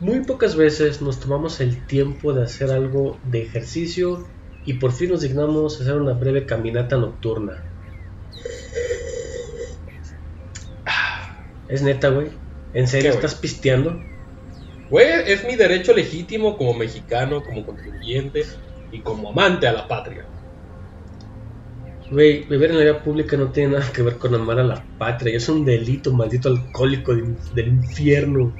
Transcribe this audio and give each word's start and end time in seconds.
Muy 0.00 0.24
pocas 0.24 0.56
veces 0.56 1.00
nos 1.00 1.20
tomamos 1.20 1.60
el 1.60 1.86
tiempo 1.86 2.34
de 2.34 2.42
hacer 2.42 2.70
algo 2.70 3.18
de 3.24 3.42
ejercicio 3.42 4.26
y 4.66 4.74
por 4.74 4.92
fin 4.92 5.10
nos 5.10 5.22
dignamos 5.22 5.78
a 5.78 5.82
hacer 5.82 5.94
una 5.94 6.12
breve 6.12 6.44
caminata 6.44 6.96
nocturna. 6.96 7.62
Es 11.68 11.82
neta, 11.82 12.10
güey. 12.10 12.28
¿En 12.74 12.86
serio 12.86 13.10
estás 13.10 13.34
pisteando? 13.34 13.98
Güey, 14.90 15.08
es 15.26 15.44
mi 15.44 15.56
derecho 15.56 15.94
legítimo 15.94 16.56
como 16.56 16.74
mexicano, 16.74 17.42
como 17.42 17.64
contribuyente 17.64 18.44
y 18.92 19.00
como 19.00 19.30
amante 19.30 19.66
a 19.66 19.72
la 19.72 19.88
patria. 19.88 20.24
Güey, 22.10 22.44
beber 22.44 22.70
en 22.70 22.78
la 22.78 22.84
vía 22.84 23.02
pública 23.02 23.36
no 23.36 23.50
tiene 23.50 23.72
nada 23.72 23.90
que 23.90 24.02
ver 24.02 24.16
con 24.16 24.34
amar 24.34 24.60
a 24.60 24.64
la 24.64 24.84
patria. 24.98 25.36
Es 25.36 25.48
un 25.48 25.64
delito, 25.64 26.12
maldito 26.12 26.50
alcohólico 26.50 27.14
del 27.54 27.68
infierno. 27.68 28.54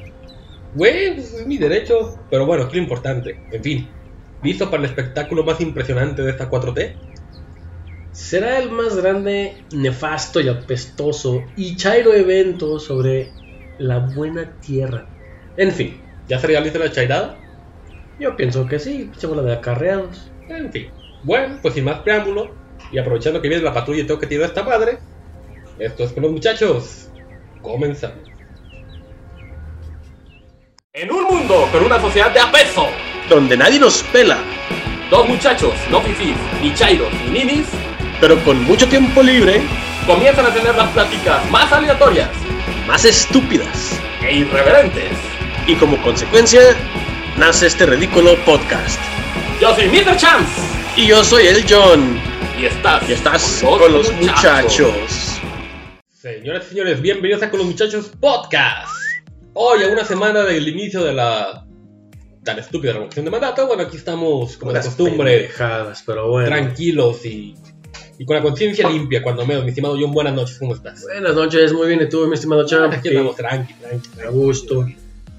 Güey, 0.77 1.15
pues, 1.15 1.35
es 1.35 1.47
mi 1.47 1.59
derecho. 1.59 2.19
Pero 2.31 2.47
bueno, 2.47 2.65
aquí 2.65 2.77
lo 2.77 2.83
importante. 2.83 3.41
En 3.51 3.63
fin, 3.63 3.89
¿listo 4.43 4.71
para 4.71 4.85
el 4.85 4.89
espectáculo 4.89 5.43
más 5.45 5.61
impresionante 5.61 6.23
de 6.23 6.31
esta 6.31 6.49
4T? 6.49 6.95
Será 8.13 8.59
el 8.59 8.71
más 8.71 8.97
grande, 8.97 9.65
nefasto 9.73 10.41
y 10.41 10.49
apestoso 10.49 11.43
y 11.57 11.77
chairo 11.77 12.15
evento 12.15 12.79
sobre 12.79 13.31
la 13.79 13.99
buena 13.99 14.59
tierra. 14.61 15.07
En 15.57 15.73
fin, 15.73 16.01
¿Ya 16.29 16.39
se 16.41 16.47
realiza 16.49 16.79
la 16.79 16.91
chairada? 16.91 17.37
yo 18.19 18.35
pienso 18.35 18.67
que 18.67 18.79
sí, 18.79 19.11
la 19.23 19.43
de 19.43 19.53
acarreados. 19.53 20.31
En 20.49 20.73
fin. 20.73 20.89
Bueno, 21.23 21.59
pues 21.61 21.75
sin 21.75 21.85
más 21.85 22.01
preámbulo, 22.01 22.55
y 22.91 22.99
aprovechando 22.99 23.43
que 23.43 23.49
viene 23.49 23.63
la 23.63 23.75
patrulla 23.75 24.03
y 24.03 24.07
tengo 24.07 24.19
que 24.19 24.27
tirar 24.27 24.45
a 24.45 24.49
esta 24.49 24.63
madre, 24.63 24.99
esto 25.79 26.05
es 26.05 26.13
con 26.13 26.23
los 26.23 26.33
muchachos. 26.33 27.11
Comenzamos. 27.63 28.36
En 30.99 31.13
un 31.13 31.25
mundo 31.25 31.69
con 31.73 31.85
una 31.85 32.01
sociedad 32.01 32.31
de 32.33 32.41
apeso, 32.41 32.89
Donde 33.29 33.55
nadie 33.55 33.79
nos 33.79 34.03
pela, 34.05 34.39
dos 35.11 35.29
muchachos, 35.29 35.75
no 35.91 36.01
fifís, 36.01 36.35
ni 36.63 36.73
chairos, 36.73 37.13
ni 37.25 37.41
ninis, 37.45 37.67
pero 38.19 38.43
con 38.45 38.63
mucho 38.65 38.89
tiempo 38.89 39.23
libre, 39.23 39.61
comienzan 40.07 40.47
a 40.47 40.55
tener 40.55 40.75
las 40.75 40.89
pláticas 40.93 41.51
más 41.51 41.71
aleatorias 41.71 42.31
más 42.87 43.05
estúpidas. 43.05 44.01
e 44.23 44.37
irreverentes. 44.37 45.11
Y 45.67 45.75
como 45.75 46.01
consecuencia, 46.03 46.63
nace 47.37 47.67
este 47.67 47.85
ridículo 47.85 48.35
podcast. 48.47 48.99
Yo 49.61 49.75
soy 49.75 49.89
Mr. 49.89 50.17
Chance 50.17 50.63
Y 50.97 51.09
yo 51.09 51.23
soy 51.23 51.47
el 51.49 51.63
John. 51.69 52.19
y 52.59 52.65
estás, 52.65 53.07
Y 53.07 53.13
estás 53.13 53.61
con 53.63 53.93
los 53.93 54.11
muchachos. 54.15 55.41
Señoras 56.11 56.65
y 56.67 56.69
señores, 56.71 57.03
bienvenidos 57.03 57.43
a 57.43 57.51
Con 57.51 57.59
los 57.59 57.69
Muchachos 57.69 58.11
Podcast. 58.19 58.89
Hoy, 59.59 59.83
a 59.85 59.89
una 59.89 60.05
semana 60.05 60.43
del 60.45 60.69
inicio 60.69 61.03
de 61.03 61.15
la 61.15 61.65
tan 62.45 62.59
estúpida 62.59 62.93
revocación 62.93 63.25
de 63.25 63.31
mandato, 63.31 63.67
bueno, 63.67 63.85
aquí 63.85 63.97
estamos, 63.97 64.59
como 64.59 64.71
de 64.71 64.81
costumbre, 64.83 65.39
pendejadas, 65.39 66.03
pero 66.05 66.29
bueno. 66.29 66.49
tranquilos 66.49 67.25
y, 67.25 67.55
y 68.19 68.27
con 68.27 68.37
la 68.37 68.43
conciencia 68.43 68.87
limpia, 68.91 69.23
cuando 69.23 69.47
menos. 69.47 69.65
Mi 69.65 69.71
estimado 69.71 69.97
John, 69.99 70.13
buenas 70.13 70.35
noches, 70.35 70.59
¿cómo 70.59 70.75
estás? 70.75 71.03
Buenas 71.05 71.35
noches, 71.35 71.73
muy 71.73 71.87
bien. 71.89 72.03
¿Y 72.03 72.09
tú, 72.11 72.27
mi 72.27 72.35
estimado 72.35 72.67
Champ? 72.67 72.93
Aquí 72.93 73.09
andamos 73.09 73.35
tranqui, 73.37 73.73
tranqui, 73.73 74.09
tranqui. 74.11 74.29
A 74.29 74.31
gusto. 74.31 74.87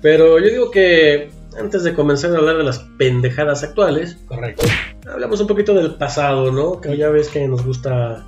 Pero 0.01 0.39
yo 0.39 0.47
digo 0.47 0.71
que 0.71 1.29
antes 1.59 1.83
de 1.83 1.93
comenzar 1.93 2.33
a 2.33 2.39
hablar 2.39 2.57
de 2.57 2.63
las 2.63 2.79
pendejadas 2.97 3.61
actuales, 3.63 4.17
Correcto. 4.25 4.65
hablamos 5.13 5.39
un 5.41 5.45
poquito 5.47 5.75
del 5.75 5.93
pasado, 5.93 6.51
¿no? 6.51 6.81
Que 6.81 6.97
ya 6.97 7.09
ves 7.09 7.27
que 7.29 7.47
nos 7.47 7.63
gusta 7.63 8.25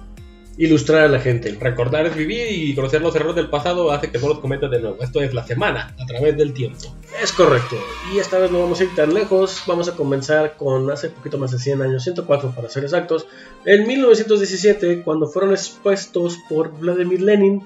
ilustrar 0.59 1.05
a 1.05 1.07
la 1.07 1.19
gente. 1.19 1.57
Recordar 1.57 2.05
es 2.05 2.15
vivir 2.15 2.47
y 2.51 2.75
conocer 2.75 3.01
los 3.01 3.15
errores 3.15 3.37
del 3.37 3.49
pasado 3.49 3.91
hace 3.91 4.11
que 4.11 4.19
no 4.19 4.27
los 4.27 4.39
cometas 4.39 4.69
de 4.69 4.81
nuevo. 4.81 4.97
Esto 5.01 5.21
es 5.21 5.33
la 5.33 5.47
semana, 5.47 5.95
a 5.97 6.05
través 6.05 6.35
del 6.35 6.53
tiempo. 6.53 6.93
Es 7.23 7.31
correcto. 7.31 7.77
Y 8.13 8.19
esta 8.19 8.37
vez 8.39 8.51
no 8.51 8.59
vamos 8.59 8.81
a 8.81 8.83
ir 8.83 8.93
tan 8.93 9.13
lejos. 9.13 9.63
Vamos 9.65 9.87
a 9.87 9.95
comenzar 9.95 10.57
con 10.57 10.91
hace 10.91 11.09
poquito 11.09 11.37
más 11.37 11.51
de 11.51 11.59
100 11.59 11.81
años, 11.81 12.03
104 12.03 12.51
para 12.53 12.67
ser 12.67 12.83
exactos. 12.83 13.25
En 13.63 13.87
1917, 13.87 15.01
cuando 15.01 15.27
fueron 15.27 15.51
expuestos 15.51 16.37
por 16.49 16.77
Vladimir 16.77 17.21
Lenin 17.21 17.63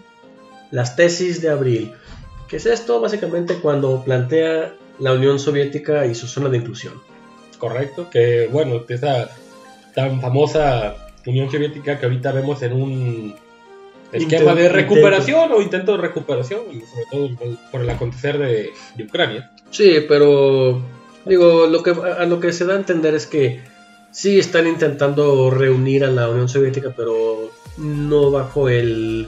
las 0.70 0.96
tesis 0.96 1.42
de 1.42 1.50
abril. 1.50 1.94
¿Qué 2.48 2.58
es 2.58 2.68
esto? 2.68 3.02
Básicamente 3.02 3.56
cuando 3.56 4.04
plantea 4.04 4.76
la 5.00 5.14
Unión 5.14 5.40
Soviética 5.40 6.06
y 6.06 6.14
su 6.14 6.28
zona 6.28 6.50
de 6.50 6.58
inclusión. 6.58 7.02
Correcto, 7.58 8.12
que 8.12 8.50
bueno, 8.52 8.84
esa 8.88 9.32
tan 9.96 10.22
famosa 10.22 11.03
Unión 11.26 11.50
Soviética 11.52 12.00
que 12.00 12.06
ahorita 12.06 12.32
vemos 12.32 12.62
en 12.64 12.74
un 12.74 13.36
esquema 14.12 14.54
de 14.54 14.70
recuperación 14.70 15.52
o 15.52 15.62
intento 15.62 15.94
de 15.94 15.98
recuperación, 16.00 16.62
sobre 16.92 17.06
todo 17.12 17.36
por- 17.36 17.72
por 17.72 17.82
el 17.82 17.90
acontecer 17.90 18.38
de, 18.38 18.72
de 18.96 19.04
Ucrania. 19.04 19.52
Sí, 19.72 19.98
pero 20.08 20.82
digo, 21.26 21.66
lo 21.68 21.82
que, 21.82 21.92
a 21.92 22.26
lo 22.26 22.40
que 22.40 22.54
se 22.54 22.66
da 22.66 22.74
a 22.74 22.78
entender 22.78 23.16
es 23.16 23.26
que 23.26 23.62
sí 24.12 24.38
están 24.38 24.68
intentando 24.68 25.50
reunir 25.50 26.04
a 26.06 26.12
la 26.12 26.30
Unión 26.30 26.48
Soviética, 26.48 26.94
pero 26.96 27.50
no 27.78 28.30
bajo 28.30 28.70
el, 28.70 29.28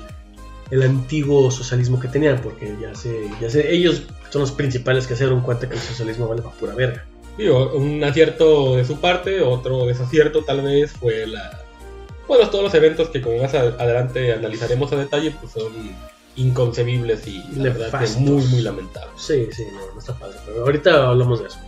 el 0.69 0.83
antiguo 0.83 1.49
socialismo 1.49 1.99
que 1.99 2.07
tenían, 2.09 2.39
porque 2.41 2.75
ya 2.79 2.93
se, 2.93 3.27
ya 3.41 3.49
se, 3.49 3.73
ellos 3.73 4.03
son 4.29 4.41
los 4.41 4.51
principales 4.51 5.07
que 5.07 5.15
se 5.15 5.23
dieron 5.23 5.41
cuenta 5.41 5.67
que 5.67 5.73
el 5.75 5.81
socialismo 5.81 6.27
vale 6.27 6.43
para 6.43 6.55
pura 6.55 6.75
verga. 6.75 7.05
Digo, 7.39 7.73
un 7.73 8.03
acierto 8.03 8.75
de 8.75 8.85
su 8.85 9.01
parte, 9.01 9.41
otro 9.41 9.85
desacierto 9.87 10.43
tal 10.43 10.61
vez 10.61 10.91
fue 10.91 11.25
la... 11.25 11.61
Bueno, 12.27 12.49
todos 12.49 12.63
los 12.63 12.73
eventos 12.73 13.09
que 13.09 13.21
como 13.21 13.37
más 13.41 13.53
adelante 13.53 14.33
analizaremos 14.33 14.91
a 14.91 14.97
detalle, 14.97 15.31
pues 15.31 15.51
son 15.53 15.71
inconcebibles 16.35 17.27
y 17.27 17.43
la 17.55 17.71
verdad 17.71 17.99
que 17.99 18.19
muy, 18.19 18.43
muy 18.45 18.61
lamentables. 18.61 19.21
Sí, 19.21 19.47
sí, 19.51 19.63
no, 19.73 19.93
no 19.93 19.99
está 19.99 20.13
padre, 20.13 20.37
pero 20.45 20.61
ahorita 20.61 21.07
hablamos 21.07 21.41
de 21.41 21.47
eso. 21.47 21.59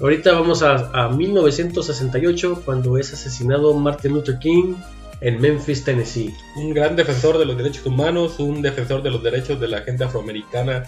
Ahorita 0.00 0.32
vamos 0.32 0.62
a, 0.62 0.90
a 0.92 1.08
1968, 1.08 2.62
cuando 2.64 2.98
es 2.98 3.14
asesinado 3.14 3.72
Martin 3.74 4.12
Luther 4.12 4.38
King 4.38 4.74
en 5.20 5.40
Memphis, 5.40 5.84
Tennessee. 5.84 6.34
Un 6.56 6.74
gran 6.74 6.96
defensor 6.96 7.38
de 7.38 7.46
los 7.46 7.56
derechos 7.56 7.86
humanos, 7.86 8.38
un 8.38 8.60
defensor 8.60 9.02
de 9.02 9.10
los 9.10 9.22
derechos 9.22 9.58
de 9.58 9.68
la 9.68 9.80
gente 9.80 10.04
afroamericana, 10.04 10.84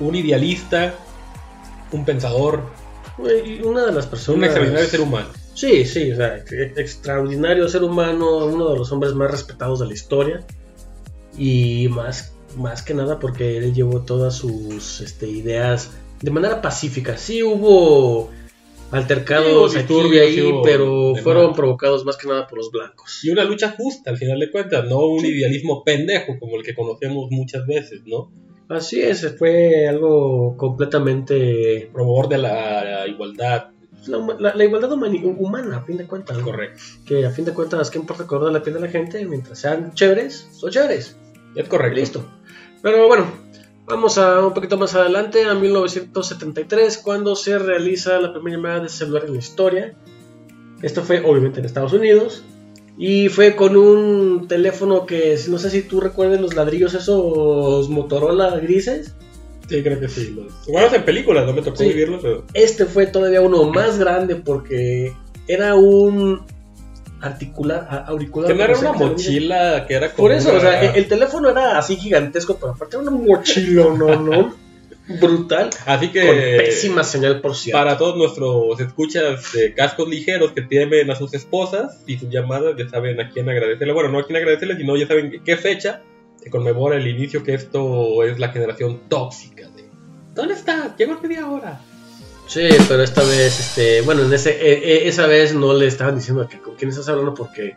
un 0.00 0.16
idealista, 0.16 0.94
un 1.92 2.04
pensador, 2.04 2.62
Una 3.64 3.86
de 3.86 3.92
las 3.92 4.06
personas. 4.06 4.38
un 4.38 4.44
extraordinario 4.44 4.88
ser 4.88 5.00
humano. 5.00 5.28
Sí, 5.58 5.84
sí, 5.84 6.12
o 6.12 6.16
sea, 6.16 6.36
ex- 6.36 6.78
extraordinario 6.78 7.68
ser 7.68 7.82
humano, 7.82 8.46
uno 8.46 8.70
de 8.70 8.78
los 8.78 8.92
hombres 8.92 9.12
más 9.14 9.28
respetados 9.28 9.80
de 9.80 9.86
la 9.86 9.92
historia. 9.92 10.46
Y 11.36 11.88
más, 11.88 12.32
más 12.56 12.82
que 12.82 12.94
nada 12.94 13.18
porque 13.18 13.56
él 13.58 13.74
llevó 13.74 14.02
todas 14.02 14.36
sus 14.36 15.00
este, 15.00 15.26
ideas 15.28 15.90
de 16.22 16.30
manera 16.30 16.62
pacífica. 16.62 17.16
Sí 17.16 17.42
hubo 17.42 18.30
altercados 18.92 19.72
Sí, 19.72 19.78
aquí 19.78 19.94
disturbios, 19.94 20.14
y 20.14 20.38
ahí, 20.38 20.40
hubo 20.42 20.62
pero 20.62 21.14
fueron 21.24 21.54
provocados 21.54 22.04
más 22.04 22.16
que 22.16 22.28
nada 22.28 22.46
por 22.46 22.58
los 22.58 22.70
blancos. 22.70 23.18
Y 23.24 23.30
una 23.30 23.42
lucha 23.42 23.74
justa, 23.76 24.10
al 24.10 24.16
final 24.16 24.38
de 24.38 24.52
cuentas, 24.52 24.84
no 24.88 25.00
un 25.06 25.26
idealismo 25.26 25.82
pendejo 25.82 26.38
como 26.38 26.54
el 26.56 26.62
que 26.62 26.74
conocemos 26.76 27.32
muchas 27.32 27.66
veces, 27.66 28.02
¿no? 28.06 28.30
Así 28.68 29.00
es, 29.00 29.34
fue 29.36 29.88
algo 29.88 30.56
completamente... 30.56 31.90
Promover 31.92 32.28
de 32.28 32.38
la 32.38 33.06
igualdad, 33.08 33.70
La, 34.06 34.18
la- 34.38 34.54
la 34.54 34.64
igualdad 34.64 34.92
humana, 34.92 35.76
a 35.78 35.82
fin 35.82 35.96
de 35.96 36.06
cuentas. 36.06 36.38
¿no? 36.38 36.44
correcto. 36.44 36.80
Que 37.04 37.26
a 37.26 37.30
fin 37.30 37.44
de 37.44 37.52
cuentas, 37.52 37.90
¿qué 37.90 37.98
importa 37.98 38.22
el 38.22 38.28
color 38.28 38.46
de 38.46 38.52
la 38.52 38.62
piel 38.62 38.74
de 38.76 38.80
la 38.80 38.88
gente? 38.88 39.24
Mientras 39.26 39.58
sean 39.58 39.92
chéveres, 39.94 40.48
son 40.52 40.70
chéveres. 40.70 41.16
Es 41.54 41.68
correcto. 41.68 41.96
Listo. 41.98 42.24
Pero 42.82 43.06
bueno, 43.08 43.26
vamos 43.86 44.16
a 44.18 44.46
un 44.46 44.54
poquito 44.54 44.78
más 44.78 44.94
adelante, 44.94 45.44
a 45.44 45.54
1973, 45.54 46.98
cuando 46.98 47.34
se 47.36 47.58
realiza 47.58 48.18
la 48.20 48.32
primera 48.32 48.56
llamada 48.56 48.80
de 48.80 48.88
celular 48.88 49.24
en 49.26 49.32
la 49.34 49.38
historia. 49.38 49.94
Esto 50.82 51.02
fue 51.02 51.20
obviamente 51.24 51.60
en 51.60 51.66
Estados 51.66 51.92
Unidos. 51.92 52.44
Y 53.00 53.28
fue 53.28 53.54
con 53.54 53.76
un 53.76 54.48
teléfono 54.48 55.06
que, 55.06 55.38
no 55.48 55.58
sé 55.58 55.70
si 55.70 55.82
tú 55.82 56.00
recuerdas 56.00 56.40
los 56.40 56.54
ladrillos 56.54 56.94
esos 56.94 57.88
Motorola 57.88 58.58
grises. 58.58 59.14
Sí, 59.68 59.82
creo 59.82 60.00
que 60.00 60.08
sí. 60.08 60.34
Los... 60.36 60.66
Bueno, 60.66 60.94
en 60.94 61.04
películas, 61.04 61.44
no 61.46 61.52
me 61.52 61.62
tocó 61.62 61.76
Sí. 61.76 61.88
vivirlo, 61.88 62.18
pero... 62.20 62.44
Este 62.54 62.86
fue 62.86 63.06
todavía 63.06 63.40
uno 63.42 63.64
más 63.64 63.98
grande 63.98 64.36
porque 64.36 65.12
era 65.46 65.74
un 65.74 66.40
articular, 67.20 68.04
auricular. 68.06 68.48
Que 68.50 68.54
no 68.56 68.64
era 68.64 68.78
una 68.78 68.92
mochila, 68.92 69.86
que 69.86 69.94
era 69.94 70.12
como 70.12 70.28
Por 70.28 70.32
eso, 70.32 70.50
una- 70.50 70.58
o 70.58 70.60
sea, 70.60 70.82
el, 70.84 70.96
el 70.96 71.08
teléfono 71.08 71.50
era 71.50 71.76
así 71.78 71.96
gigantesco, 71.96 72.56
pero 72.60 72.72
aparte 72.72 72.96
era 72.96 73.02
una 73.08 73.10
mochila, 73.10 73.84
no, 73.94 74.16
no, 74.22 74.54
brutal, 75.20 75.70
Así 75.86 76.08
que... 76.12 76.26
con 76.26 76.36
pésima 76.36 77.02
señal 77.02 77.40
por 77.40 77.56
cierto. 77.56 77.78
Para 77.78 77.96
todos 77.98 78.16
nuestros 78.16 78.78
escuchas 78.80 79.52
de 79.52 79.74
cascos 79.74 80.08
ligeros 80.08 80.52
que 80.52 80.62
temen 80.62 81.10
a 81.10 81.14
sus 81.16 81.34
esposas 81.34 82.02
y 82.06 82.18
sus 82.18 82.30
llamadas, 82.30 82.74
ya 82.78 82.88
saben 82.88 83.18
a 83.20 83.30
quién 83.30 83.48
agradecerle. 83.48 83.92
Bueno, 83.94 84.10
no 84.10 84.18
a 84.20 84.26
quién 84.26 84.36
agradecerle, 84.36 84.76
sino 84.76 84.96
ya 84.96 85.06
saben 85.08 85.40
qué 85.44 85.56
fecha 85.56 86.02
se 86.42 86.50
conmemora 86.50 86.96
el 86.96 87.06
inicio 87.06 87.42
que 87.42 87.54
esto 87.54 88.22
es 88.24 88.38
la 88.38 88.48
generación 88.48 89.08
tóxica. 89.08 89.68
De, 89.68 89.88
¿Dónde 90.34 90.54
está? 90.54 90.96
Llegó 90.96 91.14
en 91.14 91.22
media 91.28 91.48
hora. 91.48 91.80
Sí, 92.46 92.68
pero 92.88 93.02
esta 93.02 93.22
vez, 93.22 93.60
este, 93.60 94.00
bueno, 94.00 94.22
en 94.22 94.32
ese, 94.32 94.50
e- 94.52 95.04
e- 95.04 95.08
esa 95.08 95.26
vez 95.26 95.54
no 95.54 95.74
le 95.74 95.86
estaban 95.86 96.16
diciendo 96.16 96.48
que 96.48 96.58
con 96.58 96.76
quién 96.76 96.90
estás 96.90 97.08
hablando 97.08 97.34
porque, 97.34 97.76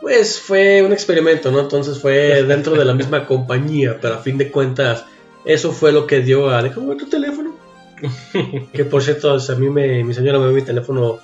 pues, 0.00 0.40
fue 0.40 0.82
un 0.82 0.92
experimento, 0.92 1.52
¿no? 1.52 1.60
Entonces 1.60 2.00
fue 2.00 2.42
dentro 2.48 2.74
de 2.74 2.84
la 2.84 2.94
misma 2.94 3.26
compañía, 3.26 3.98
pero 4.00 4.14
a 4.14 4.18
fin 4.18 4.38
de 4.38 4.50
cuentas, 4.50 5.04
eso 5.44 5.70
fue 5.72 5.92
lo 5.92 6.06
que 6.06 6.20
dio 6.20 6.50
a, 6.50 6.62
déjame 6.62 6.88
ver 6.88 6.98
tu 6.98 7.08
teléfono. 7.08 7.54
que 8.72 8.84
por 8.84 9.02
cierto, 9.02 9.38
si 9.38 9.52
a 9.52 9.54
mí 9.54 9.70
me, 9.70 10.02
mi 10.02 10.12
señora 10.12 10.40
me 10.40 10.46
ve 10.48 10.52
mi 10.54 10.62
teléfono, 10.62 11.20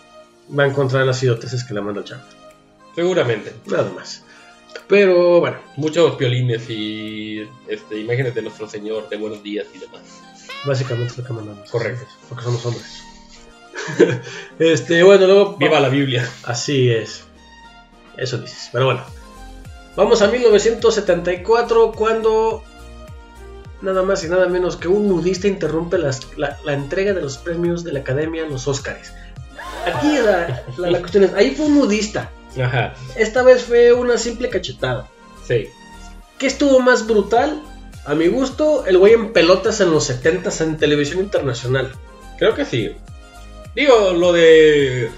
va 0.56 0.62
a 0.62 0.66
encontrar 0.68 1.04
las 1.04 1.20
idioteces 1.22 1.64
que 1.64 1.74
le 1.74 1.80
manda 1.80 2.00
el 2.00 2.06
chat. 2.06 2.20
Seguramente. 2.94 3.52
Nada 3.66 3.90
más. 3.94 4.24
Pero 4.86 5.40
bueno, 5.40 5.58
Muchos 5.76 6.16
violines 6.18 6.68
y 6.70 7.46
este, 7.68 7.98
imágenes 8.00 8.34
de 8.34 8.42
nuestro 8.42 8.68
Señor 8.68 9.08
de 9.08 9.16
buenos 9.16 9.42
días 9.42 9.66
y 9.74 9.78
demás. 9.78 10.00
básicamente 10.66 11.12
es 11.12 11.18
lo 11.18 11.24
que 11.24 11.32
mandamos. 11.32 11.70
Correcto. 11.70 12.06
Porque 12.28 12.44
somos 12.44 12.64
hombres. 12.66 13.02
este, 14.58 15.02
bueno, 15.02 15.26
luego. 15.26 15.56
Viva 15.56 15.80
la 15.80 15.88
Biblia. 15.88 16.28
Así 16.44 16.90
es. 16.90 17.24
Eso 18.16 18.38
dices. 18.38 18.68
Pero 18.72 18.86
bueno. 18.86 19.02
Vamos 19.96 20.22
a 20.22 20.28
1974 20.28 21.92
cuando 21.92 22.62
nada 23.82 24.02
más 24.02 24.24
y 24.24 24.28
nada 24.28 24.48
menos 24.48 24.76
que 24.76 24.88
un 24.88 25.08
nudista 25.08 25.48
interrumpe 25.48 25.98
las- 25.98 26.36
la, 26.36 26.58
la 26.64 26.72
entrega 26.72 27.12
de 27.14 27.20
los 27.22 27.38
premios 27.38 27.84
de 27.84 27.92
la 27.92 28.00
Academia, 28.00 28.44
los 28.46 28.66
Óscares. 28.68 29.12
Aquí 29.86 30.16
la, 30.18 30.64
la- 30.78 30.90
la 30.90 30.98
cuestión 31.00 31.24
es, 31.24 31.34
ahí 31.34 31.50
fue 31.52 31.66
un 31.66 31.76
nudista. 31.78 32.30
Ajá. 32.60 32.94
Esta 33.16 33.42
vez 33.42 33.62
fue 33.64 33.92
una 33.92 34.18
simple 34.18 34.48
cachetada. 34.48 35.08
Sí. 35.46 35.68
¿Qué 36.38 36.46
estuvo 36.46 36.80
más 36.80 37.06
brutal? 37.06 37.62
A 38.04 38.14
mi 38.14 38.28
gusto, 38.28 38.86
el 38.86 38.96
güey 38.98 39.12
en 39.12 39.32
pelotas 39.32 39.80
en 39.80 39.90
los 39.90 40.08
70s 40.10 40.62
en 40.62 40.76
televisión 40.78 41.20
internacional. 41.20 41.92
Creo 42.38 42.54
que 42.54 42.64
sí. 42.64 42.92
Digo, 43.74 44.12
lo 44.12 44.32
de. 44.32 45.10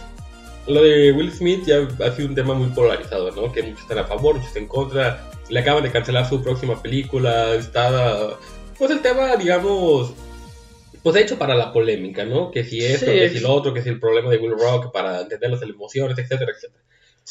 Lo 0.66 0.82
de 0.82 1.12
Will 1.12 1.32
Smith 1.32 1.64
ya 1.66 1.88
ha 2.04 2.12
sido 2.12 2.28
un 2.28 2.34
tema 2.34 2.54
muy 2.54 2.68
polarizado, 2.68 3.30
¿no? 3.32 3.52
Que 3.52 3.62
muchos 3.62 3.80
están 3.82 3.98
a 3.98 4.04
favor, 4.04 4.36
muchos 4.36 4.54
en 4.56 4.66
contra. 4.66 5.30
Le 5.48 5.60
acaban 5.60 5.82
de 5.82 5.90
cancelar 5.90 6.28
su 6.28 6.42
próxima 6.42 6.80
película. 6.82 7.54
Está. 7.54 8.30
Pues 8.78 8.90
el 8.90 9.00
tema, 9.00 9.36
digamos. 9.36 10.12
Pues 11.02 11.16
hecho 11.16 11.38
para 11.38 11.54
la 11.54 11.72
polémica, 11.72 12.24
¿no? 12.24 12.50
Que 12.50 12.62
si 12.64 12.84
esto, 12.84 13.06
Sí. 13.06 13.12
que 13.12 13.30
si 13.30 13.40
lo 13.40 13.52
otro, 13.54 13.72
que 13.72 13.82
si 13.82 13.88
el 13.88 13.98
problema 13.98 14.30
de 14.30 14.36
Will 14.36 14.52
Rock 14.58 14.92
para 14.92 15.20
entender 15.22 15.50
las 15.50 15.62
emociones, 15.62 16.18
etcétera, 16.18 16.52
etcétera. 16.54 16.82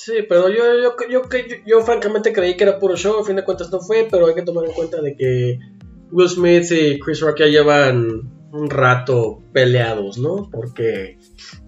Sí, 0.01 0.13
pero 0.29 0.47
yo, 0.47 0.63
yo, 0.81 0.95
yo, 1.09 1.21
yo, 1.29 1.55
yo 1.65 1.81
francamente 1.81 2.31
creí 2.31 2.55
que 2.55 2.63
era 2.63 2.79
puro 2.79 2.95
show, 2.95 3.19
a 3.19 3.25
fin 3.25 3.35
de 3.35 3.43
cuentas 3.43 3.69
no 3.69 3.81
fue, 3.81 4.07
pero 4.09 4.27
hay 4.27 4.33
que 4.33 4.43
tomar 4.43 4.63
en 4.63 4.71
cuenta 4.71 5.01
de 5.01 5.13
que 5.13 5.59
Will 6.11 6.29
Smith 6.29 6.71
y 6.71 6.97
Chris 6.99 7.19
Rock 7.19 7.39
ya 7.39 7.47
llevan 7.47 8.31
un 8.53 8.69
rato 8.69 9.43
peleados, 9.51 10.17
¿no? 10.17 10.49
Porque 10.49 11.19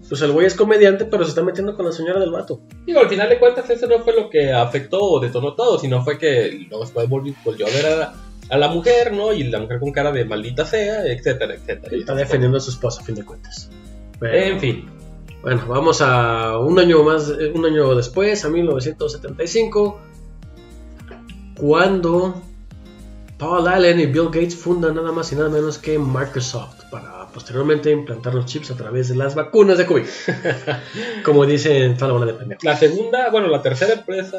pues 0.08 0.22
el 0.22 0.32
güey 0.32 0.46
es 0.46 0.54
comediante, 0.54 1.04
pero 1.04 1.24
se 1.24 1.28
está 1.28 1.42
metiendo 1.42 1.76
con 1.76 1.84
la 1.84 1.92
señora 1.92 2.20
del 2.20 2.30
vato. 2.30 2.62
Digo, 2.86 3.00
al 3.00 3.10
final 3.10 3.28
de 3.28 3.38
cuentas, 3.38 3.68
eso 3.68 3.86
no 3.86 3.98
fue 3.98 4.14
lo 4.14 4.30
que 4.30 4.50
afectó 4.50 4.98
o 5.00 5.20
detonó 5.20 5.54
todo, 5.54 5.78
sino 5.78 6.02
fue 6.02 6.16
que 6.16 6.66
luego 6.70 6.84
después 6.84 7.06
volvió, 7.10 7.34
volvió 7.44 7.66
a 7.66 7.70
ver 7.70 7.86
a, 7.86 8.14
a 8.48 8.56
la 8.56 8.68
mujer, 8.68 9.12
¿no? 9.12 9.34
Y 9.34 9.44
la 9.44 9.58
mujer 9.58 9.78
con 9.78 9.92
cara 9.92 10.10
de 10.10 10.24
maldita 10.24 10.64
sea, 10.64 11.04
etcétera, 11.04 11.52
etcétera. 11.52 11.94
Está 11.94 12.14
defendiendo 12.14 12.56
a 12.56 12.60
su 12.60 12.70
esposa, 12.70 13.02
a 13.02 13.04
fin 13.04 13.14
de 13.14 13.26
cuentas. 13.26 13.68
Pero, 14.18 14.34
En 14.34 14.58
fin. 14.58 15.01
Bueno, 15.42 15.62
vamos 15.66 16.00
a 16.00 16.58
un 16.58 16.78
año 16.78 17.02
más, 17.02 17.28
eh, 17.30 17.50
un 17.54 17.64
año 17.66 17.94
después, 17.94 18.44
a 18.44 18.48
1975, 18.48 19.98
cuando 21.58 22.34
Paul 23.38 23.66
Allen 23.66 23.98
y 24.00 24.06
Bill 24.06 24.26
Gates 24.26 24.54
fundan 24.56 24.94
nada 24.94 25.10
más 25.12 25.32
y 25.32 25.36
nada 25.36 25.48
menos 25.48 25.78
que 25.78 25.98
Microsoft 25.98 26.84
para 26.90 27.26
posteriormente 27.28 27.90
implantar 27.90 28.34
los 28.34 28.46
chips 28.46 28.70
a 28.70 28.76
través 28.76 29.08
de 29.08 29.16
las 29.16 29.34
vacunas 29.34 29.78
de 29.78 29.86
COVID. 29.86 30.04
Como 31.24 31.44
dicen 31.46 31.96
toda 31.96 32.08
la 32.08 32.18
bola 32.18 32.26
de 32.26 32.34
pendejos. 32.38 32.62
La 32.64 32.76
segunda, 32.76 33.30
bueno, 33.30 33.48
la 33.48 33.62
tercera 33.62 33.94
empresa 33.94 34.38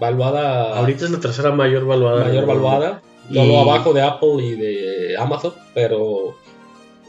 valuada, 0.00 0.78
Ahorita 0.78 1.04
es 1.06 1.10
la 1.10 1.20
tercera 1.20 1.50
mayor 1.52 1.84
valuada. 1.86 2.24
mayor 2.24 2.46
valuada, 2.46 3.02
Y- 3.28 3.34
solo 3.34 3.58
abajo 3.60 3.92
de 3.92 4.02
Apple 4.02 4.36
y 4.42 4.54
de 4.54 5.16
Amazon, 5.18 5.52
pero, 5.74 6.36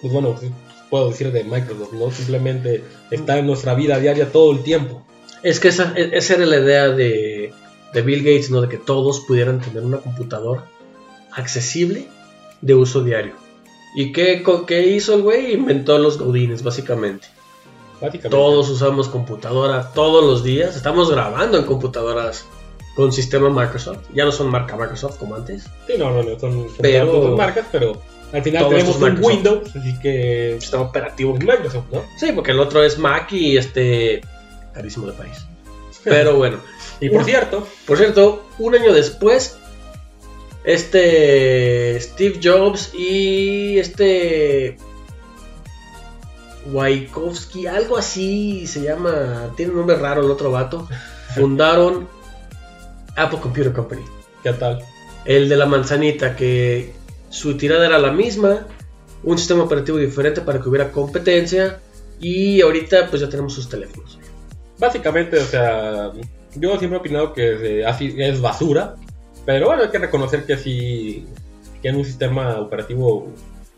pues 0.02 0.14
bueno, 0.14 0.36
puedo 0.96 1.10
decir 1.10 1.34
de 1.34 1.44
Microsoft, 1.44 1.92
¿no? 1.92 2.10
Simplemente 2.10 2.82
está 3.12 3.38
en 3.38 3.48
nuestra 3.48 3.74
vida 3.74 4.00
diaria 4.00 4.32
todo 4.32 4.54
el 4.54 4.64
tiempo. 4.64 5.06
Es 5.44 5.60
que 5.60 5.68
esa, 5.68 5.92
esa 5.98 6.36
era 6.36 6.46
la 6.46 6.58
idea 6.60 6.88
de, 6.88 7.52
de 7.94 8.02
Bill 8.02 8.20
Gates, 8.20 8.50
¿no? 8.50 8.62
De 8.62 8.70
que 8.70 8.78
todos 8.78 9.20
pudieran 9.28 9.60
tener 9.60 9.84
una 9.84 9.98
computadora 9.98 10.64
accesible 11.34 12.08
de 12.62 12.76
uso 12.76 13.04
diario. 13.04 13.34
¿Y 13.98 14.14
qué, 14.14 14.42
qué 14.66 14.88
hizo 14.88 15.16
el 15.16 15.22
güey? 15.24 15.54
Inventó 15.54 15.98
los 15.98 16.18
godines, 16.18 16.64
básicamente. 16.64 17.28
Todos 18.30 18.70
usamos 18.70 19.10
computadora 19.10 19.92
todos 19.94 20.24
los 20.24 20.46
días. 20.46 20.78
Estamos 20.78 21.12
grabando 21.12 21.58
en 21.58 21.66
computadoras 21.66 22.46
con 22.96 23.12
sistema 23.12 23.50
Microsoft. 23.50 24.00
Ya 24.14 24.24
no 24.24 24.32
son 24.32 24.50
marca 24.50 24.78
Microsoft 24.78 25.18
como 25.18 25.36
antes. 25.36 25.66
Sí, 25.88 25.96
no, 25.98 26.12
no, 26.12 26.24
no, 26.24 26.40
son, 26.40 26.68
Pero- 26.80 27.36
marcas, 27.36 27.68
pero 27.70 28.02
al 28.34 28.44
final 28.44 28.70
tenemos 28.70 28.96
un. 28.98 29.24
Windows, 29.24 29.76
así 29.76 29.98
que 30.00 30.58
Sistema 30.60 30.84
operativo. 30.84 31.36
es 31.36 31.44
Microsoft, 31.44 31.86
¿no? 31.92 32.04
Sí, 32.18 32.32
porque 32.34 32.52
el 32.52 32.60
otro 32.60 32.84
es 32.84 32.98
Mac 32.98 33.32
y 33.32 33.58
este... 33.58 34.22
Carísimo 34.74 35.08
de 35.08 35.14
país. 35.14 35.46
Pero 36.04 36.36
bueno. 36.36 36.58
Y 37.00 37.10
por 37.10 37.24
cierto, 37.24 37.68
Por 37.86 37.98
cierto, 37.98 38.46
un 38.58 38.76
año 38.76 38.94
después, 38.94 39.58
este 40.64 42.00
Steve 42.00 42.40
Jobs 42.42 42.94
y 42.94 43.78
este 43.78 44.78
Wajkowski, 46.72 47.68
algo 47.68 47.98
así 47.98 48.66
se 48.66 48.82
llama, 48.82 49.54
tiene 49.56 49.72
un 49.72 49.80
nombre 49.80 49.98
raro 49.98 50.24
el 50.24 50.32
otro 50.32 50.52
vato, 50.52 50.88
fundaron 51.36 52.08
Apple 53.16 53.40
Computer 53.40 53.74
Company. 53.74 54.04
¿qué 54.46 54.54
tal? 54.54 54.80
El 55.26 55.50
de 55.50 55.58
la 55.58 55.66
manzanita, 55.66 56.36
que 56.36 56.94
su 57.30 57.58
tirada 57.58 57.86
era 57.86 58.00
la 58.00 58.12
misma, 58.12 58.68
un 59.24 59.38
sistema 59.38 59.64
operativo 59.64 59.98
diferente 59.98 60.42
para 60.42 60.62
que 60.62 60.70
hubiera 60.70 60.92
competencia 60.92 61.80
y 62.20 62.62
ahorita 62.62 63.10
pues 63.10 63.22
ya 63.22 63.30
tenemos 63.30 63.54
sus 63.54 63.68
teléfonos. 63.70 64.20
Básicamente, 64.80 65.38
o 65.38 65.46
sea, 65.46 66.12
yo 66.56 66.78
siempre 66.78 66.98
he 66.98 67.00
opinado 67.02 67.34
que 67.34 67.80
eh, 67.80 67.86
así 67.86 68.14
es 68.18 68.42
basura, 68.42 68.96
pero 69.46 69.68
bueno, 69.68 69.84
hay 69.84 69.90
que 69.90 70.00
reconocer 70.00 70.46
que 70.46 70.58
sí 70.58 71.26
tiene 71.82 71.98
un 71.98 72.06
sistema 72.06 72.60
operativo 72.60 73.32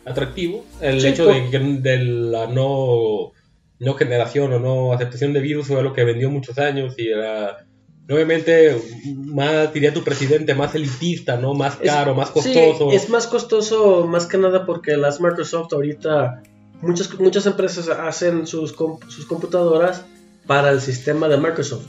atractivo. 0.06 0.66
El 0.82 1.02
Sí, 1.02 1.08
hecho 1.08 1.26
de, 1.28 1.50
que- 1.50 1.60
de 1.60 1.98
la 2.00 2.48
no, 2.48 3.32
no 3.80 3.94
generación 3.96 4.54
o 4.54 4.60
no 4.60 4.94
aceptación 4.94 5.34
de 5.34 5.40
virus 5.42 5.68
fue 5.68 5.84
lo 5.84 5.94
que 5.94 6.04
vendió 6.04 6.30
muchos 6.30 6.58
años 6.58 6.96
y 6.98 7.10
era... 7.10 7.66
Obviamente, 8.10 8.82
más, 9.16 9.74
diría 9.74 9.94
tu 9.94 10.04
presidente, 10.04 10.56
más 10.56 10.74
elitista, 10.76 11.36
¿no? 11.38 11.54
Más 11.54 11.78
Es- 11.82 11.92
caro, 11.92 12.16
más 12.16 12.30
Sí, 12.30 12.34
costoso. 12.54 12.92
es 12.92 13.10
más 13.10 13.28
costoso 13.28 14.08
más 14.08 14.26
que 14.28 14.38
nada 14.38 14.66
porque 14.66 14.96
las 14.96 15.20
Microsoft 15.20 15.74
ahorita, 15.74 16.42
muchas, 16.82 17.14
muchas 17.20 17.46
empresas 17.46 17.90
hacen 17.90 18.48
sus, 18.48 18.76
sus 19.10 19.26
computadoras 19.26 20.06
para 20.46 20.72
el 20.72 20.80
sistema 20.80 21.28
de 21.28 21.38
Microsoft 21.38 21.86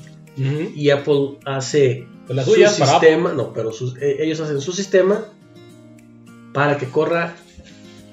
y 0.75 0.91
Apple 0.91 1.39
hace 1.45 2.07
Pues 2.27 2.45
su 2.47 2.55
sistema, 2.85 3.33
no, 3.33 3.53
pero 3.53 3.73
sus- 3.73 3.97
eh, 3.99 4.17
ellos 4.21 4.41
hacen 4.41 4.61
su 4.61 4.73
sistema 4.73 5.25
para 6.53 6.77
que 6.79 6.87
corra 6.87 7.35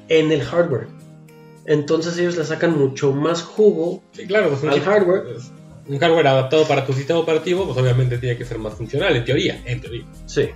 en 0.10 0.32
el 0.32 0.42
hardware. 0.44 0.88
Entonces 1.66 2.18
ellos 2.20 2.38
le 2.38 2.46
sacan 2.46 2.78
mucho 2.78 3.12
más 3.12 3.42
jugo 3.42 4.04
Sí, 4.12 4.28
claro, 4.28 4.50
pues 4.50 4.64
al 4.72 4.80
hardware. 4.82 5.24
Un 5.88 6.00
hardware 6.00 6.28
adaptado 6.28 6.68
para 6.68 6.86
tu 6.86 6.94
sistema 6.94 7.20
operativo, 7.20 7.66
pues 7.66 7.78
obviamente 7.78 8.18
tiene 8.18 8.38
que 8.38 8.46
ser 8.46 8.58
más 8.58 8.74
funcional, 8.74 9.16
en 9.16 9.24
teoría, 9.24 9.62
en 9.66 9.82
teoría. 9.82 10.06
Sí. 10.26 10.50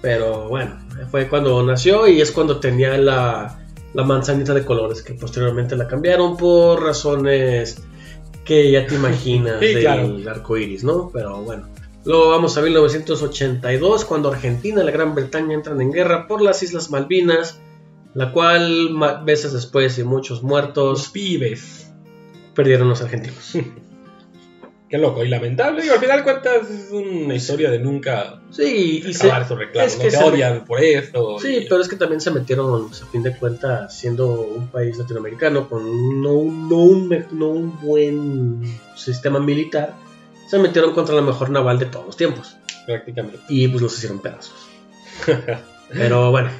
Pero 0.00 0.48
bueno, 0.48 0.78
fue 1.10 1.28
cuando 1.28 1.62
nació 1.62 2.06
y 2.08 2.20
es 2.20 2.30
cuando 2.30 2.60
tenía 2.60 2.96
la, 2.96 3.58
la 3.94 4.02
manzanita 4.04 4.54
de 4.54 4.64
colores, 4.64 5.02
que 5.02 5.14
posteriormente 5.14 5.76
la 5.76 5.86
cambiaron 5.88 6.36
por 6.36 6.82
razones 6.82 7.82
que 8.44 8.70
ya 8.72 8.86
te 8.86 8.94
imaginas 8.96 9.56
Sí, 9.60 9.66
del 9.66 9.80
claro. 9.80 10.16
arco 10.28 10.56
iris, 10.56 10.84
¿no? 10.84 11.10
Pero 11.12 11.42
bueno. 11.42 11.68
Luego 12.04 12.30
vamos 12.30 12.56
a 12.58 12.62
1982, 12.62 14.04
cuando 14.04 14.30
Argentina 14.32 14.82
y 14.82 14.84
la 14.84 14.90
Gran 14.90 15.14
Bretaña 15.14 15.54
entran 15.54 15.80
en 15.80 15.92
guerra 15.92 16.26
por 16.26 16.42
las 16.42 16.60
Islas 16.64 16.90
Malvinas, 16.90 17.60
la 18.14 18.32
cual 18.32 18.90
meses 19.24 19.52
después 19.52 19.98
y 19.98 20.04
muchos 20.04 20.38
Los 20.38 20.42
muertos 20.42 21.08
pibes. 21.10 21.92
perdieron 22.54 22.88
los 22.88 23.00
argentinos. 23.02 23.52
Qué 24.92 24.98
loco 24.98 25.24
y 25.24 25.28
lamentable. 25.28 25.80
Digo, 25.80 25.94
al 25.94 26.00
final 26.00 26.22
cuentas 26.22 26.68
es 26.70 26.90
una 26.92 27.34
historia 27.34 27.70
de 27.70 27.78
nunca 27.78 28.42
Sí, 28.50 29.02
y 29.06 29.14
se, 29.14 29.26
esos 29.28 29.58
reclamos. 29.58 29.90
es 29.94 29.98
que 29.98 30.10
se 30.10 30.18
se- 30.18 30.22
odian 30.22 30.66
por 30.66 30.82
esto. 30.84 31.38
Sí, 31.40 31.56
y- 31.62 31.66
pero 31.66 31.80
es 31.80 31.88
que 31.88 31.96
también 31.96 32.20
se 32.20 32.30
metieron, 32.30 32.88
pues, 32.88 33.00
a 33.00 33.06
fin 33.06 33.22
de 33.22 33.34
cuentas, 33.34 33.98
siendo 33.98 34.28
un 34.42 34.68
país 34.68 34.98
latinoamericano 34.98 35.66
con 35.66 36.20
no, 36.22 36.42
no, 36.44 36.76
un, 36.76 37.24
no 37.32 37.48
un 37.48 37.80
buen 37.80 38.62
sistema 38.94 39.40
militar, 39.40 39.94
se 40.46 40.58
metieron 40.58 40.92
contra 40.92 41.14
la 41.14 41.22
mejor 41.22 41.48
naval 41.48 41.78
de 41.78 41.86
todos 41.86 42.04
los 42.04 42.16
tiempos. 42.18 42.58
Prácticamente. 42.84 43.38
Y 43.48 43.68
pues 43.68 43.80
los 43.80 43.96
hicieron 43.96 44.18
pedazos. 44.20 44.52
Pero 45.88 46.30
bueno. 46.30 46.50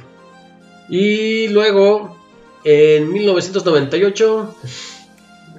Y 0.89 1.49
luego, 1.49 2.17
en 2.63 3.13
1998, 3.13 4.55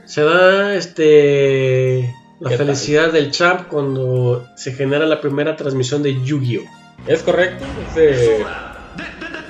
se 0.06 0.22
da 0.24 0.74
este 0.74 2.12
la 2.50 2.56
felicidad 2.56 3.12
del 3.12 3.30
champ 3.30 3.68
cuando 3.68 4.46
se 4.54 4.72
genera 4.72 5.06
la 5.06 5.20
primera 5.20 5.56
transmisión 5.56 6.02
de 6.02 6.22
Yu-Gi-Oh! 6.22 6.64
Es 7.06 7.22
correcto. 7.22 7.64
Ese, 7.90 8.44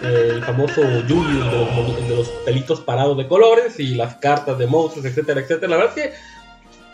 el 0.03 0.45
famoso 0.45 0.83
Yugi, 1.07 1.39
el 1.39 1.51
de, 1.51 1.59
los, 1.59 1.99
el 1.99 2.09
de 2.09 2.17
los 2.17 2.29
pelitos 2.45 2.81
parados 2.81 3.17
de 3.17 3.27
colores 3.27 3.79
y 3.81 3.95
las 3.95 4.17
cartas 4.17 4.59
de 4.59 4.67
monstruos, 4.67 5.07
etcétera, 5.07 5.41
etcétera. 5.41 5.69
La 5.69 5.77
verdad 5.77 5.99
es 5.99 6.05
que 6.05 6.15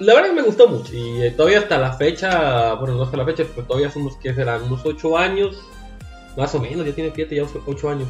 la 0.00 0.14
verdad 0.14 0.30
es 0.30 0.36
que 0.36 0.40
me 0.40 0.46
gustó 0.46 0.68
mucho 0.68 0.94
y 0.94 1.22
eh, 1.22 1.30
todavía 1.32 1.58
hasta 1.58 1.78
la 1.78 1.92
fecha, 1.92 2.74
bueno, 2.74 2.94
no 2.94 3.02
hasta 3.02 3.18
la 3.18 3.24
fecha, 3.26 3.44
pero 3.54 3.66
todavía 3.66 3.90
son 3.90 4.02
unos 4.02 4.16
que 4.16 4.32
serán 4.34 4.62
unos 4.62 4.80
8 4.84 5.18
años, 5.18 5.62
más 6.38 6.54
o 6.54 6.60
menos, 6.60 6.86
ya 6.86 6.94
tiene 6.94 7.12
7, 7.14 7.36
ya 7.36 7.44
8 7.66 7.90
años. 7.90 8.08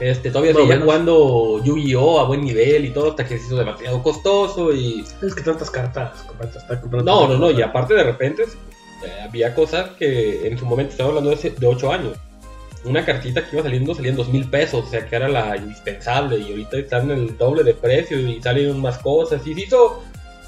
Este, 0.00 0.30
todavía 0.30 0.52
Más 0.52 0.58
o 0.58 0.62
seguía 0.62 0.74
menos. 0.76 0.84
jugando 0.86 1.64
Yu-Gi-Oh 1.64 2.20
a 2.20 2.24
buen 2.24 2.44
nivel 2.44 2.84
y 2.84 2.90
todo 2.90 3.10
hasta 3.10 3.26
que 3.26 3.38
se 3.38 3.46
hizo 3.46 3.56
demasiado 3.56 4.00
costoso 4.02 4.72
y 4.72 5.04
Es 5.22 5.34
que 5.34 5.42
tantas 5.42 5.70
cartas. 5.70 6.24
está 6.56 6.80
comprando 6.80 7.10
no, 7.10 7.28
no, 7.28 7.36
no, 7.38 7.50
y 7.50 7.60
aparte 7.62 7.94
de 7.94 8.04
repente 8.04 8.44
eh, 8.44 9.12
había 9.28 9.54
cosas 9.54 9.90
que 9.98 10.46
en 10.46 10.56
su 10.56 10.66
momento 10.66 10.92
estaba 10.92 11.08
hablando 11.10 11.30
de, 11.30 11.50
de 11.50 11.66
8 11.66 11.92
años. 11.92 12.16
Una 12.84 13.04
cartita 13.04 13.42
que 13.44 13.56
iba 13.56 13.62
saliendo 13.64 13.92
salía 13.92 14.10
en 14.12 14.16
2 14.16 14.28
mil 14.28 14.48
pesos, 14.48 14.84
o 14.86 14.88
sea 14.88 15.04
que 15.04 15.16
era 15.16 15.28
la 15.28 15.56
indispensable 15.56 16.38
y 16.38 16.50
ahorita 16.50 16.78
están 16.78 17.10
en 17.10 17.18
el 17.18 17.36
doble 17.36 17.64
de 17.64 17.74
precio 17.74 18.20
y 18.20 18.40
salen 18.40 18.80
más 18.80 18.98
cosas 18.98 19.44
y 19.46 19.54
se 19.54 19.62
hizo... 19.62 20.02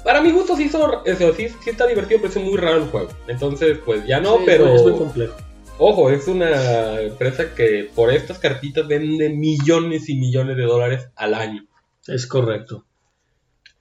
Para 0.05 0.19
mi 0.21 0.31
gusto 0.31 0.55
se 0.55 0.63
hizo, 0.63 1.03
eso, 1.05 1.31
sí, 1.35 1.49
sí 1.63 1.69
está 1.69 1.85
divertido, 1.85 2.21
pero 2.23 2.33
es 2.33 2.39
muy 2.43 2.57
raro 2.57 2.77
el 2.77 2.85
juego. 2.89 3.09
Entonces, 3.27 3.77
pues 3.85 4.03
ya 4.07 4.19
no, 4.19 4.37
Sí, 4.37 4.43
pero... 4.47 4.73
Es 4.73 4.81
muy 4.81 4.93
complejo. 4.93 5.35
Ojo, 5.83 6.11
es 6.11 6.27
una 6.27 7.01
empresa 7.01 7.55
que 7.55 7.89
por 7.95 8.11
estas 8.13 8.37
cartitas 8.37 8.87
vende 8.87 9.29
millones 9.29 10.09
y 10.09 10.15
millones 10.15 10.55
de 10.55 10.63
dólares 10.63 11.09
al 11.15 11.33
año. 11.33 11.65
Es 12.07 12.27
correcto. 12.27 12.85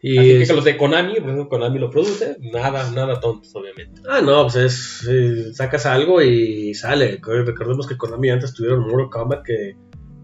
Y 0.00 0.16
Así 0.16 0.28
que, 0.28 0.42
es- 0.42 0.49
que 0.49 0.54
los 0.54 0.64
de 0.64 0.78
Konami, 0.78 1.14
por 1.16 1.25
ejemplo, 1.25 1.49
Konami 1.50 1.78
lo 1.78 1.90
produce, 1.90 2.37
nada, 2.40 2.90
nada 2.90 3.21
tontos, 3.21 3.54
obviamente. 3.54 4.00
Ah, 4.09 4.23
no, 4.23 4.45
pues 4.45 4.57
es. 4.57 5.09
eh, 5.11 5.52
sacas 5.52 5.85
algo 5.85 6.23
y 6.23 6.73
sale. 6.73 7.21
Recordemos 7.23 7.87
que 7.87 7.99
Konami 7.99 8.30
antes 8.30 8.54
tuvieron 8.54 8.80
Mortal 8.88 9.11
Kombat 9.11 9.42
que 9.45 9.76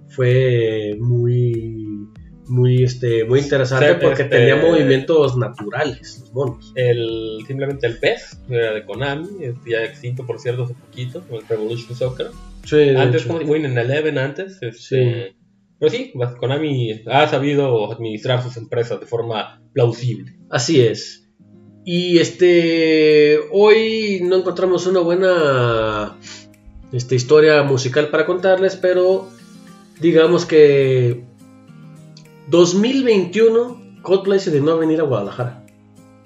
fue 0.09 0.97
muy. 0.99 2.09
Muy, 2.49 2.85
este, 2.85 3.25
muy 3.25 3.41
interesante 3.41 3.95
porque 3.95 4.23
este- 4.23 4.37
tenía 4.39 4.57
movimientos 4.57 5.37
naturales, 5.37 6.21
los 6.21 6.33
monos. 6.33 6.73
El, 6.77 7.39
simplemente 7.47 7.87
el 7.87 7.99
PES, 7.99 8.39
era 8.49 8.73
de 8.73 8.85
Konami, 8.85 9.29
es 9.45 9.55
ya 9.67 9.83
extinto 9.85 10.25
por 10.25 10.39
cierto 10.39 10.63
hace 10.65 10.75
poquito, 10.75 11.25
el 11.31 11.47
Revolution 11.49 11.97
Soccer. 11.97 12.29
Sí, 12.65 12.91
Antes, 12.97 13.25
como 13.27 13.41
Win 13.41 13.65
en 13.65 13.77
Eleven 13.79 14.19
antes, 14.19 14.59
este, 14.63 14.79
Sí. 15.31 15.37
pero 15.79 15.91
sí, 15.91 16.13
pues, 16.15 16.31
Konami 16.33 17.03
ha 17.07 17.27
sabido 17.29 17.93
administrar 17.93 18.43
sus 18.43 18.57
empresas 18.57 19.01
de 19.01 19.07
forma 19.07 19.61
plausible. 19.73 20.37
Así 20.49 20.81
es. 20.81 21.29
Y 21.85 22.19
este. 22.19 23.39
Hoy 23.53 24.21
no 24.25 24.37
encontramos 24.37 24.87
una 24.89 24.99
buena 25.01 26.17
este, 26.93 27.15
historia 27.15 27.63
musical 27.63 28.09
para 28.09 28.27
contarles, 28.27 28.75
pero 28.77 29.29
digamos 30.01 30.45
que 30.47 31.23
2021 32.49 34.01
Coldplay 34.03 34.39
se 34.39 34.51
dignó 34.51 34.73
a 34.73 34.77
venir 34.77 35.01
a 35.01 35.05
Guadalajara. 35.05 35.67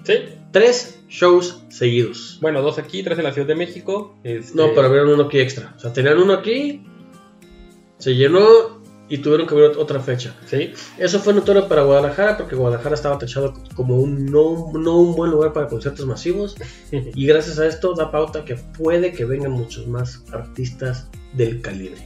Sí, 0.05 0.15
Tres 0.53 1.01
shows 1.09 1.63
seguidos. 1.69 2.39
bueno, 2.41 2.61
dos 2.61 2.79
aquí, 2.79 3.03
tres 3.03 3.19
en 3.19 3.25
la 3.25 3.33
Ciudad 3.33 3.49
de 3.49 3.55
México. 3.55 4.15
este, 4.25 4.55
No, 4.55 4.69
pero 4.75 4.83
abrieron 4.87 5.11
uno 5.11 5.25
aquí 5.25 5.39
extra. 5.39 5.75
O 5.77 5.81
sea, 5.81 5.93
tenían 5.93 6.19
uno 6.19 6.33
aquí, 6.33 6.83
se 7.99 8.15
llenó 8.15 8.81
y 9.09 9.19
tuvieron 9.19 9.47
que 9.47 9.55
abrir 9.55 9.79
otra 9.79 10.01
fecha. 10.01 10.35
Sí, 10.47 10.73
Eso 10.99 11.21
fue 11.21 11.35
notorio 11.35 11.69
para 11.69 11.83
Guadalajara 11.83 12.37
porque 12.37 12.55
Guadalajara 12.55 12.95
estaba 12.95 13.19
tachado 13.19 13.55
como 13.75 13.97
un 13.97 14.27
no, 14.27 14.73
no 14.73 14.99
un 14.99 15.15
buen 15.15 15.31
lugar 15.31 15.53
para 15.53 15.69
conciertos 15.69 16.07
masivos 16.07 16.57
y 16.93 17.27
gracias 17.27 17.59
a 17.59 17.67
esto 17.67 17.95
da 17.95 18.11
pauta 18.11 18.45
que 18.45 18.57
puede 18.57 19.13
que 19.13 19.25
vengan 19.25 19.53
muchos 19.53 19.87
más 19.87 20.25
artistas 20.33 21.09
del 21.33 21.61
calibre. 21.61 22.01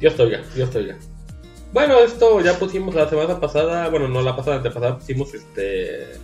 Dios 0.00 0.16
te 0.16 0.22
oiga, 0.22 0.42
Dios 0.54 0.70
te 0.70 0.78
oiga. 0.78 0.98
Bueno, 1.72 2.00
esto 2.00 2.40
ya 2.40 2.58
pusimos 2.58 2.96
la 2.96 3.08
semana 3.08 3.38
pasada, 3.38 3.88
bueno, 3.88 4.08
no 4.08 4.22
la 4.22 4.34
pasada, 4.34 4.56
la 4.56 4.74
pasada 4.74 4.98
pusimos 4.98 5.32
este. 5.34 6.18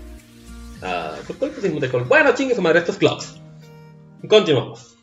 pues, 0.81 1.39
¿Cuál 1.39 1.53
pusimos 1.53 1.81
de 1.81 1.89
color? 1.89 2.09
Bueno, 2.09 2.35
chingue 2.35 2.57
su 2.57 2.63
madre, 2.63 2.81
estos 2.81 2.97
clocks. 2.97 3.41
Continuamos. 4.29 4.97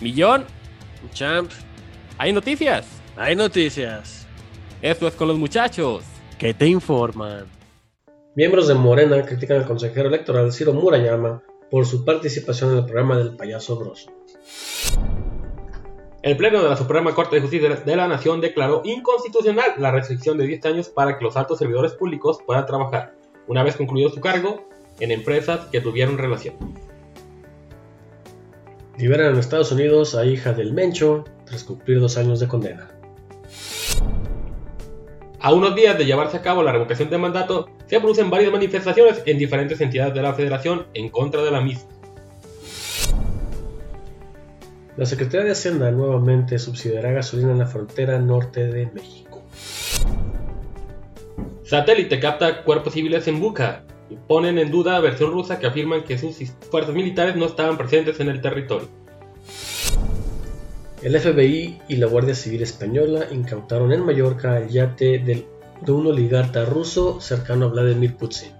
Millón, 0.00 0.44
Champ, 1.12 1.50
hay 2.18 2.32
noticias. 2.32 2.86
hay 3.16 3.36
noticias 3.36 4.26
Esto 4.80 5.08
es 5.08 5.14
con 5.14 5.26
los 5.26 5.38
muchachos. 5.38 6.04
que 6.38 6.54
te 6.54 6.66
informan. 6.66 7.46
Miembros 8.36 8.68
de 8.68 8.74
Morena 8.74 9.24
critican 9.24 9.56
al 9.58 9.66
consejero 9.66 10.08
electoral 10.08 10.52
Ciro 10.52 10.72
Murayama 10.72 11.42
por 11.72 11.86
su 11.86 12.04
participación 12.04 12.72
en 12.72 12.78
el 12.80 12.84
programa 12.84 13.16
del 13.16 13.34
payaso 13.34 13.78
grosso. 13.78 14.12
El 16.20 16.36
Pleno 16.36 16.62
de 16.62 16.68
la 16.68 16.76
Suprema 16.76 17.14
Corte 17.14 17.36
de 17.36 17.40
Justicia 17.40 17.74
de 17.74 17.96
la 17.96 18.06
Nación 18.08 18.42
declaró 18.42 18.82
inconstitucional 18.84 19.72
la 19.78 19.90
restricción 19.90 20.36
de 20.36 20.46
10 20.46 20.66
años 20.66 20.88
para 20.90 21.16
que 21.16 21.24
los 21.24 21.34
altos 21.34 21.58
servidores 21.58 21.92
públicos 21.92 22.40
puedan 22.46 22.66
trabajar, 22.66 23.14
una 23.46 23.62
vez 23.62 23.76
concluido 23.76 24.10
su 24.10 24.20
cargo, 24.20 24.68
en 25.00 25.12
empresas 25.12 25.64
que 25.72 25.80
tuvieron 25.80 26.18
relación. 26.18 26.56
Liberan 28.98 29.32
en 29.32 29.38
Estados 29.38 29.72
Unidos 29.72 30.14
a 30.14 30.26
hija 30.26 30.52
del 30.52 30.74
Mencho 30.74 31.24
tras 31.46 31.64
cumplir 31.64 32.00
dos 32.00 32.18
años 32.18 32.38
de 32.38 32.48
condena. 32.48 32.90
A 35.44 35.52
unos 35.52 35.74
días 35.74 35.98
de 35.98 36.04
llevarse 36.04 36.36
a 36.36 36.40
cabo 36.40 36.62
la 36.62 36.70
revocación 36.70 37.10
de 37.10 37.18
mandato, 37.18 37.68
se 37.86 37.98
producen 37.98 38.30
varias 38.30 38.52
manifestaciones 38.52 39.24
en 39.26 39.38
diferentes 39.38 39.80
entidades 39.80 40.14
de 40.14 40.22
la 40.22 40.34
Federación 40.34 40.86
en 40.94 41.08
contra 41.08 41.42
de 41.42 41.50
la 41.50 41.60
misma. 41.60 41.90
La 44.96 45.04
Secretaría 45.04 45.46
de 45.46 45.50
Hacienda 45.50 45.90
nuevamente 45.90 46.60
subsidiará 46.60 47.10
gasolina 47.10 47.50
en 47.50 47.58
la 47.58 47.66
frontera 47.66 48.20
norte 48.20 48.68
de 48.68 48.86
México. 48.92 49.42
Satélite 51.64 52.20
capta 52.20 52.62
cuerpos 52.62 52.92
civiles 52.92 53.26
en 53.26 53.40
Bucha 53.40 53.82
y 54.10 54.14
ponen 54.14 54.58
en 54.58 54.70
duda 54.70 55.00
versión 55.00 55.32
rusa 55.32 55.58
que 55.58 55.66
afirman 55.66 56.04
que 56.04 56.18
sus 56.18 56.36
fuerzas 56.70 56.94
militares 56.94 57.34
no 57.34 57.46
estaban 57.46 57.76
presentes 57.76 58.20
en 58.20 58.28
el 58.28 58.40
territorio. 58.40 59.01
El 61.02 61.18
FBI 61.18 61.80
y 61.88 61.96
la 61.96 62.06
Guardia 62.06 62.34
Civil 62.34 62.62
Española 62.62 63.26
incautaron 63.32 63.92
en 63.92 64.04
Mallorca 64.04 64.58
el 64.58 64.68
yate 64.68 65.18
del- 65.18 65.46
de 65.80 65.92
un 65.92 66.06
oligarca 66.06 66.64
ruso 66.64 67.20
cercano 67.20 67.66
a 67.66 67.68
Vladimir 67.68 68.16
Putin. 68.16 68.50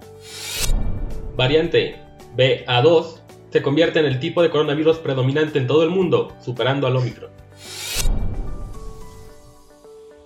Variante 1.37 2.01
BA2 2.37 3.21
se 3.51 3.63
convierte 3.63 4.01
en 4.01 4.07
el 4.07 4.19
tipo 4.19 4.43
de 4.43 4.51
coronavirus 4.51 4.99
predominante 4.99 5.59
en 5.61 5.69
todo 5.69 5.85
el 5.85 5.91
mundo, 5.91 6.33
superando 6.41 6.87
al 6.89 6.97
Omicron. 6.97 7.31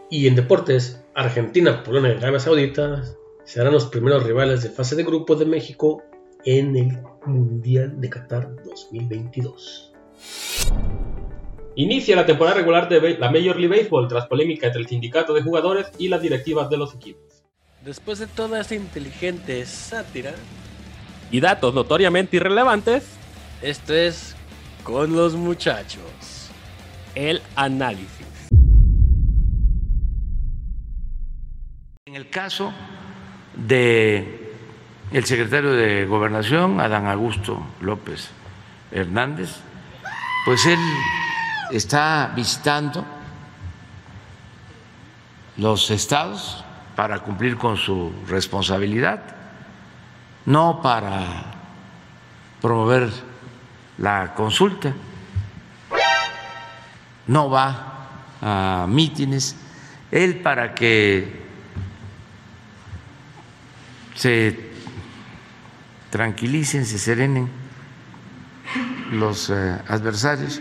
Y 0.09 0.27
en 0.29 0.37
deportes, 0.37 1.05
Argentina, 1.15 1.83
Polonia 1.83 2.15
y 2.15 2.17
Arabia 2.17 2.41
Saudita 2.41 3.03
serán 3.45 3.73
los 3.73 3.87
primeros 3.87 4.23
rivales 4.25 4.63
de 4.63 4.71
fase 4.71 4.97
de 4.97 5.03
grupo 5.05 5.35
de 5.35 5.45
México 5.45 6.03
en 6.45 6.77
el 6.77 6.99
Mundial 7.27 8.01
de 8.01 8.09
Qatar 8.09 8.55
2022. 8.65 9.93
Inicia 11.79 12.17
la 12.17 12.25
temporada 12.25 12.57
regular 12.57 12.89
de 12.89 13.19
la 13.19 13.31
Major 13.31 13.61
League 13.61 13.69
Baseball 13.69 14.09
tras 14.09 14.25
polémica 14.29 14.67
entre 14.67 14.81
el 14.81 14.89
sindicato 14.89 15.35
de 15.35 15.43
jugadores 15.43 15.93
y 15.99 16.09
las 16.09 16.23
directivas 16.23 16.71
de 16.71 16.79
los 16.79 16.95
equipos. 16.95 17.45
Después 17.85 18.19
de 18.19 18.27
toda 18.27 18.63
esta 18.63 18.75
inteligente 18.75 19.65
sátira, 19.67 20.33
Y 21.31 21.41
datos 21.41 21.75
notoriamente 21.75 22.37
irrelevantes, 22.37 23.05
esto 23.61 23.93
es 23.93 24.35
con 24.85 25.15
los 25.15 25.35
muchachos. 25.35 26.51
el 27.15 27.43
análisis. 27.57 28.27
En 32.07 32.15
el 32.15 32.31
caso 32.31 32.73
de 33.55 34.55
el 35.13 35.25
secretario 35.27 35.73
de 35.73 36.07
Gobernación, 36.07 36.81
Adán 36.81 37.07
Augusto 37.07 37.67
López 37.83 38.31
Hernández, 38.93 39.51
pues 40.47 40.65
él 40.67 40.79
está 41.71 42.33
visitando 42.35 43.05
los 45.57 45.91
estados 45.91 46.65
para 46.95 47.21
cumplir 47.21 47.57
con 47.57 47.77
su 47.77 48.13
responsabilidad, 48.29 49.23
no 50.45 50.81
para 50.83 51.25
promover 52.61 53.11
la 53.99 54.35
consulta, 54.35 54.93
no 57.27 57.51
va 57.51 57.93
a 58.41 58.87
mítines, 58.89 59.57
él 60.11 60.41
para 60.41 60.75
que 60.75 61.45
se 64.15 64.71
tranquilicen, 66.11 66.87
se 66.87 66.99
serenen 66.99 67.51
los 69.13 69.51
eh, 69.51 69.79
adversarios. 69.89 70.61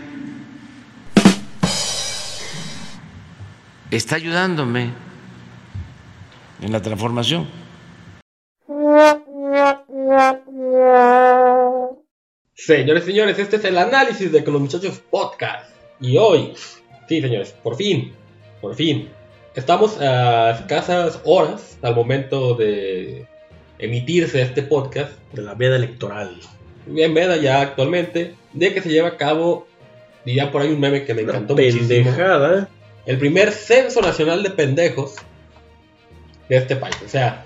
Está 3.90 4.16
ayudándome 4.16 4.90
en 6.60 6.72
la 6.72 6.82
transformación. 6.82 7.46
Señores 12.54 13.04
y 13.04 13.06
señores, 13.06 13.38
este 13.38 13.56
es 13.56 13.64
el 13.64 13.78
análisis 13.78 14.32
de 14.32 14.42
Con 14.42 14.54
los 14.54 14.62
Muchachos 14.62 15.00
Podcast. 15.08 15.70
Y 16.00 16.16
hoy, 16.16 16.54
sí 17.08 17.20
señores, 17.20 17.52
por 17.62 17.76
fin, 17.76 18.12
por 18.60 18.74
fin, 18.74 19.08
estamos 19.54 20.00
a 20.00 20.50
escasas 20.50 21.20
horas 21.24 21.78
al 21.82 21.94
momento 21.94 22.54
de 22.54 23.28
emitirse 23.78 24.42
este 24.42 24.62
podcast, 24.62 25.12
De 25.32 25.42
la 25.42 25.54
veda 25.54 25.76
electoral. 25.76 26.36
bien 26.86 27.14
veda 27.14 27.36
ya 27.36 27.60
actualmente, 27.60 28.34
de 28.52 28.74
que 28.74 28.82
se 28.82 28.88
lleva 28.88 29.08
a 29.08 29.16
cabo, 29.16 29.68
diría 30.24 30.50
por 30.50 30.62
ahí 30.62 30.72
un 30.72 30.80
meme 30.80 31.04
que 31.04 31.14
me 31.14 31.22
Una 31.22 31.32
encantó 31.32 31.54
muchísimo, 31.54 31.86
pendejada. 31.86 32.68
El 33.06 33.18
primer 33.18 33.52
censo 33.52 34.00
nacional 34.00 34.42
de 34.42 34.50
pendejos 34.50 35.14
de 36.48 36.56
este 36.56 36.76
país. 36.76 36.96
O 37.04 37.08
sea, 37.08 37.44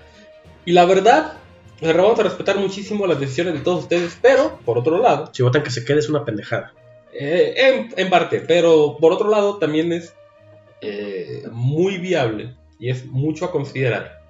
y 0.64 0.73
la 0.73 0.85
verdad, 0.85 1.35
le 1.81 1.93
vamos 1.93 2.19
a 2.19 2.23
respetar 2.25 2.57
muchísimo 2.59 3.07
las 3.07 3.21
decisiones 3.21 3.55
de 3.55 3.61
todos 3.61 3.85
ustedes, 3.85 4.19
pero 4.21 4.59
por 4.64 4.79
otro 4.79 4.99
lado, 4.99 5.31
Si 5.33 5.43
votan 5.43 5.62
que 5.62 5.71
se 5.71 5.85
quede 5.85 5.99
es 6.00 6.09
una 6.09 6.25
pendejada. 6.25 6.73
eh, 7.12 7.55
en, 7.57 7.93
en 7.97 8.11
parte, 8.11 8.40
pero 8.40 8.97
por 9.00 9.12
otro 9.12 9.29
lado 9.29 9.59
también 9.59 9.93
es 9.93 10.14
eh, 10.81 11.43
muy 11.50 11.99
viable 11.99 12.55
y 12.79 12.90
es 12.90 13.05
mucho 13.07 13.45
a 13.45 13.50
considerar. 13.52 14.21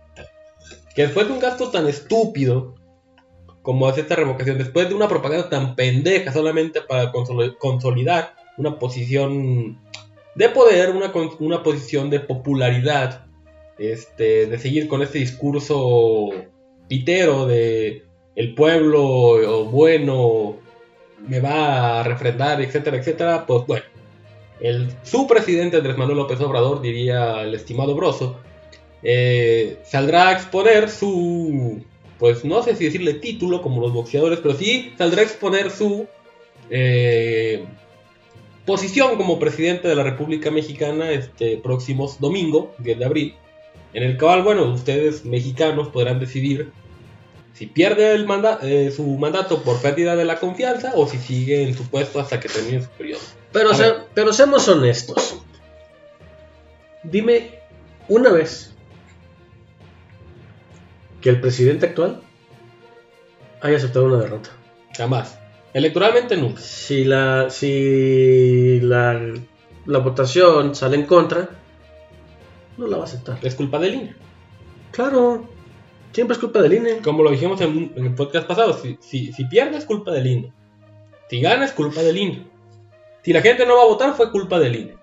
Que 0.95 1.03
después 1.03 1.27
de 1.29 1.33
un 1.35 1.41
gasto 1.41 1.71
tan 1.71 1.87
estúpido 1.89 2.75
como 3.63 3.89
es 3.89 3.99
esta 3.99 4.17
revocación, 4.17 4.59
después 4.59 4.89
de 4.89 4.95
una 4.95 5.07
propaganda 5.09 5.49
tan 5.51 5.77
pendeja 5.77 6.33
solamente 6.33 6.81
para 6.81 7.13
consol- 7.13 7.57
consolidar 7.59 8.35
una 8.57 8.79
posición 8.79 9.79
de 10.35 10.49
poder, 10.49 10.91
una, 10.91 11.13
una 11.39 11.63
posición 11.63 12.11
de 12.11 12.21
popularidad, 12.21 13.27
este, 13.79 14.47
de 14.47 14.59
seguir 14.59 14.89
con 14.89 15.03
este 15.03 15.19
discurso 15.19 16.31
pitero 16.89 17.47
de 17.47 18.05
el 18.37 18.55
pueblo 18.55 19.65
bueno 19.67 20.57
me 21.27 21.41
va 21.41 22.01
a 22.01 22.03
refrendar, 22.03 22.61
etcétera, 22.61 22.97
etcétera, 22.97 23.47
pues 23.47 23.67
bueno, 23.67 23.85
el, 24.61 24.89
su 25.03 25.27
presidente 25.27 25.77
Andrés 25.77 25.97
Manuel 25.97 26.19
López 26.19 26.41
Obrador, 26.41 26.81
diría 26.81 27.43
el 27.43 27.55
estimado 27.55 27.95
Broso, 27.95 28.39
eh, 29.03 29.79
saldrá 29.85 30.29
a 30.29 30.33
exponer 30.33 30.89
su, 30.89 31.83
pues 32.19 32.45
no 32.45 32.63
sé 32.63 32.77
si 32.77 32.85
decirle 32.85 33.15
título 33.15 33.63
como 33.63 33.81
los 33.81 33.93
boxeadores, 33.93 34.41
pero 34.41 34.55
sí 34.55 34.93
saldrá 34.99 35.23
a 35.23 35.25
exponer 35.25 35.71
su 35.71 36.07
eh, 36.71 37.65
posición 38.71 39.17
como 39.17 39.41
presidente 39.41 39.89
de 39.89 39.97
la 39.97 40.05
República 40.05 40.53
Mexicana 40.53 41.11
este 41.11 41.57
próximo 41.57 42.09
domingo, 42.21 42.73
10 42.79 43.01
de 43.01 43.05
abril, 43.05 43.35
en 43.95 44.05
el 44.05 44.17
cual, 44.17 44.43
bueno, 44.45 44.63
ustedes 44.73 45.25
mexicanos 45.25 45.89
podrán 45.89 46.21
decidir 46.21 46.71
si 47.53 47.67
pierde 47.67 48.13
el 48.15 48.27
manda- 48.27 48.61
eh, 48.63 48.93
su 48.95 49.03
mandato 49.19 49.65
por 49.65 49.83
pérdida 49.83 50.15
de 50.15 50.25
la 50.25 50.39
confianza 50.39 50.93
o 50.95 51.09
si 51.09 51.19
sigue 51.19 51.65
en 51.65 51.77
su 51.77 51.83
puesto 51.91 52.21
hasta 52.21 52.39
que 52.39 52.49
termine 52.49 52.81
su 52.81 52.89
periodo. 52.91 53.21
Pero, 53.53 53.75
se- 53.75 53.93
pero 54.15 54.33
seamos 54.33 54.69
honestos. 54.69 55.39
Dime 57.03 57.59
una 58.09 58.31
vez 58.31 58.73
que 61.21 61.29
el 61.29 61.41
presidente 61.41 61.87
actual 61.87 62.23
haya 63.63 63.77
aceptado 63.79 64.05
una 64.07 64.19
derrota. 64.19 64.51
Jamás. 64.97 65.40
Electoralmente 65.73 66.37
nunca. 66.37 66.61
Si 66.61 67.05
la, 67.05 67.49
si 67.51 68.81
la, 68.83 69.21
la 69.87 69.99
votación 69.99 70.75
sale 70.75 70.97
en 70.97 71.07
contra, 71.07 71.49
no 72.77 72.87
la 72.87 72.97
va 72.97 73.05
a 73.05 73.07
aceptar. 73.07 73.39
Es 73.43 73.55
culpa 73.55 73.79
del 73.79 73.95
INE. 73.95 74.15
Claro, 74.91 75.49
siempre 76.13 76.35
es 76.35 76.41
culpa 76.41 76.61
del 76.63 76.73
INE. 76.75 76.99
Como 76.99 77.23
lo 77.23 77.31
dijimos 77.31 77.61
en, 77.61 77.93
en 77.95 78.05
el 78.07 78.15
podcast 78.15 78.47
pasado, 78.47 78.75
si, 78.75 78.99
si, 79.01 79.33
si 79.33 79.45
pierde 79.45 79.77
es 79.79 79.85
culpa 79.85 80.11
del 80.11 80.27
INE. 80.27 80.53
Si 81.29 81.41
gana 81.41 81.65
es 81.65 81.73
culpa 81.73 82.03
del 82.03 82.17
INE. 82.17 82.47
Si 83.23 83.33
la 83.33 83.43
gente 83.43 83.65
no 83.67 83.77
va 83.77 83.83
a 83.83 83.87
votar 83.87 84.15
fue 84.15 84.31
culpa 84.33 84.59
del 84.59 84.75
INE. 84.77 84.95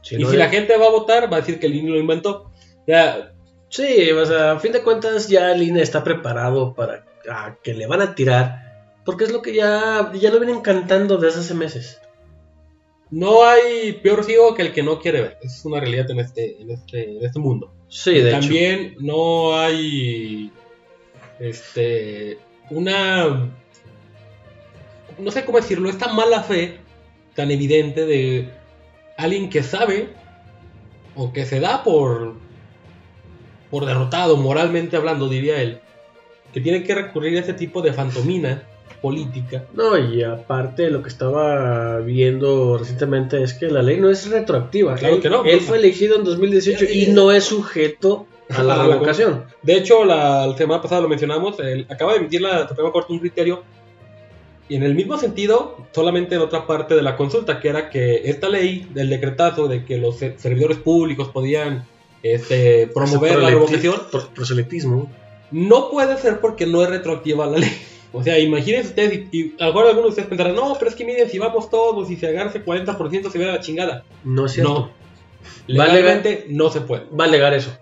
Si 0.00 0.14
y 0.14 0.18
no 0.18 0.28
si 0.28 0.34
es- 0.34 0.38
la 0.38 0.48
gente 0.48 0.76
va 0.78 0.86
a 0.86 0.90
votar 0.90 1.30
va 1.30 1.36
a 1.36 1.40
decir 1.40 1.58
que 1.60 1.66
el 1.66 1.74
INE 1.74 1.90
lo 1.90 1.98
inventó. 1.98 2.50
Sea, 2.86 3.30
Sí, 3.70 4.08
o 4.12 4.24
sea, 4.24 4.52
a 4.52 4.60
fin 4.60 4.70
de 4.70 4.82
cuentas 4.84 5.28
ya 5.28 5.50
el 5.52 5.60
INE 5.62 5.82
está 5.82 6.04
preparado 6.04 6.74
para 6.74 7.04
a 7.28 7.56
que 7.60 7.74
le 7.74 7.88
van 7.88 8.02
a 8.02 8.14
tirar, 8.14 8.63
porque 9.04 9.24
es 9.24 9.32
lo 9.32 9.42
que 9.42 9.54
ya, 9.54 10.12
ya 10.14 10.30
lo 10.30 10.40
vienen 10.40 10.60
cantando 10.60 11.18
desde 11.18 11.40
hace 11.40 11.54
meses. 11.54 12.00
no 13.10 13.44
hay 13.44 13.92
peor 14.02 14.24
ciego 14.24 14.54
que 14.54 14.62
el 14.62 14.72
que 14.72 14.82
no 14.82 14.98
quiere 14.98 15.20
ver. 15.22 15.38
Esa 15.42 15.56
es 15.56 15.64
una 15.64 15.80
realidad 15.80 16.10
en 16.10 16.20
este, 16.20 16.60
en 16.60 16.70
este, 16.70 17.18
en 17.18 17.24
este 17.24 17.38
mundo. 17.38 17.72
Sí, 17.88 18.12
de 18.12 18.30
hecho. 18.30 18.40
También 18.40 18.96
no 18.98 19.56
hay 19.56 20.50
este 21.38 22.38
una 22.70 23.50
no 25.18 25.30
sé 25.30 25.44
cómo 25.44 25.58
decirlo, 25.58 25.88
esta 25.88 26.12
mala 26.12 26.42
fe 26.42 26.78
tan 27.34 27.50
evidente 27.50 28.06
de 28.06 28.48
alguien 29.16 29.50
que 29.50 29.62
sabe 29.62 30.08
o 31.14 31.32
que 31.32 31.46
se 31.46 31.60
da 31.60 31.84
por 31.84 32.34
por 33.70 33.86
derrotado 33.86 34.36
moralmente 34.36 34.96
hablando, 34.96 35.28
diría 35.28 35.60
él, 35.60 35.80
que 36.52 36.60
tiene 36.60 36.84
que 36.84 36.94
recurrir 36.94 37.36
a 37.36 37.40
ese 37.40 37.54
tipo 37.54 37.82
de 37.82 37.92
fantomina 37.92 38.62
política. 39.02 39.64
No, 39.74 39.98
y 39.98 40.22
aparte 40.22 40.88
lo 40.90 41.02
que 41.02 41.08
estaba 41.08 41.98
viendo 42.00 42.78
recientemente 42.78 43.42
es 43.42 43.52
que 43.54 43.66
la 43.68 43.82
ley 43.82 43.98
no 44.00 44.08
es 44.10 44.30
retroactiva. 44.30 44.94
Claro 44.94 45.16
él, 45.16 45.20
que 45.22 45.30
no. 45.30 45.44
Él 45.44 45.60
fue 45.60 45.76
elegido 45.78 46.16
en 46.16 46.24
2018 46.24 46.84
y 46.92 47.06
no 47.08 47.30
es 47.32 47.44
sujeto 47.44 48.26
a 48.48 48.62
la 48.62 48.82
revocación. 48.86 49.44
De 49.62 49.76
hecho, 49.76 50.04
la, 50.04 50.46
la 50.46 50.56
semana 50.56 50.80
pasada 50.82 51.00
lo 51.02 51.08
mencionamos, 51.08 51.56
acaba 51.88 52.12
de 52.12 52.18
emitir 52.20 52.40
la 52.40 52.66
Suprema 52.68 52.92
Corte 52.92 53.12
un 53.12 53.18
criterio 53.18 53.62
y 54.66 54.76
en 54.76 54.82
el 54.82 54.94
mismo 54.94 55.18
sentido, 55.18 55.76
solamente 55.92 56.36
en 56.36 56.40
otra 56.40 56.66
parte 56.66 56.94
de 56.94 57.02
la 57.02 57.16
consulta, 57.16 57.60
que 57.60 57.68
era 57.68 57.90
que 57.90 58.22
esta 58.30 58.48
ley 58.48 58.88
del 58.94 59.10
decretazo 59.10 59.68
de 59.68 59.84
que 59.84 59.98
los 59.98 60.16
ser- 60.16 60.36
servidores 60.38 60.78
públicos 60.78 61.28
podían 61.28 61.84
este, 62.22 62.86
promover 62.86 63.38
la 63.40 63.50
revocación, 63.50 63.96
pro- 64.10 64.26
proselitismo. 64.34 65.10
no 65.50 65.90
puede 65.90 66.16
ser 66.16 66.40
porque 66.40 66.64
no 66.66 66.82
es 66.82 66.88
retroactiva 66.88 67.46
la 67.46 67.58
ley. 67.58 67.70
O 68.14 68.22
sea, 68.22 68.38
imagínense 68.38 68.88
ustedes, 68.88 69.28
y, 69.32 69.38
y 69.38 69.54
a 69.60 69.66
lo 69.66 69.72
mejor 69.74 69.86
algunos 69.88 70.04
de 70.04 70.08
ustedes 70.10 70.28
pensarán, 70.28 70.54
no, 70.54 70.74
pero 70.78 70.88
es 70.90 70.96
que 70.96 71.04
miren, 71.04 71.28
si 71.28 71.38
vamos 71.38 71.68
todos 71.68 72.10
y 72.10 72.16
se 72.16 72.28
agarra 72.28 72.50
ese 72.50 72.64
40% 72.64 73.30
se 73.30 73.38
ve 73.38 73.46
la 73.46 73.60
chingada. 73.60 74.04
No 74.22 74.46
es 74.46 74.52
cierto. 74.52 74.72
No. 74.72 74.90
Legalmente 75.66 76.46
no 76.48 76.70
se 76.70 76.80
puede. 76.80 77.04
Va 77.18 77.24
a 77.24 77.28
alegar 77.28 77.52
eso. 77.54 77.76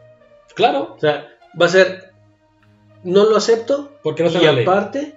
Claro, 0.55 0.95
O 0.97 1.01
sea, 1.01 1.29
va 1.61 1.67
a 1.67 1.69
ser. 1.69 2.13
No 3.05 3.25
lo 3.29 3.37
acepto. 3.37 3.93
porque 4.03 4.23
no 4.23 4.31
y 4.31 4.33
está 4.33 4.41
en 4.41 4.47
la 4.47 4.53
ley. 4.53 4.65
aparte, 4.65 5.15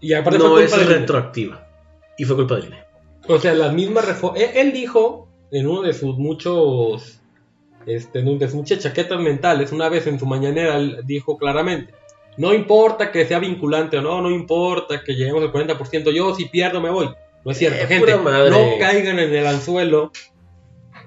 Y 0.00 0.12
aparte 0.12 0.38
no 0.38 0.50
fue 0.50 0.64
es 0.64 0.70
culpa 0.72 0.86
INE. 0.86 0.94
retroactiva. 1.00 1.68
Y 2.18 2.24
fue 2.24 2.36
culpa 2.36 2.56
del 2.56 2.66
INE. 2.66 2.84
O 3.28 3.38
sea, 3.38 3.54
las 3.54 3.72
mismas 3.72 4.04
reformas. 4.06 4.40
Él, 4.40 4.50
él 4.54 4.72
dijo 4.72 5.28
en 5.50 5.66
uno 5.66 5.82
de 5.82 5.92
sus 5.92 6.16
muchos. 6.16 7.20
Este, 7.86 8.22
de 8.22 8.46
sus 8.46 8.54
muchas 8.54 8.78
chaquetas 8.78 9.20
mentales, 9.20 9.70
una 9.70 9.90
vez 9.90 10.06
en 10.06 10.18
su 10.18 10.24
mañanera, 10.26 10.76
él 10.76 11.00
dijo 11.04 11.36
claramente: 11.36 11.92
No 12.36 12.52
importa 12.52 13.12
que 13.12 13.26
sea 13.26 13.38
vinculante 13.38 13.98
o 13.98 14.02
no, 14.02 14.20
no 14.20 14.30
importa 14.30 15.02
que 15.04 15.14
lleguemos 15.14 15.42
al 15.42 15.52
40%, 15.52 16.10
yo 16.12 16.34
si 16.34 16.46
pierdo 16.46 16.80
me 16.80 16.90
voy. 16.90 17.08
No 17.44 17.50
es 17.52 17.58
cierto, 17.58 17.82
Eh, 17.82 17.86
gente. 17.86 18.12
No 18.16 18.78
caigan 18.80 19.18
en 19.18 19.34
el 19.34 19.46
anzuelo 19.46 20.10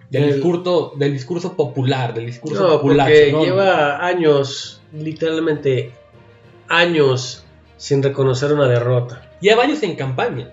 del, 0.09 0.33
discurso, 0.33 0.93
del 0.95 1.11
discurso 1.13 1.53
popular, 1.57 2.13
del 2.13 2.27
discurso 2.27 2.61
No, 2.63 2.69
popular. 2.77 3.07
porque 3.07 3.31
¿no? 3.31 3.43
lleva 3.43 4.05
años, 4.05 4.81
literalmente 4.93 5.91
años, 6.69 7.43
sin 7.77 8.01
reconocer 8.03 8.53
una 8.53 8.67
derrota. 8.67 9.29
Lleva 9.41 9.63
años 9.63 9.81
en 9.83 9.95
campaña. 9.95 10.51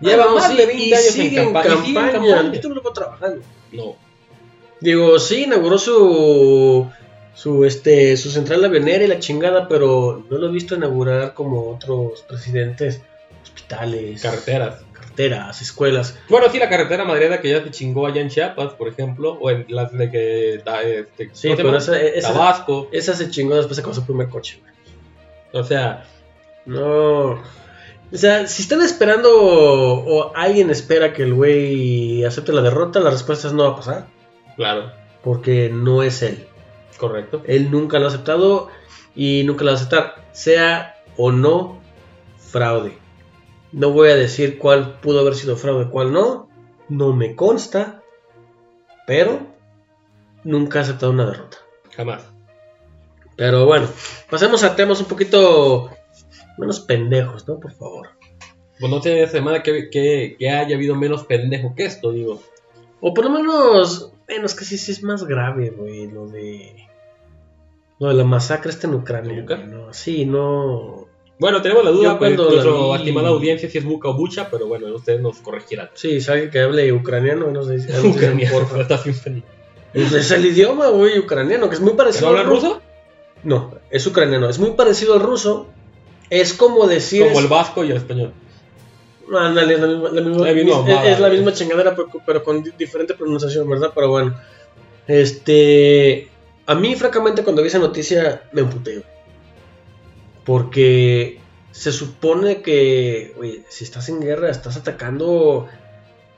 Lleva 0.00 0.24
Ah, 0.24 0.26
no, 0.28 0.34
más 0.36 0.50
sí, 0.50 0.56
de 0.56 0.66
20 0.66 0.84
y 0.84 0.92
años 0.92 1.16
en, 1.18 1.32
campa- 1.34 1.64
y 1.66 1.86
sigue 1.86 1.98
en 2.00 2.12
campaña. 2.12 2.52
Yo 2.60 2.92
trabajando. 2.92 3.40
No. 3.72 3.96
Digo, 4.80 5.18
sí, 5.18 5.44
inauguró 5.44 5.78
su, 5.78 6.86
su, 7.34 7.64
este, 7.64 8.16
su 8.16 8.30
central 8.30 8.64
avionera 8.64 9.04
y 9.04 9.08
la 9.08 9.18
chingada, 9.18 9.68
pero 9.68 10.24
no 10.30 10.38
lo 10.38 10.48
he 10.48 10.52
visto 10.52 10.74
inaugurar 10.74 11.34
como 11.34 11.70
otros 11.70 12.22
presidentes, 12.22 13.02
hospitales, 13.42 14.22
Carreteras. 14.22 14.82
carteras, 14.92 15.60
escuelas. 15.62 16.18
Bueno, 16.28 16.46
sí, 16.50 16.58
la 16.58 16.68
carretera 16.68 17.04
madriada 17.04 17.40
que 17.40 17.50
ya 17.50 17.62
se 17.62 17.70
chingó 17.70 18.06
allá 18.06 18.20
en 18.20 18.28
Chiapas, 18.28 18.74
por 18.74 18.88
ejemplo, 18.88 19.32
o 19.40 19.50
en 19.50 19.66
las 19.68 19.92
de 19.92 20.10
que 20.10 20.60
da, 20.64 20.82
este, 20.82 21.30
Sí, 21.32 21.48
¿cómo 21.48 21.56
se 21.56 21.62
pero 21.62 21.76
esa, 21.76 22.00
esa, 22.00 22.32
Tabasco, 22.32 22.88
esa 22.92 23.14
se 23.14 23.30
chingó 23.30 23.56
después 23.56 23.76
de 23.82 23.94
su 23.94 24.04
primer 24.06 24.28
coche. 24.28 24.60
o 25.52 25.62
sea, 25.64 26.04
No. 26.66 27.42
O 28.12 28.16
sea, 28.16 28.46
si 28.46 28.62
están 28.62 28.80
esperando 28.82 29.28
o, 29.42 30.04
o 30.30 30.36
alguien 30.36 30.70
espera 30.70 31.12
que 31.12 31.24
el 31.24 31.34
güey 31.34 32.24
acepte 32.24 32.52
la 32.52 32.62
derrota, 32.62 33.00
la 33.00 33.10
respuesta 33.10 33.48
es 33.48 33.54
no 33.54 33.64
va 33.64 33.70
a 33.70 33.76
pasar. 33.76 34.06
claro, 34.56 34.92
Porque 35.24 35.68
no 35.72 36.02
es 36.02 36.22
él. 36.22 36.46
Correcto. 36.98 37.42
Él 37.46 37.70
nunca 37.70 37.98
lo 37.98 38.06
ha 38.06 38.08
aceptado 38.08 38.68
y 39.14 39.42
nunca 39.44 39.64
lo 39.64 39.70
va 39.70 39.76
a 39.76 39.80
aceptar. 39.80 40.28
Sea 40.32 40.96
o 41.16 41.32
no 41.32 41.80
fraude. 42.38 42.98
No 43.72 43.90
voy 43.90 44.10
a 44.10 44.16
decir 44.16 44.58
cuál 44.58 45.00
pudo 45.00 45.20
haber 45.20 45.34
sido 45.34 45.56
fraude, 45.56 45.90
cuál 45.90 46.12
no. 46.12 46.48
No 46.88 47.12
me 47.12 47.34
consta. 47.34 48.02
Pero 49.06 49.46
nunca 50.44 50.78
ha 50.78 50.82
aceptado 50.82 51.12
una 51.12 51.26
derrota. 51.26 51.58
Jamás. 51.96 52.24
Pero 53.36 53.66
bueno, 53.66 53.88
pasemos 54.30 54.62
a 54.62 54.76
temas 54.76 55.00
un 55.00 55.06
poquito 55.06 55.90
menos 56.56 56.80
pendejos, 56.80 57.46
¿no? 57.48 57.58
Por 57.58 57.72
favor. 57.72 58.10
Pues 58.78 58.90
no 58.90 59.00
tiene 59.00 59.26
semana 59.26 59.62
que, 59.62 59.90
que, 59.90 60.36
que 60.38 60.50
haya 60.50 60.76
habido 60.76 60.94
menos 60.94 61.24
pendejo 61.24 61.74
que 61.74 61.84
esto, 61.84 62.12
digo. 62.12 62.42
O 63.00 63.12
por 63.12 63.24
lo 63.24 63.30
menos, 63.30 64.12
bueno, 64.26 64.46
es 64.46 64.54
que 64.54 64.64
sí, 64.64 64.78
sí 64.78 64.92
es 64.92 65.02
más 65.02 65.24
grave, 65.24 65.70
güey, 65.70 66.10
lo 66.10 66.26
de... 66.26 66.86
Lo 68.00 68.08
de 68.08 68.14
la 68.14 68.24
masacre 68.24 68.70
esta 68.70 68.86
en 68.86 68.94
Ucrania, 68.94 69.44
¿no? 69.66 69.92
Sí, 69.92 70.24
no... 70.24 71.06
Bueno, 71.38 71.62
tenemos 71.62 71.84
la 71.84 71.90
duda, 71.90 72.18
pues, 72.18 72.36
nuestra 72.36 72.96
estimada 72.96 73.28
audiencia 73.28 73.68
si 73.68 73.78
es 73.78 73.84
buca 73.84 74.08
o 74.08 74.14
bucha, 74.14 74.48
pero 74.50 74.66
bueno, 74.66 74.86
ustedes 74.94 75.20
nos 75.20 75.38
corregirán. 75.38 75.90
Sí, 75.94 76.20
si 76.20 76.30
alguien 76.30 76.50
que 76.50 76.60
hable 76.60 76.92
ucraniano, 76.92 77.50
nos 77.50 77.68
dice, 77.70 77.92
Ucraniano, 78.06 78.80
está 78.80 78.98
feliz. 78.98 79.42
Pues 79.92 80.12
es 80.12 80.30
el 80.30 80.46
idioma, 80.46 80.88
güey, 80.88 81.18
ucraniano, 81.18 81.68
que 81.68 81.74
es 81.74 81.80
muy 81.80 81.92
¿No 81.92 81.96
parecido 81.96 82.28
habla 82.28 82.40
al 82.40 82.46
ruso? 82.46 82.80
No, 83.42 83.72
es 83.90 84.06
ucraniano, 84.06 84.48
es 84.48 84.58
muy 84.58 84.72
parecido 84.72 85.14
al 85.14 85.20
ruso. 85.20 85.68
Es 86.30 86.54
como 86.54 86.86
decir... 86.86 87.26
Como 87.26 87.40
el 87.40 87.48
vasco 87.48 87.84
y 87.84 87.90
el 87.90 87.98
español. 87.98 88.32
No, 89.28 89.38
ándale, 89.38 89.74
es- 89.74 91.20
la 91.20 91.28
misma 91.28 91.52
chingadera, 91.52 91.94
pero, 91.96 92.08
pero 92.26 92.42
con 92.44 92.62
di- 92.62 92.72
diferente 92.78 93.14
pronunciación, 93.14 93.68
¿verdad? 93.68 93.90
Pero 93.94 94.08
bueno. 94.10 94.38
Este. 95.06 96.28
A 96.66 96.74
mí, 96.74 96.94
francamente, 96.96 97.42
cuando 97.44 97.62
vi 97.62 97.68
esa 97.68 97.78
noticia, 97.78 98.42
me 98.52 98.62
emputé. 98.62 98.92
güey. 98.92 99.04
Porque 100.44 101.40
se 101.72 101.92
supone 101.92 102.62
que, 102.62 103.34
oye, 103.38 103.64
si 103.68 103.84
estás 103.84 104.08
en 104.08 104.20
guerra, 104.20 104.50
estás 104.50 104.76
atacando 104.76 105.66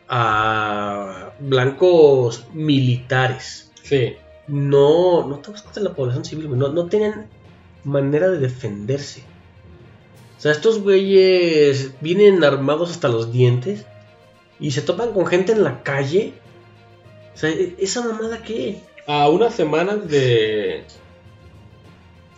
a 0.08 1.32
blancos 1.40 2.46
militares. 2.52 3.70
Sí. 3.82 4.14
No, 4.48 5.26
no 5.26 5.40
te 5.40 5.80
la 5.80 5.92
población 5.94 6.24
civil. 6.24 6.56
No, 6.56 6.68
no 6.68 6.86
tenían 6.86 7.26
manera 7.84 8.28
de 8.28 8.38
defenderse. 8.38 9.22
O 10.36 10.40
sea, 10.40 10.52
estos 10.52 10.80
güeyes 10.82 11.92
vienen 12.00 12.44
armados 12.44 12.90
hasta 12.90 13.08
los 13.08 13.32
dientes 13.32 13.86
y 14.60 14.70
se 14.72 14.82
topan 14.82 15.12
con 15.12 15.26
gente 15.26 15.52
en 15.52 15.64
la 15.64 15.82
calle. 15.82 16.34
O 17.34 17.38
sea, 17.38 17.50
¿e- 17.50 17.74
¿esa 17.78 18.02
mamada 18.06 18.42
qué? 18.42 18.80
A 19.06 19.28
unas 19.28 19.54
semanas 19.54 20.08
de 20.08 20.84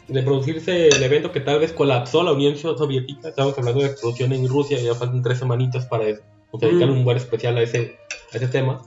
de 0.09 0.23
producirse 0.23 0.89
el 0.89 1.03
evento 1.03 1.33
que 1.33 1.41
tal 1.41 1.59
vez 1.61 1.73
colapsó 1.75 2.23
la 2.23 2.33
Unión 2.33 2.57
Soviética, 2.57 3.29
estamos 3.29 3.59
hablando 3.59 3.83
de 3.83 3.89
explosión 3.89 4.33
en 4.33 4.49
Rusia, 4.49 4.79
ya 4.81 4.95
faltan 4.95 5.23
tres 5.23 5.39
semanitas 5.39 5.85
para 5.85 6.05
eso, 6.09 6.23
pues, 6.51 6.63
dedicar 6.63 6.89
Mm. 6.89 6.93
un 6.93 7.05
buen 7.05 7.19
especial 7.19 7.59
a 7.59 7.63
ese, 7.63 7.99
a 8.33 8.37
ese 8.39 8.49
tema. 8.49 8.81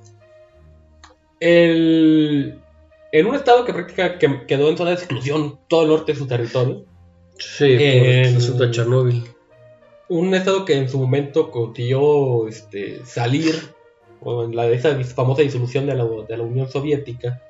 El, 1.40 2.60
en 3.12 3.26
un 3.28 3.36
estado 3.36 3.66
que 3.66 3.74
prácticamente 3.74 4.20
que 4.26 4.46
quedó 4.48 4.70
en 4.70 4.78
zona 4.78 4.92
de 4.92 4.96
exclusión, 4.96 5.60
todo 5.68 5.84
el 5.84 5.90
norte 5.90 6.14
de 6.14 6.18
su 6.18 6.26
territorio, 6.28 6.86
Sí, 7.38 7.66
Eh, 7.80 8.00
por 8.00 8.08
el 8.32 8.38
asunto 8.38 8.64
de 8.66 8.72
Chernóbil. 8.72 9.24
un 10.10 10.34
estado 10.36 10.66
que 10.66 10.76
en 10.78 10.90
su 10.90 11.00
momento 11.00 11.50
consiguió 11.52 12.48
este, 12.48 13.06
salir 13.06 13.56
o 14.22 14.44
en 14.44 14.56
la 14.56 14.66
de 14.66 14.76
esa 14.76 14.96
famosa 15.04 15.42
disolución 15.42 15.88
de 15.88 15.96
la, 15.96 16.06
de 16.28 16.38
la 16.38 16.44
Unión 16.44 16.70
Soviética 16.70 17.42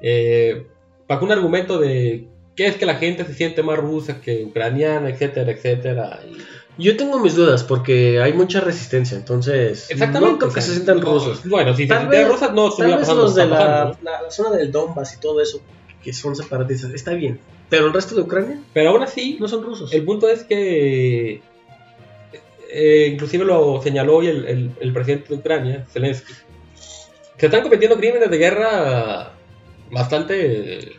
eh, 0.00 0.66
bajo 1.06 1.24
un 1.24 1.32
argumento 1.32 1.78
de 1.78 2.26
que 2.56 2.66
es 2.66 2.76
que 2.76 2.86
la 2.86 2.96
gente 2.96 3.24
se 3.24 3.34
siente 3.34 3.62
más 3.62 3.78
rusa 3.78 4.20
que 4.20 4.44
ucraniana, 4.44 5.08
etcétera, 5.10 5.52
etcétera. 5.52 6.20
y- 6.28 6.82
Yo 6.82 6.96
tengo 6.96 7.18
mis 7.18 7.34
dudas 7.36 7.62
porque 7.64 8.20
hay 8.20 8.32
mucha 8.32 8.60
resistencia, 8.60 9.16
entonces 9.16 9.88
exactamente. 9.90 10.32
no 10.32 10.38
creo 10.38 10.50
o 10.50 10.54
que 10.54 10.60
sea, 10.60 10.68
se 10.68 10.74
sientan 10.76 11.00
no, 11.00 11.12
rusos. 11.12 11.48
Bueno, 11.48 11.74
si 11.76 11.82
se 11.82 11.88
Tal 11.88 12.00
sintieran 12.02 12.28
vez- 12.28 12.34
rusas 12.40 12.54
no 12.54 12.70
Tal 12.74 12.96
vez 12.96 13.08
los 13.08 13.16
lo 13.16 13.30
de 13.30 13.46
la- 13.46 13.96
la 14.02 14.30
zona 14.30 14.56
del 14.56 14.72
Donbass 14.72 15.14
y 15.16 15.20
todo 15.20 15.40
eso, 15.40 15.60
que 16.02 16.12
son 16.12 16.34
separatistas, 16.36 16.92
está 16.92 17.12
bien. 17.12 17.38
Pero 17.68 17.86
el 17.86 17.92
resto 17.92 18.14
de 18.14 18.22
Ucrania 18.22 18.60
Pero 18.72 18.90
aún 18.90 19.02
así, 19.02 19.36
no 19.38 19.46
son 19.48 19.62
rusos. 19.62 19.92
El 19.92 20.04
punto 20.04 20.28
es 20.28 20.42
que, 20.44 21.40
eh, 22.72 23.08
inclusive 23.12 23.44
lo 23.44 23.80
señaló 23.82 24.16
hoy 24.16 24.28
el, 24.28 24.46
el- 24.46 24.70
el 24.80 24.92
presidente 24.92 25.28
de 25.28 25.34
Ucrania, 25.36 25.86
Zelensky, 25.92 26.32
se 27.38 27.46
están 27.46 27.62
cometiendo 27.62 27.96
crímenes 27.96 28.30
de 28.30 28.36
guerra 28.38 29.32
bastante 29.90 30.92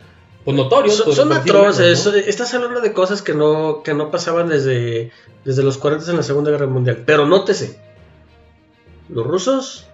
pues, 0.44 0.56
notorios. 0.56 0.96
Son, 0.96 1.32
atroces. 1.32 2.04
¿no? 2.06 2.14
Estás 2.14 2.52
hablando 2.54 2.80
de 2.80 2.92
cosas 2.92 3.22
que 3.22 3.32
no, 3.34 3.82
que 3.84 3.94
no 3.94 4.10
pasaban 4.10 4.48
desde, 4.48 5.12
desde 5.44 5.62
los 5.62 5.78
40 5.78 6.10
en 6.10 6.16
la 6.16 6.22
Segunda 6.24 6.50
Guerra 6.50 6.66
Mundial. 6.66 7.04
Pero 7.06 7.26
nótese, 7.26 7.78
los 9.08 9.24
rusos 9.26 9.86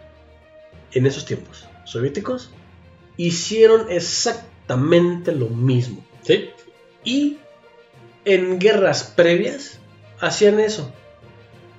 en 0.92 1.06
esos 1.06 1.26
tiempos 1.26 1.66
soviéticos 1.84 2.50
hicieron 3.18 3.90
exactamente 3.90 4.57
lo 5.33 5.48
mismo. 5.48 6.04
Sí, 6.22 6.50
Y 7.04 7.38
en 8.24 8.59
guerras 8.59 9.04
previas 9.16 9.78
hacían 10.20 10.61
eso. 10.61 10.92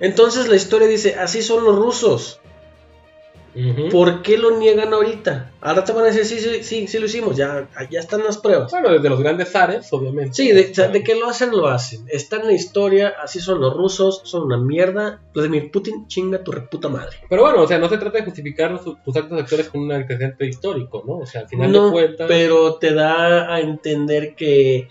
Entonces 0.00 0.48
la 0.48 0.56
historia 0.56 0.88
dice, 0.88 1.14
así 1.16 1.42
son 1.42 1.64
los 1.64 1.76
rusos. 1.76 2.39
¿Por 3.90 4.22
qué 4.22 4.38
lo 4.38 4.56
niegan 4.58 4.92
ahorita? 4.94 5.50
Ahora 5.60 5.82
te 5.84 5.92
van 5.92 6.04
a 6.04 6.06
decir, 6.06 6.24
sí, 6.24 6.38
sí, 6.38 6.62
sí, 6.62 6.86
sí 6.86 6.98
lo 6.98 7.06
hicimos, 7.06 7.36
ya, 7.36 7.68
ya 7.90 7.98
están 8.00 8.22
las 8.22 8.38
pruebas. 8.38 8.70
Bueno, 8.70 8.90
desde 8.90 9.08
los 9.08 9.18
grandes 9.20 9.50
zares, 9.50 9.92
obviamente. 9.92 10.34
Sí, 10.34 10.52
de, 10.52 10.64
de 10.88 11.02
que 11.02 11.16
lo 11.16 11.28
hacen, 11.28 11.50
lo 11.50 11.66
hacen. 11.66 12.04
Está 12.08 12.36
en 12.36 12.46
la 12.46 12.52
historia, 12.52 13.14
así 13.22 13.40
son 13.40 13.60
los 13.60 13.74
rusos, 13.74 14.20
son 14.24 14.44
una 14.44 14.56
mierda. 14.56 15.20
Vladimir 15.34 15.70
Putin, 15.70 16.06
chinga 16.06 16.44
tu 16.44 16.52
reputa 16.52 16.88
madre. 16.88 17.16
Pero 17.28 17.42
bueno, 17.42 17.62
o 17.62 17.66
sea, 17.66 17.78
no 17.78 17.88
se 17.88 17.98
trata 17.98 18.18
de 18.18 18.24
justificar 18.24 18.70
los- 18.70 18.84
tus 19.02 19.16
actos 19.16 19.40
actuales 19.40 19.68
con 19.68 19.80
un 19.82 19.92
antecedente 19.92 20.46
histórico, 20.46 21.02
¿no? 21.06 21.18
O 21.18 21.26
sea, 21.26 21.40
al 21.42 21.48
final 21.48 21.72
No, 21.72 21.86
de 21.86 21.92
cuentas... 21.92 22.26
pero 22.28 22.74
te 22.76 22.94
da 22.94 23.52
a 23.52 23.60
entender 23.60 24.34
que 24.36 24.88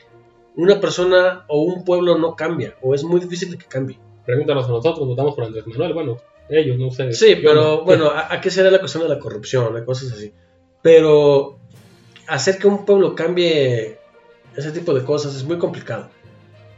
una 0.56 0.82
persona 0.82 1.45
o 1.48 1.62
un 1.62 1.86
pueblo 1.86 2.17
no 2.17 2.36
cambia, 2.36 2.76
o 2.82 2.93
es 2.93 3.04
muy 3.06 3.22
difícil 3.22 3.52
de 3.52 3.58
que 3.58 3.65
cambie. 3.67 3.98
Pregúntanos 4.26 4.65
a 4.65 4.69
nosotros, 4.69 5.08
votamos 5.08 5.34
por 5.34 5.45
Andrés 5.45 5.65
Manuel, 5.65 5.93
bueno, 5.93 6.17
ellos, 6.50 6.78
no 6.80 6.92
sé. 6.92 7.14
Sí, 7.14 7.36
pero 7.42 7.54
no. 7.78 7.82
bueno, 7.84 8.10
¿a, 8.10 8.34
a 8.34 8.42
qué 8.42 8.50
será 8.52 8.72
la 8.72 8.80
cuestión 8.80 9.04
de 9.04 9.10
la 9.10 9.20
corrupción, 9.20 9.74
de 9.74 9.86
cosas 9.86 10.12
así? 10.14 10.34
Pero 10.82 11.60
hacer 12.28 12.58
que 12.58 12.68
un 12.68 12.86
pueblo 12.86 13.16
cambie 13.16 13.98
ese 14.56 14.72
tipo 14.72 14.94
de 14.94 15.04
cosas 15.04 15.36
es 15.36 15.44
muy 15.44 15.58
complicado. 15.58 16.10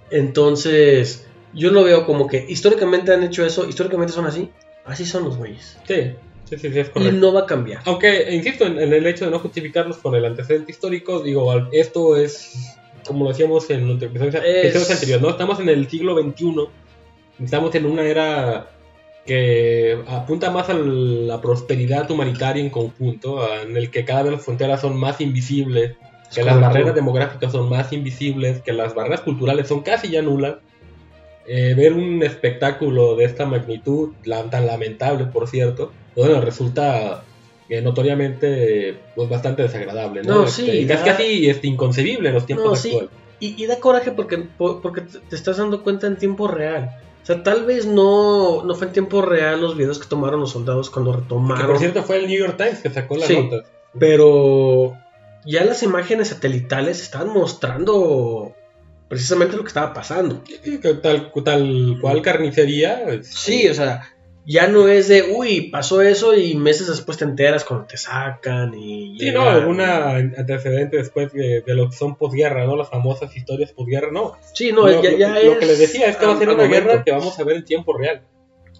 Entonces, 0.09 1.25
yo 1.53 1.71
lo 1.71 1.83
veo 1.83 2.05
como 2.05 2.27
que 2.27 2.45
históricamente 2.47 3.13
han 3.13 3.23
hecho 3.23 3.45
eso, 3.45 3.67
históricamente 3.67 4.13
son 4.13 4.25
así, 4.25 4.49
así 4.85 5.05
son 5.05 5.23
los 5.23 5.37
güeyes. 5.37 5.77
Sí, 5.87 6.13
sí, 6.49 6.57
sí, 6.57 6.71
sí, 6.71 6.79
es 6.79 6.89
Y 6.89 6.91
correcto. 6.91 7.17
no 7.19 7.33
va 7.33 7.41
a 7.41 7.45
cambiar. 7.45 7.81
Aunque, 7.85 8.33
insisto, 8.33 8.65
en, 8.65 8.77
en 8.79 8.93
el 8.93 9.05
hecho 9.07 9.25
de 9.25 9.31
no 9.31 9.39
justificarlos 9.39 9.97
con 9.97 10.15
el 10.15 10.25
antecedente 10.25 10.71
histórico, 10.71 11.21
digo, 11.21 11.51
esto 11.71 12.17
es, 12.17 12.75
como 13.07 13.23
lo 13.23 13.29
decíamos 13.31 13.69
en 13.69 13.87
los 13.87 14.01
episodios 14.01 14.35
anteriores, 14.35 15.21
¿no? 15.21 15.29
Estamos 15.29 15.59
en 15.59 15.69
el 15.69 15.87
siglo 15.89 16.21
XXI, 16.21 16.55
estamos 17.43 17.73
en 17.75 17.85
una 17.85 18.03
era 18.03 18.69
que 19.25 20.03
apunta 20.07 20.49
más 20.49 20.69
a 20.69 20.73
la 20.73 21.39
prosperidad 21.41 22.09
humanitaria 22.09 22.63
en 22.63 22.69
conjunto, 22.69 23.39
en 23.61 23.77
el 23.77 23.91
que 23.91 24.03
cada 24.05 24.23
vez 24.23 24.31
las 24.33 24.43
fronteras 24.43 24.81
son 24.81 24.97
más 24.99 25.21
invisibles, 25.21 25.95
que 26.33 26.43
las 26.43 26.59
barreras 26.59 26.95
demográficas 26.95 27.51
son 27.51 27.69
más 27.69 27.91
invisibles, 27.93 28.61
que 28.61 28.73
las 28.73 28.95
barreras 28.95 29.21
culturales 29.21 29.67
son 29.67 29.81
casi 29.81 30.09
ya 30.09 30.21
nulas. 30.21 30.55
Eh, 31.47 31.73
ver 31.75 31.93
un 31.93 32.21
espectáculo 32.23 33.15
de 33.15 33.25
esta 33.25 33.45
magnitud, 33.45 34.11
tan 34.51 34.67
lamentable 34.67 35.25
por 35.25 35.47
cierto, 35.47 35.91
bueno, 36.15 36.39
resulta 36.39 37.23
eh, 37.67 37.81
notoriamente 37.81 38.95
pues, 39.15 39.27
bastante 39.27 39.63
desagradable, 39.63 40.21
¿no? 40.23 40.35
No, 40.35 40.43
Este, 40.45 40.65
sí, 40.65 40.71
y 40.71 40.85
da- 40.85 40.95
casi, 40.97 41.09
casi 41.09 41.49
este, 41.49 41.67
inconcebible 41.67 42.29
en 42.29 42.35
los 42.35 42.45
tiempos 42.45 42.65
No, 42.69 42.75
sí. 42.75 42.89
actuales. 42.89 43.11
Y, 43.39 43.61
y 43.63 43.65
da 43.65 43.79
coraje 43.79 44.11
porque, 44.11 44.37
por- 44.37 44.81
porque 44.81 45.01
te 45.01 45.35
estás 45.35 45.57
dando 45.57 45.81
cuenta 45.83 46.05
en 46.07 46.17
tiempo 46.17 46.47
real. 46.47 46.91
O 47.21 47.25
sea, 47.25 47.43
tal 47.43 47.65
vez 47.65 47.85
no, 47.85 48.63
no 48.63 48.73
fue 48.75 48.87
en 48.87 48.93
tiempo 48.93 49.21
real 49.21 49.61
los 49.61 49.77
videos 49.77 49.99
que 49.99 50.07
tomaron 50.07 50.39
los 50.39 50.51
soldados 50.51 50.89
cuando 50.89 51.11
Que 51.11 51.17
retomaron. 51.19 51.67
por 51.67 51.77
cierto 51.79 52.03
fue 52.03 52.17
el 52.17 52.27
New 52.27 52.39
York 52.39 52.57
Times 52.57 52.79
que 52.79 52.89
sacó 52.89 53.15
las 53.17 53.27
Sí. 53.27 53.35
notas. 53.37 53.65
Pero 53.99 54.97
ya 55.45 55.63
las 55.65 55.83
imágenes 55.83 56.29
satelitales 56.29 57.01
estaban 57.01 57.29
mostrando 57.29 58.53
precisamente 59.07 59.55
lo 59.57 59.63
que 59.63 59.67
estaba 59.67 59.93
pasando. 59.93 60.41
Que 60.43 60.77
Tal, 60.95 61.31
tal 61.43 61.97
cual 62.01 62.21
carnicería. 62.21 63.03
este, 63.09 63.23
Sí, 63.35 63.67
o 63.67 63.73
sea, 63.73 64.01
ya 64.51 64.67
no 64.67 64.87
es 64.87 65.07
de, 65.07 65.33
uy, 65.33 65.69
pasó 65.69 66.01
eso 66.01 66.35
y 66.35 66.55
meses 66.55 66.87
después 66.87 67.17
te 67.17 67.23
enteras 67.25 67.63
cuando 67.63 67.87
te 67.87 67.97
sacan 67.97 68.73
y... 68.73 69.17
Sí, 69.19 69.31
no, 69.31 69.43
alguna 69.43 70.15
antecedente 70.15 70.97
después 70.97 71.31
de, 71.31 71.61
de 71.61 71.75
lo 71.75 71.89
que 71.89 71.95
son 71.95 72.15
posguerra, 72.15 72.65
¿no? 72.65 72.75
Las 72.75 72.89
famosas 72.89 73.35
historias 73.35 73.71
posguerra, 73.71 74.09
no. 74.11 74.33
Sí, 74.53 74.71
no, 74.71 74.89
ya, 74.89 75.15
ya 75.17 75.29
lo, 75.29 75.35
es... 75.37 75.45
lo 75.45 75.59
que 75.59 75.65
les 75.65 75.79
decía 75.79 76.07
es 76.07 76.17
que 76.17 76.25
va 76.25 76.33
a 76.33 76.37
ser 76.37 76.49
una 76.49 76.63
momento. 76.63 76.87
guerra 76.87 77.03
que 77.03 77.11
vamos 77.11 77.39
a 77.39 77.43
ver 77.43 77.57
en 77.57 77.65
tiempo 77.65 77.97
real. 77.97 78.21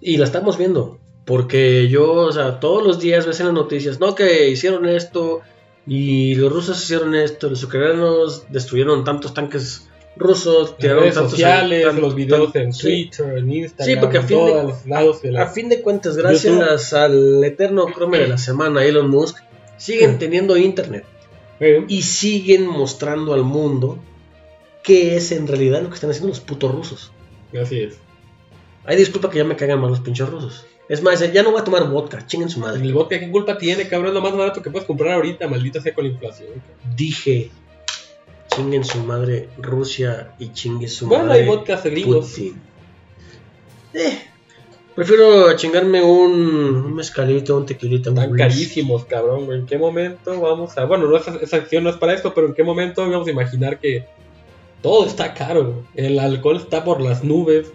Y 0.02 0.18
la 0.18 0.26
estamos 0.26 0.58
viendo. 0.58 1.00
Porque 1.26 1.88
yo, 1.88 2.12
o 2.12 2.32
sea, 2.32 2.60
todos 2.60 2.86
los 2.86 3.00
días 3.00 3.26
ves 3.26 3.40
en 3.40 3.46
las 3.48 3.56
noticias, 3.56 4.00
no, 4.00 4.16
que 4.16 4.50
hicieron 4.50 4.88
esto 4.88 5.42
y 5.86 6.36
los 6.36 6.52
rusos 6.52 6.84
hicieron 6.84 7.16
esto, 7.16 7.50
los 7.50 7.64
ucranianos 7.64 8.52
destruyeron 8.52 9.04
tantos 9.04 9.34
tanques 9.34 9.88
rusos, 10.16 10.78
tiraron 10.78 11.04
redes 11.04 11.16
sociales, 11.16 11.86
tan- 11.86 12.02
los 12.02 12.16
videos 12.16 12.54
en 12.56 12.74
sí. 12.74 12.82
Twitter, 13.10 13.38
en 13.38 13.52
Instagram, 13.52 13.94
Sí, 13.96 14.00
porque 14.00 14.18
a 14.18 14.22
fin 14.24 14.38
de- 14.38 14.44
todos 14.52 14.64
los 14.66 14.86
lados 14.86 15.22
de 15.22 15.32
la... 15.32 15.44
A 15.44 15.48
fin 15.48 15.70
de 15.70 15.82
cuentas, 15.82 16.18
gracias 16.18 16.94
al 16.94 17.44
eterno 17.44 17.86
crome 17.86 18.20
de 18.20 18.28
la 18.28 18.38
semana, 18.38 18.84
Elon 18.84 19.10
Musk, 19.10 19.38
siguen 19.78 20.20
teniendo 20.20 20.58
internet 20.58 21.06
Eh, 21.60 21.86
y 21.88 22.02
siguen 22.02 22.66
mostrando 22.68 23.34
al 23.34 23.44
mundo 23.44 24.00
qué 24.84 25.16
es 25.16 25.32
en 25.32 25.48
realidad 25.48 25.82
lo 25.82 25.90
que 25.90 25.96
están 25.96 26.10
haciendo 26.10 26.30
los 26.30 26.40
putos 26.40 26.72
rusos. 26.72 27.12
así 27.60 27.82
es. 27.84 27.98
Ay, 28.84 28.98
disculpa 28.98 29.30
que 29.30 29.38
ya 29.38 29.44
me 29.44 29.56
cagan 29.56 29.80
más 29.80 29.92
los 29.92 30.00
pinches 30.00 30.28
rusos. 30.28 30.66
Es 30.90 31.02
más, 31.04 31.20
ya 31.32 31.44
no 31.44 31.52
voy 31.52 31.62
a 31.62 31.64
tomar 31.64 31.88
vodka, 31.88 32.26
chinguen 32.26 32.50
su 32.50 32.60
madre. 32.60 32.82
El 32.82 32.94
vodka, 32.94 33.20
¿qué 33.20 33.30
culpa 33.30 33.58
tiene, 33.58 33.88
cabrón? 33.88 34.08
Es 34.10 34.14
lo 34.16 34.22
más 34.22 34.36
barato 34.36 34.62
que 34.62 34.72
puedes 34.72 34.88
comprar 34.88 35.14
ahorita, 35.14 35.48
maldita 35.48 35.80
sea 35.80 35.94
con 35.94 36.04
la 36.06 36.10
inflación. 36.12 36.50
Dije, 36.98 37.52
chinguen 38.56 38.84
su 38.84 39.00
madre 39.00 39.50
Rusia 39.58 40.34
y 40.40 40.52
chingue 40.54 40.88
su 40.88 41.08
Bueno, 41.08 41.26
madre 41.26 41.42
hay 41.42 41.48
vodkas 41.48 41.84
gringos. 41.84 42.38
Eh, 43.94 44.20
prefiero 44.96 45.56
chingarme 45.56 46.04
un, 46.04 46.32
un 46.32 46.94
mezcalito, 46.94 47.58
un 47.58 47.66
tequilita, 47.66 48.12
un 48.12 48.38
carísimos, 48.38 49.06
cabrón. 49.06 49.52
¿En 49.52 49.66
qué 49.66 49.78
momento 49.78 50.40
vamos 50.40 50.78
a.? 50.78 50.86
Bueno, 50.86 51.08
no, 51.08 51.18
esa, 51.18 51.36
esa 51.42 51.58
acción 51.58 51.84
no 51.84 51.90
es 51.90 51.98
para 51.98 52.14
esto, 52.14 52.34
pero 52.34 52.48
¿en 52.48 52.54
qué 52.54 52.64
momento 52.64 53.10
vamos 53.10 53.28
a 53.28 53.32
imaginar 53.32 53.80
que 53.80 54.06
todo 54.82 55.06
está 55.06 55.34
caro? 55.34 55.84
El 55.96 56.20
alcohol 56.20 56.58
está 56.58 56.84
por 56.84 57.02
las 57.02 57.24
nubes, 57.24 57.72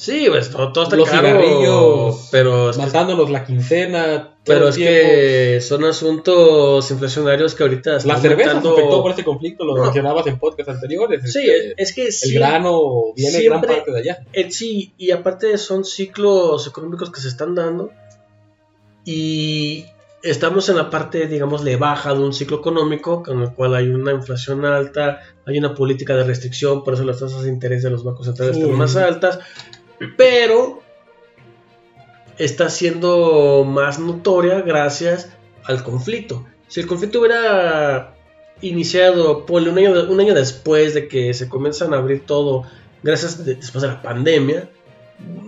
Sí, 0.00 0.28
pues 0.30 0.48
todo, 0.50 0.72
todo 0.72 0.84
está 0.84 0.96
Los 0.96 1.10
caro, 1.10 1.28
cigarrillos, 1.28 2.28
pero 2.32 2.70
es 2.70 2.76
que, 2.78 2.82
matándonos 2.84 3.28
la 3.28 3.44
quincena. 3.44 4.34
pero 4.46 4.68
es 4.70 4.76
tiempo. 4.76 4.94
que 4.94 5.60
son 5.60 5.84
asuntos 5.84 6.90
inflacionarios 6.90 7.54
que 7.54 7.62
ahorita 7.64 7.96
están 7.98 8.08
La 8.08 8.18
cerveza 8.18 8.50
se 8.52 8.56
aumentando- 8.56 8.72
afectó 8.78 9.02
por 9.02 9.10
este 9.10 9.24
conflicto, 9.24 9.64
lo 9.66 9.76
No. 9.76 9.82
mencionabas 9.84 10.26
en 10.26 10.38
podcasts 10.38 10.72
anteriores. 10.72 11.30
Sí, 11.30 11.40
este, 11.46 11.74
es 11.82 11.92
que 11.94 12.12
sí, 12.12 12.30
el 12.30 12.34
grano 12.36 13.12
viene 13.14 13.30
siempre- 13.40 13.48
gran 13.68 13.76
parte 13.78 13.92
de 13.92 13.98
allá. 13.98 14.26
Eh, 14.32 14.50
sí, 14.50 14.94
y 14.96 15.10
aparte 15.10 15.58
son 15.58 15.84
ciclos 15.84 16.66
económicos 16.66 17.10
que 17.12 17.20
se 17.20 17.28
están 17.28 17.54
dando 17.54 17.90
y 19.04 19.84
estamos 20.22 20.68
en 20.70 20.76
la 20.76 20.88
parte, 20.90 21.26
digamos, 21.26 21.64
de 21.64 21.76
baja 21.76 22.14
de 22.14 22.20
un 22.20 22.32
ciclo 22.32 22.58
económico 22.58 23.22
con 23.22 23.42
el 23.42 23.52
cual 23.52 23.74
hay 23.74 23.88
una 23.88 24.12
inflación 24.12 24.64
alta, 24.64 25.20
hay 25.46 25.58
una 25.58 25.74
política 25.74 26.16
de 26.16 26.24
restricción, 26.24 26.84
por 26.84 26.94
eso 26.94 27.04
las 27.04 27.18
tasas 27.18 27.42
de 27.42 27.48
interés 27.50 27.82
de 27.82 27.90
los 27.90 28.04
bancos 28.04 28.26
centrales 28.26 28.56
están 28.56 28.72
más 28.72 28.96
altas, 28.96 29.38
pero 30.16 30.82
está 32.38 32.70
siendo 32.70 33.64
más 33.66 33.98
notoria 33.98 34.60
gracias 34.62 35.30
al 35.64 35.82
conflicto. 35.82 36.46
Si 36.68 36.80
el 36.80 36.86
conflicto 36.86 37.20
hubiera 37.20 38.14
iniciado 38.62 39.44
ponle, 39.46 39.70
un, 39.70 39.78
año, 39.78 39.92
un 40.10 40.20
año 40.20 40.34
después 40.34 40.94
de 40.94 41.08
que 41.08 41.34
se 41.34 41.48
comienzan 41.48 41.92
a 41.94 41.98
abrir 41.98 42.24
todo, 42.26 42.64
gracias 43.02 43.44
de- 43.44 43.56
después 43.56 43.82
de 43.82 43.88
la 43.88 44.00
pandemia, 44.02 44.68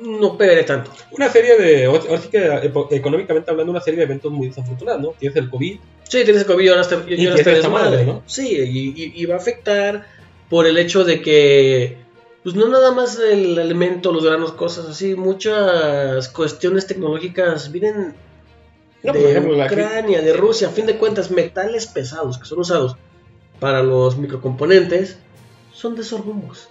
no 0.04 0.36
pegaría 0.36 0.66
tanto. 0.66 0.90
Una 1.12 1.30
serie 1.30 1.56
de. 1.56 1.86
Ahora 1.86 2.18
sí 2.18 2.28
que 2.28 2.70
económicamente 2.90 3.50
hablando, 3.50 3.70
una 3.70 3.80
serie 3.80 3.98
de 3.98 4.04
eventos 4.04 4.30
muy 4.30 4.48
desafortunados, 4.48 5.00
¿no? 5.00 5.08
Tienes 5.18 5.36
el 5.38 5.48
COVID, 5.48 5.78
Sí, 6.08 6.24
tienes 6.24 6.42
el 6.42 6.46
COVID 6.46 6.62
y 6.64 6.68
ahora 6.68 6.82
está, 6.82 7.02
y 7.08 7.14
Y 7.14 7.26
ahora 7.26 7.38
está 7.38 7.44
tiene 7.44 7.58
esta 7.58 7.70
madre, 7.70 8.04
¿no? 8.04 8.22
Sí, 8.26 8.48
y 9.16 9.24
va 9.24 9.36
a 9.36 9.38
afectar 9.38 10.06
por 10.50 10.66
el 10.66 10.76
hecho 10.76 11.04
de 11.04 11.22
que, 11.22 11.96
pues 12.42 12.54
no 12.54 12.68
nada 12.68 12.92
más 12.92 13.18
el 13.18 13.58
alimento, 13.58 14.12
los 14.12 14.24
granos, 14.24 14.52
cosas 14.52 14.88
así, 14.88 15.14
muchas 15.14 16.28
cuestiones 16.28 16.86
tecnológicas 16.86 17.70
vienen 17.70 18.14
No, 19.02 19.12
de 19.12 19.30
ejemplo, 19.30 19.64
Ucrania, 19.64 20.22
de 20.22 20.32
Rusia, 20.32 20.68
a 20.68 20.70
fin 20.70 20.86
de 20.86 20.98
cuentas, 20.98 21.30
metales 21.30 21.86
pesados 21.86 22.38
que 22.38 22.44
son 22.44 22.60
usados 22.60 22.96
para 23.60 23.82
los 23.82 24.16
microcomponentes 24.16 25.18
son 25.72 25.94
de 25.94 26.02
esos 26.02 26.24
rumbos. 26.24 26.68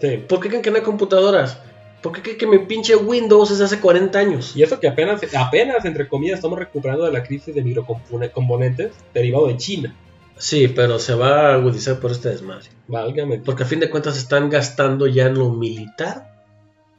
Sí. 0.00 0.16
¿Por 0.26 0.40
qué 0.40 0.48
creen 0.48 0.62
que 0.62 0.70
no 0.70 0.76
hay 0.78 0.82
computadoras? 0.82 1.58
¿Por 2.02 2.12
qué 2.12 2.22
creen 2.22 2.38
que 2.38 2.46
mi 2.46 2.58
pinche 2.60 2.96
Windows 2.96 3.50
es 3.50 3.60
hace 3.60 3.78
40 3.78 4.18
años? 4.18 4.56
Y 4.56 4.62
eso 4.62 4.80
que 4.80 4.88
apenas, 4.88 5.20
apenas, 5.36 5.84
entre 5.84 6.08
comillas, 6.08 6.36
estamos 6.36 6.58
recuperando 6.58 7.04
de 7.04 7.12
la 7.12 7.22
crisis 7.22 7.54
de 7.54 7.62
microcomponentes 7.62 8.92
derivado 9.12 9.46
de 9.46 9.58
China. 9.58 9.94
Sí, 10.38 10.68
pero 10.68 10.98
se 10.98 11.14
va 11.14 11.50
a 11.50 11.54
agudizar 11.54 12.00
por 12.00 12.10
este 12.10 12.30
desmadre. 12.30 12.66
Válgame. 12.92 13.38
Porque 13.38 13.62
a 13.62 13.66
fin 13.66 13.80
de 13.80 13.88
cuentas 13.88 14.18
están 14.18 14.50
gastando 14.50 15.06
ya 15.06 15.26
en 15.26 15.38
lo 15.38 15.48
militar. 15.48 16.44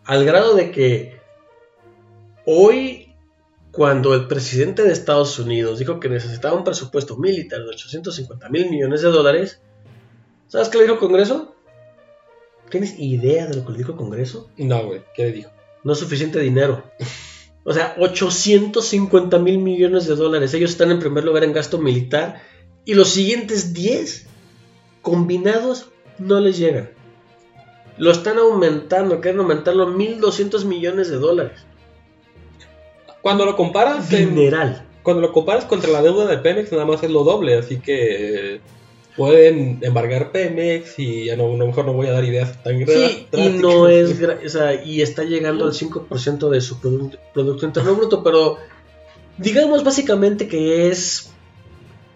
Al 0.05 0.25
grado 0.25 0.55
de 0.55 0.71
que 0.71 1.19
hoy, 2.47 3.13
cuando 3.71 4.15
el 4.15 4.27
presidente 4.27 4.81
de 4.81 4.91
Estados 4.91 5.37
Unidos 5.37 5.77
dijo 5.77 5.99
que 5.99 6.09
necesitaba 6.09 6.57
un 6.57 6.63
presupuesto 6.63 7.15
militar 7.17 7.59
de 7.59 7.69
850 7.69 8.49
mil 8.49 8.71
millones 8.71 9.03
de 9.03 9.09
dólares, 9.09 9.61
¿sabes 10.47 10.69
qué 10.69 10.79
le 10.79 10.85
dijo 10.85 10.95
el 10.95 10.99
Congreso? 10.99 11.53
¿Tienes 12.71 12.97
idea 12.97 13.45
de 13.45 13.55
lo 13.55 13.63
que 13.63 13.73
le 13.73 13.77
dijo 13.77 13.91
el 13.91 13.97
Congreso? 13.99 14.49
No, 14.57 14.87
güey, 14.87 15.03
¿qué 15.13 15.25
le 15.25 15.31
dijo? 15.31 15.51
No 15.83 15.93
es 15.93 15.99
suficiente 15.99 16.39
dinero. 16.39 16.83
O 17.65 17.71
sea, 17.71 17.95
850 17.99 19.37
mil 19.37 19.59
millones 19.59 20.07
de 20.07 20.15
dólares. 20.15 20.55
Ellos 20.55 20.71
están 20.71 20.89
en 20.89 20.99
primer 20.99 21.23
lugar 21.23 21.43
en 21.43 21.53
gasto 21.53 21.77
militar. 21.77 22.41
Y 22.83 22.95
los 22.95 23.09
siguientes 23.09 23.73
10 23.75 24.32
combinados 25.03 25.89
no 26.17 26.39
les 26.39 26.57
llegan. 26.57 26.89
Lo 27.97 28.09
están 28.09 28.39
aumentando, 28.39 29.21
quieren 29.21 29.41
aumentarlo 29.41 29.83
a 29.83 29.87
1.200 29.87 30.65
millones 30.65 31.09
de 31.11 31.17
dólares. 31.17 31.59
Cuando 33.21 33.45
lo 33.45 33.55
comparas 33.55 34.11
en- 34.11 34.33
Dineral. 34.35 34.85
cuando 35.03 35.21
lo 35.21 35.31
comparas 35.31 35.65
contra 35.65 35.91
la 35.91 36.01
deuda 36.01 36.25
de 36.25 36.37
Pemex, 36.39 36.71
nada 36.71 36.85
más 36.85 37.03
es 37.03 37.11
lo 37.11 37.23
doble, 37.23 37.55
así 37.57 37.77
que 37.77 38.61
pueden 39.15 39.79
embargar 39.81 40.31
Pemex 40.31 40.97
y 40.97 41.25
ya 41.25 41.35
no, 41.35 41.53
a 41.53 41.57
lo 41.57 41.67
mejor 41.67 41.85
no 41.85 41.93
voy 41.93 42.07
a 42.07 42.11
dar 42.13 42.23
ideas 42.23 42.61
tan 42.63 42.79
gra- 42.79 43.07
Sí, 43.09 43.27
y 43.33 43.49
no 43.61 43.87
es. 43.87 44.19
O 44.45 44.49
sea, 44.49 44.83
y 44.83 45.01
está 45.01 45.23
llegando 45.23 45.65
al 45.65 45.73
5% 45.73 46.49
de 46.49 46.61
su 46.61 46.79
produ- 46.81 47.17
Producto 47.33 47.65
Interno 47.65 47.95
Bruto, 47.95 48.23
pero 48.23 48.57
digamos 49.37 49.83
básicamente 49.83 50.47
que 50.47 50.87
es 50.89 51.31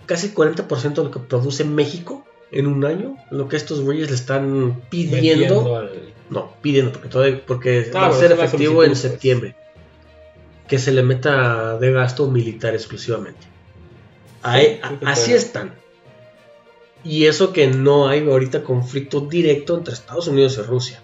casi 0.07 0.29
40% 0.29 1.01
de 1.01 1.03
lo 1.03 1.11
que 1.11 1.19
produce 1.19 1.63
México 1.65 2.23
en 2.51 2.67
un 2.67 2.85
año, 2.85 3.17
lo 3.31 3.47
que 3.47 3.55
estos 3.57 3.81
güeyes 3.81 4.09
le 4.09 4.15
están 4.15 4.81
pidiendo. 4.89 5.75
Al- 5.77 6.13
No, 6.29 6.53
pidiendo, 6.61 6.91
porque, 6.91 7.07
todavía, 7.09 7.41
porque 7.47 7.89
Ah, 7.93 7.99
va 8.01 8.07
a 8.07 8.13
ser 8.13 8.31
efectivo 8.33 8.83
en 8.83 8.89
pues. 8.91 8.99
septiembre. 8.99 9.55
Que 10.67 10.77
se 10.79 10.91
le 10.91 11.01
meta 11.03 11.77
de 11.77 11.91
gasto 11.93 12.29
militar 12.29 12.73
exclusivamente. 12.73 13.39
Ahí- 14.43 14.65
Sí, 14.65 14.73
sí, 14.75 15.05
a- 15.05 15.09
así 15.11 15.25
puede. 15.25 15.37
están. 15.37 15.73
Y 17.03 17.25
eso 17.25 17.53
que 17.53 17.67
no 17.67 18.07
hay 18.09 18.27
ahorita 18.27 18.63
conflicto 18.63 19.21
directo 19.21 19.77
entre 19.77 19.93
Estados 19.93 20.27
Unidos 20.27 20.57
y 20.57 20.61
Rusia. 20.63 21.01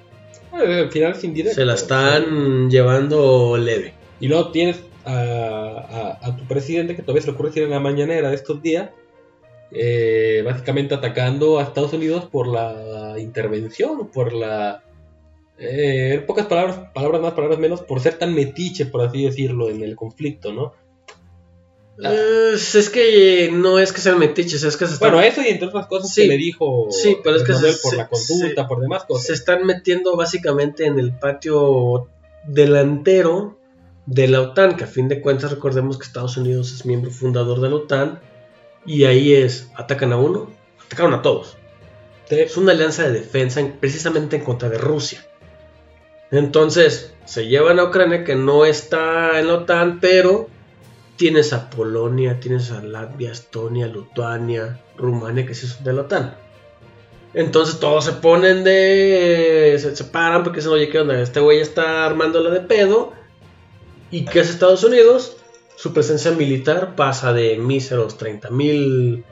Al 0.51 0.91
final 0.91 1.13
es 1.13 1.23
indirecto. 1.23 1.55
Se 1.55 1.65
la 1.65 1.75
están 1.75 2.69
llevando 2.69 3.57
leve. 3.57 3.93
Y 4.19 4.27
luego 4.27 4.51
tienes 4.51 4.81
a, 5.05 6.17
a- 6.21 6.27
a 6.27 6.35
tu 6.35 6.43
presidente 6.45 6.95
que 6.95 7.01
todavía 7.01 7.21
se 7.21 7.27
le 7.27 7.33
ocurre 7.33 7.49
decir 7.49 7.63
en 7.63 7.69
la 7.71 7.79
mañanera 7.79 8.29
de 8.29 8.35
estos 8.35 8.61
días, 8.61 8.89
eh, 9.73 10.41
básicamente 10.45 10.93
atacando 10.95 11.59
a 11.59 11.63
Estados 11.63 11.93
Unidos 11.93 12.25
por 12.25 12.47
la 12.47 13.15
intervención, 13.19 14.09
por 14.09 14.31
la... 14.33 14.83
eh, 15.57 16.13
en 16.15 16.25
pocas 16.25 16.45
palabras, 16.45 16.79
palabras 16.93 17.21
más, 17.21 17.33
palabras 17.33 17.59
menos, 17.59 17.81
por 17.81 17.99
ser 17.99 18.17
tan 18.19 18.33
metiche, 18.35 18.85
por 18.85 19.01
así 19.01 19.23
decirlo, 19.25 19.69
en 19.69 19.81
el 19.81 19.95
conflicto, 19.95 20.53
¿no? 20.53 20.73
Eh, 22.03 22.53
es 22.55 22.89
que 22.89 23.51
no 23.53 23.77
es 23.77 23.93
que 23.93 24.01
sean 24.01 24.17
metiches, 24.17 24.63
es 24.63 24.77
que 24.77 24.87
se 24.87 24.95
están, 24.95 25.11
Bueno, 25.11 25.27
eso 25.27 25.41
y 25.43 25.49
entre 25.49 25.67
otras 25.67 25.85
cosas 25.85 26.11
Sí. 26.11 26.23
que 26.23 26.27
le 26.27 26.37
dijo 26.37 26.87
Sí, 26.89 27.17
pero 27.23 27.35
es 27.35 27.43
que 27.43 27.53
se- 27.53 27.61
por 27.83 27.91
se- 27.91 27.97
la 27.97 28.07
conducta, 28.09 28.67
por 28.67 28.81
demás 28.81 29.03
cosas. 29.05 29.27
se 29.27 29.33
están 29.33 29.63
metiendo 29.65 30.15
básicamente 30.17 30.85
en 30.85 30.97
el 30.97 31.13
patio 31.15 32.07
delantero 32.47 33.59
de 34.07 34.27
la 34.27 34.41
OTAN, 34.41 34.75
que 34.75 34.83
a 34.85 34.87
fin 34.87 35.07
de 35.07 35.21
cuentas 35.21 35.51
recordemos 35.51 35.97
que 35.99 36.05
Estados 36.05 36.35
Unidos 36.35 36.73
es 36.73 36.85
miembro 36.85 37.11
fundador 37.11 37.61
de 37.61 37.69
la 37.69 37.75
OTAN, 37.75 38.19
y 38.85 39.05
ahí 39.05 39.33
es, 39.33 39.69
atacan 39.75 40.11
a 40.13 40.17
uno, 40.17 40.51
atacaron 40.85 41.13
a 41.13 41.21
todos. 41.21 41.57
Es 42.29 42.57
una 42.57 42.71
alianza 42.71 43.03
de 43.03 43.11
defensa 43.11 43.59
en- 43.59 43.73
precisamente 43.73 44.35
en 44.37 44.43
contra 44.43 44.69
de 44.69 44.77
Rusia. 44.77 45.25
Entonces, 46.31 47.13
se 47.25 47.47
llevan 47.47 47.79
a 47.79 47.83
Ucrania 47.85 48.23
que 48.23 48.35
no 48.35 48.65
está 48.65 49.39
en 49.39 49.47
la 49.47 49.53
OTAN, 49.55 49.99
pero 49.99 50.49
tienes 51.15 51.53
a 51.53 51.69
Polonia, 51.69 52.39
tienes 52.39 52.71
a 52.71 52.81
Latvia, 52.81 53.31
Estonia, 53.31 53.87
Lituania, 53.87 54.79
Rumania, 54.97 55.45
que 55.45 55.53
sí 55.53 55.67
son 55.67 55.83
de 55.83 55.93
la 55.93 56.01
OTAN. 56.01 56.35
Entonces 57.35 57.79
todos 57.79 58.05
se 58.05 58.11
ponen 58.13 58.63
de. 58.63 59.75
Se 59.79 59.95
separan 59.95 60.43
porque 60.43 60.57
dicen, 60.59 60.71
oye, 60.73 60.89
¿qué 60.89 60.99
onda? 60.99 61.19
Este 61.19 61.39
güey 61.39 61.59
está 61.61 62.05
armándola 62.05 62.49
de 62.51 62.59
pedo. 62.61 63.13
¿Y 64.11 64.25
qué 64.25 64.41
hace 64.41 64.51
Estados 64.51 64.83
Unidos? 64.83 65.37
Su 65.75 65.93
presencia 65.93 66.31
militar 66.31 66.95
pasa 66.95 67.33
de 67.33 67.57
míseros 67.57 68.17
30 68.17 68.49
mil 68.51 69.23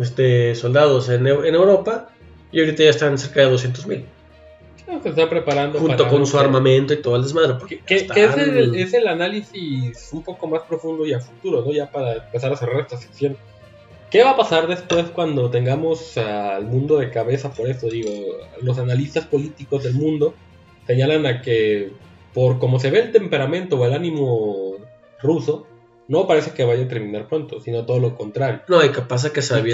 este, 0.00 0.54
soldados 0.54 1.08
en, 1.08 1.26
en 1.26 1.54
Europa. 1.54 2.08
Y 2.52 2.60
ahorita 2.60 2.84
ya 2.84 2.90
están 2.90 3.18
cerca 3.18 3.40
de 3.40 3.50
200 3.50 3.86
mil. 3.86 4.04
Se 5.02 5.08
está 5.08 5.28
preparando 5.28 5.78
Junto 5.80 5.96
para- 6.04 6.08
con 6.10 6.26
su 6.26 6.38
armamento 6.38 6.94
y 6.94 7.02
todo 7.02 7.16
el 7.16 7.22
desmadre. 7.22 7.54
Porque 7.58 7.78
Que, 7.80 8.06
que 8.06 8.24
es, 8.24 8.30
están- 8.30 8.40
el, 8.56 8.74
es 8.76 8.94
el 8.94 9.08
análisis 9.08 10.10
un 10.12 10.22
poco 10.22 10.46
más 10.46 10.62
profundo 10.62 11.04
y 11.06 11.12
a 11.12 11.20
futuro, 11.20 11.62
¿no? 11.64 11.72
Ya 11.72 11.90
para 11.90 12.14
empezar 12.24 12.52
a 12.52 12.56
cerrar 12.56 12.80
esta 12.80 12.96
sección. 12.96 13.36
¿Qué 14.10 14.22
va 14.22 14.30
a 14.30 14.36
pasar 14.36 14.68
después 14.68 15.06
cuando 15.06 15.50
tengamos 15.50 16.16
al 16.16 16.64
mundo 16.66 16.98
de 16.98 17.10
cabeza 17.10 17.52
por 17.52 17.68
esto? 17.68 17.88
Digo, 17.88 18.08
los 18.62 18.78
analistas 18.78 19.24
políticos 19.26 19.82
del 19.82 19.94
mundo 19.94 20.34
señalan 20.86 21.26
a 21.26 21.42
que 21.42 21.90
por 22.32 22.60
como 22.60 22.78
se 22.78 22.90
ve 22.92 23.00
el 23.00 23.12
temperamento 23.12 23.76
o 23.76 23.84
el 23.84 23.92
ánimo 23.92 24.65
ruso, 25.22 25.66
no 26.08 26.26
parece 26.26 26.52
que 26.52 26.64
vaya 26.64 26.84
a 26.84 26.88
terminar 26.88 27.26
pronto, 27.28 27.60
sino 27.60 27.84
todo 27.84 27.98
lo 27.98 28.14
contrario. 28.16 28.60
No, 28.68 28.84
y 28.84 28.90
que 28.90 29.00
pasa 29.02 29.32
que 29.32 29.42
se 29.42 29.58
en 29.58 29.66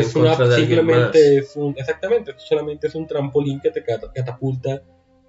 es 0.00 0.14
una- 0.14 0.36
de 0.36 0.46
más. 0.46 0.54
simplemente 0.56 1.36
es 1.38 1.56
un, 1.56 1.74
exactamente, 1.76 2.34
solamente 2.36 2.86
es 2.86 2.94
un 2.94 3.06
trampolín 3.06 3.60
que 3.60 3.70
te 3.70 3.82
cata- 3.82 4.12
catapulta 4.14 4.82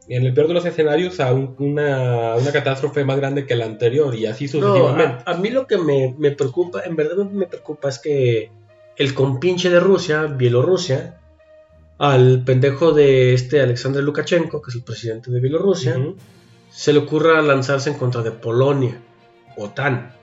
en 0.10 0.26
el 0.26 0.34
peor 0.34 0.50
de 0.50 0.54
los 0.54 0.66
escenarios 0.66 1.20
a 1.22 1.32
un- 1.34 1.56
una, 1.60 2.36
una 2.36 2.52
catástrofe 2.52 3.04
más 3.06 3.18
grande 3.18 3.46
que 3.46 3.56
la 3.56 3.66
anterior 3.66 4.14
y 4.14 4.26
así 4.26 4.46
No, 4.46 4.52
sucesivamente. 4.52 5.24
a, 5.26 5.32
a 5.32 5.38
mí 5.38 5.50
lo 5.50 5.66
que 5.66 5.78
me, 5.78 6.14
me 6.20 6.32
preocupa, 6.32 6.82
en 6.86 6.96
verdad 6.96 7.16
me 7.26 7.48
preocupa 7.48 7.90
es 7.90 8.00
que 8.00 8.52
el 8.98 9.14
compinche 9.16 9.70
de 9.72 9.80
Rusia, 9.80 10.24
Bielorrusia, 10.26 11.20
al 11.98 12.44
pendejo 12.44 12.92
de 12.92 13.34
este 13.34 13.62
Alexander 13.62 14.04
Lukashenko, 14.04 14.62
que 14.62 14.70
es 14.72 14.76
el 14.76 14.84
presidente 14.84 15.32
de 15.32 15.40
Bielorrusia, 15.40 15.98
se 16.70 16.92
le 16.94 17.00
ocurra 17.00 17.42
lanzarse 17.42 17.90
en 17.90 17.96
contra 17.98 18.22
de 18.22 18.32
Polonia, 18.32 19.00
OTAN, 19.58 20.14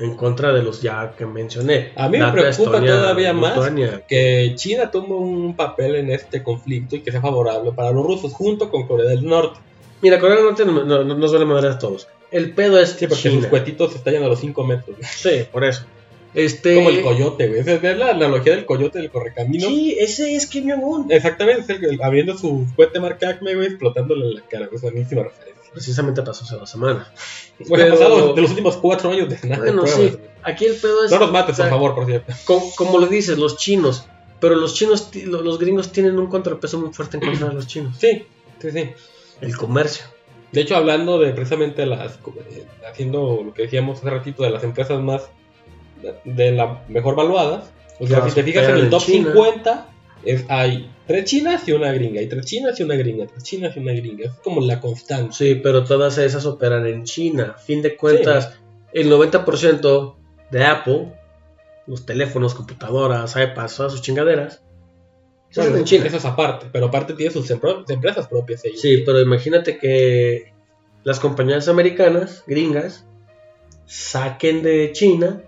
en 0.00 0.14
contra 0.16 0.52
de 0.52 0.62
los 0.62 0.82
ya 0.82 1.14
que 1.16 1.24
mencioné. 1.26 1.92
A 1.96 2.08
mí 2.08 2.18
me 2.18 2.30
preocupa 2.32 2.80
todavía 2.80 3.32
más 3.32 3.54
Lituania. 3.56 4.02
que 4.06 4.52
China 4.56 4.90
tome 4.90 5.14
un 5.14 5.56
papel 5.56 5.96
en 5.96 6.10
este 6.10 6.42
conflicto 6.42 6.96
y 6.96 7.00
que 7.00 7.10
sea 7.12 7.20
favorable 7.20 7.72
para 7.72 7.92
los 7.92 8.04
rusos 8.04 8.32
junto 8.32 8.70
con 8.70 8.86
Corea 8.86 9.08
del 9.08 9.24
Norte. 9.24 9.58
Mira, 10.02 10.18
Corea 10.18 10.36
del 10.36 10.44
Norte 10.44 10.64
no- 10.66 10.84
no- 10.84 11.04
no- 11.04 11.14
nos 11.16 11.46
madre 11.46 11.68
a 11.68 11.78
todos. 11.78 12.08
El 12.30 12.52
pedo 12.52 12.78
es 12.78 12.90
Sí, 12.90 13.06
porque 13.06 13.22
China. 13.22 13.40
sus 13.40 13.46
cuetitos 13.46 13.92
se 13.92 13.98
estallan 13.98 14.24
a 14.24 14.28
los 14.28 14.40
5 14.40 14.64
metros. 14.64 14.96
Sí, 15.02 15.46
por 15.50 15.64
eso. 15.64 15.84
Este, 16.34 16.74
Como 16.74 16.90
el 16.90 17.00
coyote, 17.00 17.48
güey. 17.48 17.60
Esa 17.60 17.72
es 17.76 17.96
la 17.96 18.10
analogía 18.10 18.54
del 18.54 18.66
coyote 18.66 18.98
del 18.98 19.10
correcamino. 19.10 19.66
Sí, 19.68 19.96
ese 19.98 20.34
es 20.34 20.46
Kim 20.46 20.68
Jong-un. 20.70 21.10
Exactamente, 21.10 21.72
es 21.72 21.82
el 21.82 22.02
abriendo 22.02 22.36
su 22.36 22.66
cohete 22.76 23.00
marca 23.00 23.30
Acme, 23.30 23.54
güey, 23.54 23.68
explotándole 23.68 24.26
en 24.26 24.34
la 24.34 24.40
cara. 24.42 24.66
güey. 24.66 24.76
Es 24.76 24.82
buenísima 24.82 25.22
referencia. 25.22 25.65
Precisamente 25.76 26.22
pasó 26.22 26.44
hace 26.44 26.56
dos 26.56 26.70
semanas. 26.70 27.06
Bueno, 27.68 27.84
Pero- 27.84 27.94
pasado 27.98 28.34
de 28.34 28.40
los 28.42 28.50
últimos 28.50 28.76
cuatro 28.76 29.10
años 29.10 29.28
de 29.28 29.48
nada. 29.48 29.64
Bueno, 29.64 29.86
sí. 29.86 30.14
Aquí 30.42 30.64
el 30.66 30.76
pedo 30.76 31.04
es. 31.04 31.10
No 31.10 31.18
nos 31.18 31.32
mates, 31.32 31.52
o 31.54 31.56
sea, 31.56 31.64
por 31.66 31.70
favor, 31.78 31.94
por 31.94 32.06
cierto. 32.06 32.32
co- 32.46 32.70
como 32.76 32.98
lo 32.98 33.06
dices, 33.06 33.36
los 33.38 33.56
chinos. 33.58 34.04
Pero 34.40 34.54
los 34.56 34.74
chinos, 34.74 35.10
los 35.24 35.58
gringos 35.58 35.92
tienen 35.92 36.18
un 36.18 36.26
contrapeso 36.28 36.78
muy 36.78 36.92
fuerte 36.92 37.16
en 37.18 37.24
contra 37.24 37.48
de 37.48 37.54
los 37.54 37.66
chinos. 37.66 37.96
Sí, 37.98 38.26
sí, 38.60 38.70
sí. 38.70 38.90
El 39.40 39.56
comercio. 39.56 40.04
De 40.52 40.60
hecho, 40.60 40.76
hablando 40.76 41.18
de 41.18 41.32
precisamente 41.32 41.84
las. 41.86 42.14
eh, 42.50 42.66
haciendo 42.90 43.42
lo 43.44 43.52
que 43.54 43.62
decíamos 43.62 43.98
hace 43.98 44.10
ratito 44.10 44.42
de 44.42 44.50
las 44.50 44.62
empresas 44.64 45.00
más. 45.02 45.28
de, 46.02 46.14
de 46.24 46.52
la 46.52 46.82
mejor 46.88 47.14
valuadas. 47.16 47.70
O 47.98 48.06
sea, 48.06 48.26
si 48.28 48.34
te 48.34 48.42
fijas 48.42 48.68
en 48.68 48.76
el 48.76 48.90
top 48.90 49.02
China. 49.02 49.32
50, 49.32 49.88
es, 50.24 50.44
hay 50.50 50.90
tres 51.06 51.24
chinas 51.24 51.66
y 51.68 51.72
una 51.72 51.92
gringa. 51.92 52.20
Hay 52.20 52.26
tres 52.28 52.44
chinas 52.46 52.78
y 52.80 52.82
una 52.82 52.94
gringa. 52.96 53.26
Tres 53.26 53.42
chinas 53.44 53.76
y 53.76 53.80
una 53.80 53.92
gringa. 53.92 54.26
Es 54.26 54.32
como 54.42 54.60
la 54.60 54.80
constante. 54.80 55.32
Sí, 55.34 55.54
pero 55.56 55.84
todas 55.84 56.18
esas 56.18 56.44
operan 56.46 56.86
en 56.86 57.04
China. 57.04 57.54
A 57.56 57.58
fin 57.58 57.82
de 57.82 57.96
cuentas, 57.96 58.58
el 58.92 59.10
90% 59.10 60.16
de 60.50 60.64
Apple, 60.64 61.12
los 61.86 62.04
teléfonos, 62.06 62.54
computadoras, 62.54 63.34
iPads, 63.36 63.76
todas 63.76 63.92
sus 63.92 64.02
chingaderas, 64.02 64.62
Bueno, 65.54 65.76
en 65.76 65.84
China. 65.84 66.06
Eso 66.06 66.16
es 66.16 66.24
aparte, 66.24 66.66
pero 66.72 66.86
aparte 66.86 67.14
tiene 67.14 67.32
sus 67.32 67.50
empre- 67.50 67.84
empresas 67.88 68.26
propias 68.28 68.64
ellos. 68.64 68.80
Sí, 68.80 69.02
pero 69.06 69.20
imagínate 69.20 69.78
que 69.78 70.52
las 71.04 71.20
compañías 71.20 71.68
americanas, 71.68 72.42
gringas, 72.46 73.06
saquen 73.86 74.62
de 74.62 74.92
China 74.92 75.42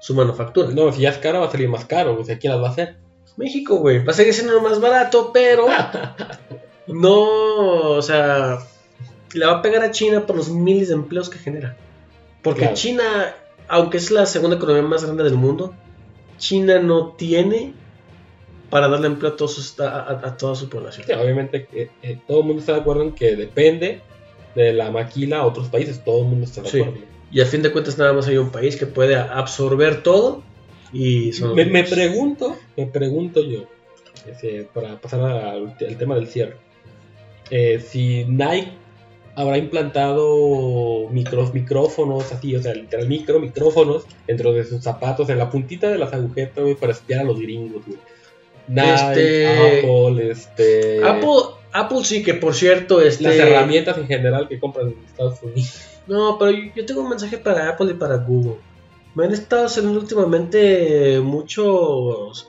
su 0.00 0.14
manufactura. 0.14 0.70
No, 0.70 0.90
si 0.92 1.02
ya 1.02 1.10
es 1.10 1.18
caro, 1.18 1.40
va 1.40 1.46
a 1.46 1.50
salir 1.50 1.68
más 1.68 1.84
caro. 1.84 2.18
O 2.18 2.24
sea, 2.24 2.38
¿quién 2.38 2.52
las 2.52 2.62
va 2.62 2.68
a 2.68 2.70
hacer? 2.70 2.96
México, 3.38 3.76
güey, 3.76 4.04
va 4.04 4.12
a 4.12 4.14
seguir 4.14 4.34
siendo 4.34 4.52
lo 4.52 4.60
más 4.60 4.80
barato, 4.80 5.30
pero 5.32 5.66
no, 6.86 7.22
o 7.96 8.02
sea, 8.02 8.58
le 9.32 9.46
va 9.46 9.52
a 9.52 9.62
pegar 9.62 9.82
a 9.82 9.90
China 9.90 10.26
por 10.26 10.36
los 10.36 10.48
miles 10.50 10.88
de 10.88 10.94
empleos 10.94 11.30
que 11.30 11.38
genera. 11.38 11.76
Porque 12.42 12.60
Claro. 12.62 12.74
China, 12.76 13.34
aunque 13.68 13.98
es 13.98 14.10
la 14.10 14.26
segunda 14.26 14.56
economía 14.56 14.82
más 14.82 15.04
grande 15.04 15.24
del 15.24 15.34
mundo, 15.34 15.74
China 16.38 16.78
no 16.80 17.12
tiene 17.12 17.72
para 18.70 18.88
darle 18.88 19.06
empleo 19.06 19.32
a, 19.32 19.36
todos 19.36 19.54
sus- 19.54 19.80
a, 19.80 20.36
toda 20.36 20.54
su 20.54 20.68
población. 20.68 21.06
Sí, 21.06 21.12
obviamente 21.12 21.66
que 21.66 21.90
eh, 22.02 22.20
todo 22.26 22.40
el 22.40 22.44
mundo 22.46 22.60
está 22.60 22.74
de 22.74 22.80
acuerdo 22.80 23.02
en 23.02 23.12
que 23.12 23.34
depende 23.34 24.02
de 24.54 24.72
la 24.72 24.90
maquila 24.90 25.38
a 25.38 25.46
otros 25.46 25.68
países. 25.68 26.04
Todo 26.04 26.20
el 26.22 26.26
mundo 26.28 26.44
está 26.44 26.62
de 26.62 26.68
Sí. 26.68 26.80
acuerdo. 26.80 27.00
Y 27.30 27.40
a 27.40 27.46
fin 27.46 27.62
de 27.62 27.70
cuentas 27.72 27.98
nada 27.98 28.12
más 28.12 28.26
hay 28.28 28.36
un 28.38 28.50
país 28.50 28.76
que 28.76 28.86
puede 28.86 29.16
absorber 29.16 30.02
todo 30.02 30.42
y 30.92 31.32
son 31.32 31.54
Me, 31.54 31.84
pregunto, 31.84 32.56
me 32.76 32.86
pregunto 32.86 33.42
yo, 33.42 33.64
ese, 34.30 34.66
para 34.72 35.00
pasar 35.00 35.20
al, 35.20 35.76
al 35.78 35.98
tema 35.98 36.14
del 36.14 36.28
cierre, 36.28 36.56
eh, 37.50 37.82
si 37.86 38.24
Nike 38.24 38.72
habrá 39.34 39.56
implantado 39.56 41.08
micros, 41.10 41.54
micrófonos 41.54 42.32
así, 42.32 42.56
o 42.56 42.62
sea, 42.62 42.74
literal 42.74 43.08
micro, 43.08 43.38
micrófonos 43.38 44.04
dentro 44.26 44.52
de 44.52 44.64
sus 44.64 44.82
zapatos, 44.82 45.28
en 45.30 45.38
la 45.38 45.48
puntita 45.48 45.88
de 45.88 45.98
las 45.98 46.12
agujetas, 46.12 46.62
güey, 46.64 46.74
para 46.74 46.92
espiar 46.92 47.20
a 47.20 47.24
los 47.24 47.38
gringos, 47.38 47.84
güey. 47.86 47.98
Nike, 48.66 48.92
Este- 48.92 49.46
Apple, 49.78 50.30
este... 50.30 51.04
Apple, 51.04 51.54
Apple 51.72 51.98
sí 52.04 52.22
que 52.22 52.34
por 52.34 52.54
cierto, 52.54 53.00
este... 53.00 53.24
Las 53.24 53.34
herramientas 53.36 53.96
en 53.98 54.06
general 54.08 54.48
que 54.48 54.58
compran 54.58 54.88
en 54.88 55.04
Estados 55.06 55.42
Unidos. 55.42 55.82
No, 56.06 56.36
pero 56.38 56.50
yo 56.74 56.84
tengo 56.84 57.02
un 57.02 57.10
mensaje 57.10 57.38
para 57.38 57.68
Apple 57.68 57.92
y 57.92 57.94
para 57.94 58.16
Google. 58.16 58.56
Me 59.18 59.24
han 59.24 59.32
estado 59.32 59.66
haciendo 59.66 59.98
últimamente 59.98 61.18
muchos 61.20 62.46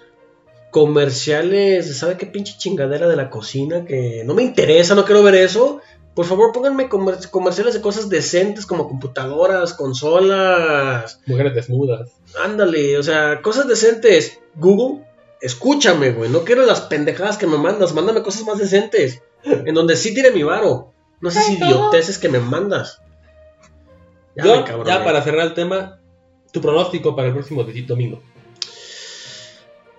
comerciales 0.72 1.88
de 1.88 1.94
sabe 1.96 2.16
qué 2.18 2.28
pinche 2.28 2.58
chingadera 2.58 3.08
de 3.08 3.16
la 3.16 3.32
cocina 3.32 3.86
que 3.86 4.22
no 4.24 4.36
me 4.36 4.44
interesa, 4.44 4.94
no 4.94 5.04
quiero 5.06 5.24
ver 5.24 5.34
eso. 5.36 5.82
Por 6.14 6.26
favor, 6.26 6.52
pónganme 6.52 6.90
comer- 6.90 7.30
comerciales 7.32 7.74
de 7.74 7.82
cosas 7.82 8.10
decentes 8.10 8.66
como 8.66 8.88
computadoras, 8.88 9.74
consolas. 9.74 11.22
Mujeres 11.26 11.56
desnudas. 11.56 12.12
Ándale, 12.44 12.98
o 12.98 13.04
sea, 13.04 13.42
cosas 13.42 13.68
decentes. 13.68 14.40
Google, 14.56 15.06
escúchame, 15.42 16.12
güey. 16.12 16.30
No 16.30 16.44
quiero 16.44 16.66
las 16.66 16.82
pendejadas 16.82 17.38
que 17.38 17.48
me 17.48 17.58
mandas. 17.58 17.94
Mándame 17.94 18.22
cosas 18.22 18.44
más 18.46 18.58
decentes. 18.60 19.22
En 19.44 19.74
donde 19.74 19.96
sí 19.96 20.14
tire 20.14 20.32
mi 20.32 20.44
varo. 20.44 20.94
No 21.22 21.32
sé 21.32 21.42
si 21.42 21.54
idioteces 21.54 22.18
que 22.20 22.28
me 22.30 22.40
mandas. 22.40 23.02
Ya, 24.36 24.44
Yo, 24.44 24.56
me 24.58 24.64
cabroné. 24.66 24.90
ya 24.90 25.04
para 25.04 25.22
cerrar 25.22 25.48
el 25.48 25.54
tema, 25.54 25.99
tu 26.52 26.62
pronóstico 26.62 27.16
para 27.16 27.28
el 27.28 27.34
próximo 27.34 27.64
domingo. 27.64 28.22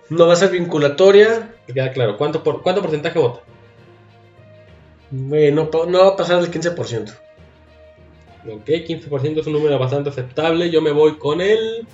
No 0.09 0.27
va 0.27 0.33
a 0.33 0.35
ser 0.35 0.51
vinculatoria. 0.51 1.55
Que 1.65 1.73
queda 1.73 1.91
claro. 1.93 2.17
¿Cuánto, 2.17 2.43
por, 2.43 2.61
¿Cuánto 2.61 2.81
porcentaje 2.81 3.17
vota? 3.17 3.41
Güey, 5.09 5.51
no, 5.51 5.69
va 5.69 6.07
a 6.07 6.15
pasar 6.17 6.41
del 6.41 6.51
15%. 6.51 7.13
Ok, 8.49 8.65
15% 8.65 9.39
es 9.39 9.47
un 9.47 9.53
número 9.53 9.77
bastante 9.77 10.09
aceptable. 10.09 10.69
Yo 10.69 10.81
me 10.81 10.91
voy 10.91 11.17
con 11.17 11.41
el. 11.41 11.87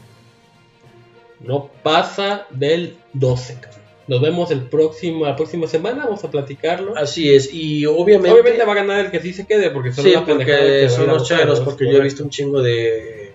No 1.39 1.70
pasa 1.84 2.48
del 2.50 2.98
12. 3.13 3.60
cabrón. 3.62 3.82
Nos 4.08 4.22
vemos 4.22 4.52
el 4.52 4.62
próximo, 4.62 5.26
la 5.26 5.36
próxima 5.36 5.67
semana. 5.67 6.06
Vamos 6.06 6.24
a 6.24 6.32
platicarlo. 6.32 6.98
Así 6.98 7.34
es. 7.34 7.54
Y 7.54 7.86
obviamente. 7.86 8.32
Obviamente 8.32 8.65
va 8.65 8.72
a 8.72 8.76
ganar 8.76 9.06
el 9.06 9.12
que 9.12 9.20
sí 9.20 9.34
se 9.34 9.46
quede. 9.46 9.70
Porque 9.70 9.91
son 9.91 10.06
sí, 10.06 10.13
porque 10.26 10.46
que 10.46 10.89
son 10.89 11.08
los. 11.08 11.30
¿no? 11.30 11.65
Porque 11.65 11.91
yo 11.91 11.98
he 11.98 12.02
visto 12.02 12.24
un 12.24 12.30
chingo 12.30 12.62
de. 12.62 13.34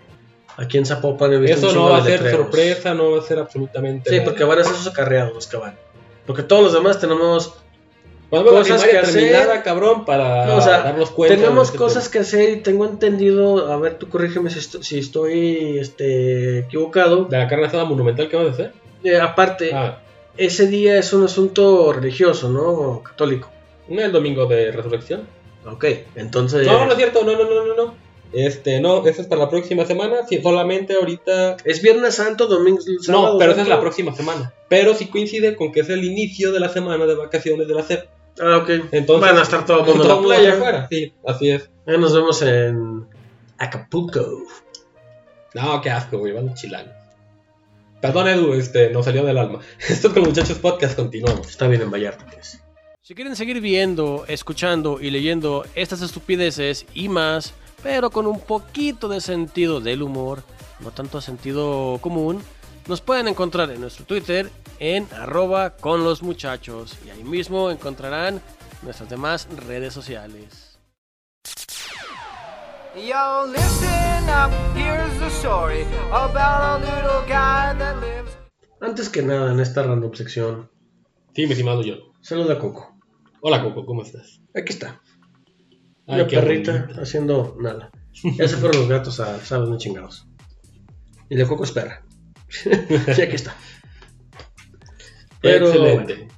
Aquí 0.56 0.78
en 0.78 0.86
Zapopan 0.86 1.32
he 1.32 1.38
visto 1.38 1.68
Eso 1.68 1.74
no 1.74 1.90
va 1.90 1.98
a 1.98 2.02
ser 2.04 2.20
letreros. 2.22 2.40
sorpresa, 2.42 2.94
no 2.94 3.10
va 3.12 3.18
a 3.18 3.22
ser 3.22 3.38
absolutamente 3.38 4.10
Sí, 4.10 4.16
nada. 4.16 4.28
porque 4.28 4.44
van 4.44 4.58
a 4.58 4.64
ser 4.64 4.74
esos 4.74 4.86
acarreados 4.86 5.32
los 5.34 5.46
que 5.46 5.56
van. 5.56 5.76
Porque 6.26 6.42
todos 6.42 6.62
los 6.62 6.72
demás 6.72 7.00
tenemos 7.00 7.54
cosas 8.30 8.84
que 8.84 8.98
hacer. 8.98 9.62
cabrón, 9.62 10.04
para 10.04 10.46
No, 10.46 10.56
o 10.56 10.60
sea, 10.60 10.82
darnos 10.82 11.10
cuenta. 11.10 11.36
Tenemos 11.36 11.70
cosas 11.72 12.08
que 12.08 12.18
hacer 12.20 12.50
y 12.50 12.56
tengo 12.62 12.84
entendido, 12.86 13.70
a 13.72 13.76
ver, 13.78 13.94
tú 13.98 14.08
corrígeme 14.08 14.50
si, 14.50 14.58
esto- 14.58 14.82
si 14.82 14.98
estoy 14.98 15.78
este, 15.78 16.60
equivocado. 16.60 17.24
De 17.24 17.38
la 17.38 17.48
carne 17.48 17.66
asada 17.66 17.84
monumental, 17.84 18.28
¿qué 18.28 18.36
vas 18.36 18.46
a 18.48 18.50
hacer? 18.50 18.72
Eh, 19.04 19.18
aparte, 19.18 19.72
Ah, 19.74 19.98
ese 20.36 20.66
día 20.66 20.96
es 20.98 21.12
un 21.12 21.24
asunto 21.24 21.92
religioso, 21.92 22.48
¿no? 22.50 23.02
Católico. 23.02 23.50
no 23.88 24.00
el 24.00 24.12
domingo 24.12 24.46
de 24.46 24.70
resurrección. 24.72 25.26
Ok, 25.66 25.84
entonces... 26.14 26.66
No, 26.66 26.84
no 26.86 26.92
es 26.92 26.96
cierto, 26.96 27.24
no, 27.24 27.32
no, 27.32 27.44
no, 27.44 27.66
no, 27.66 27.74
no. 27.74 27.94
Este, 28.32 28.80
no, 28.80 29.06
eso 29.06 29.22
es 29.22 29.28
para 29.28 29.42
la 29.42 29.50
próxima 29.50 29.84
semana. 29.84 30.26
Sí, 30.28 30.40
solamente 30.40 30.94
ahorita. 30.94 31.56
Es 31.64 31.82
Viernes 31.82 32.14
Santo, 32.14 32.46
Domingo... 32.46 32.80
sábado 33.00 33.32
No, 33.34 33.38
pero 33.38 33.52
esa 33.52 33.62
es 33.62 33.68
la 33.68 33.80
próxima 33.80 34.14
semana. 34.14 34.52
Pero 34.68 34.94
sí 34.94 35.06
coincide 35.06 35.54
con 35.56 35.72
que 35.72 35.80
es 35.80 35.88
el 35.88 36.04
inicio 36.04 36.52
de 36.52 36.60
la 36.60 36.68
semana 36.68 37.04
de 37.06 37.14
vacaciones 37.14 37.68
de 37.68 37.74
la 37.74 37.82
SEP. 37.82 38.08
Ah, 38.40 38.58
ok. 38.58 38.70
Entonces, 38.92 39.30
Van 39.30 39.38
a 39.38 39.42
estar 39.42 39.66
todo 39.66 39.80
el 39.80 39.87
mundo 39.87 40.04
en 40.04 40.08
la 40.08 40.20
playa. 40.22 40.54
afuera. 40.54 40.88
Sí, 40.90 41.12
así 41.26 41.50
es. 41.50 41.68
Ya 41.87 41.98
nos 41.98 42.14
vemos 42.14 42.40
en 42.42 43.06
Acapulco. 43.58 44.42
No, 45.54 45.80
qué 45.83 45.90
asco, 45.90 46.18
güey, 46.18 46.33
van 46.33 46.54
chilangos. 46.54 46.94
Perdón, 48.00 48.28
Edu, 48.28 48.54
este, 48.54 48.90
nos 48.90 49.04
salió 49.04 49.24
del 49.24 49.38
alma. 49.38 49.60
Esto 49.78 50.08
es 50.08 50.14
con 50.14 50.22
los 50.22 50.30
muchachos 50.30 50.58
podcast, 50.58 50.96
continuamos. 50.96 51.48
Está 51.48 51.68
bien 51.68 51.83
en 51.83 51.90
Vallarta, 51.90 52.26
pues. 52.33 52.60
Si 53.02 53.14
quieren 53.14 53.37
seguir 53.37 53.60
viendo, 53.60 54.24
escuchando 54.28 54.98
y 55.00 55.10
leyendo 55.10 55.64
estas 55.74 56.02
estupideces 56.02 56.87
y 56.94 57.08
más, 57.08 57.52
pero 57.83 58.10
con 58.10 58.26
un 58.26 58.40
poquito 58.40 59.08
de 59.08 59.20
sentido 59.20 59.80
del 59.80 60.02
humor, 60.02 60.42
no 60.80 60.90
tanto 60.90 61.20
sentido 61.20 61.98
común, 62.00 62.42
nos 62.88 63.00
pueden 63.00 63.28
encontrar 63.28 63.70
en 63.70 63.80
nuestro 63.80 64.04
Twitter 64.04 64.50
en 64.78 65.06
arroba 65.14 65.76
con 65.76 66.02
los 66.04 66.22
muchachos 66.22 66.96
y 67.06 67.10
ahí 67.10 67.22
mismo 67.24 67.70
encontrarán 67.70 68.40
nuestras 68.83 69.08
demás 69.08 69.48
redes 69.56 69.94
sociales. 69.94 70.78
Yo. 72.94 73.46
Antes 78.80 79.08
que 79.08 79.22
nada, 79.22 79.52
en 79.52 79.60
esta 79.60 79.83
random 79.83 80.12
sección, 80.14 80.70
Sí, 81.35 81.46
mi 81.46 81.52
estimado 81.52 81.83
John. 81.83 82.00
saluda 82.20 82.54
a 82.54 82.58
Coco. 82.58 82.94
Hola, 83.40 83.62
Coco, 83.62 83.87
¿cómo 83.87 84.02
estás? 84.02 84.42
Aquí 84.54 84.72
está. 84.72 85.00
Una 86.07 86.27
perrita 86.27 86.83
bonito. 86.83 87.00
haciendo 87.00 87.57
nada. 87.61 87.90
Ya 88.37 88.46
se 88.46 88.57
fueron 88.57 88.81
los 88.81 88.88
gatos 88.88 89.21
a 89.21 89.38
saber 89.40 89.67
dónde 89.67 89.83
chingados. 89.83 90.27
Y 91.29 91.37
de 91.37 91.46
Coco 91.46 91.65
es 91.65 91.73
perra. 91.73 92.05
sí, 92.48 93.23
aquí 93.23 93.35
está. 93.35 93.57
Pero 95.40 95.67
Excelente. 95.67 96.29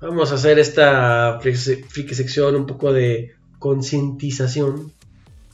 Vamos 0.00 0.32
a 0.32 0.36
hacer 0.36 0.58
esta 0.58 1.40
friki 1.40 2.14
sección 2.14 2.54
un 2.54 2.66
poco 2.66 2.92
de 2.92 3.32
concientización 3.58 4.92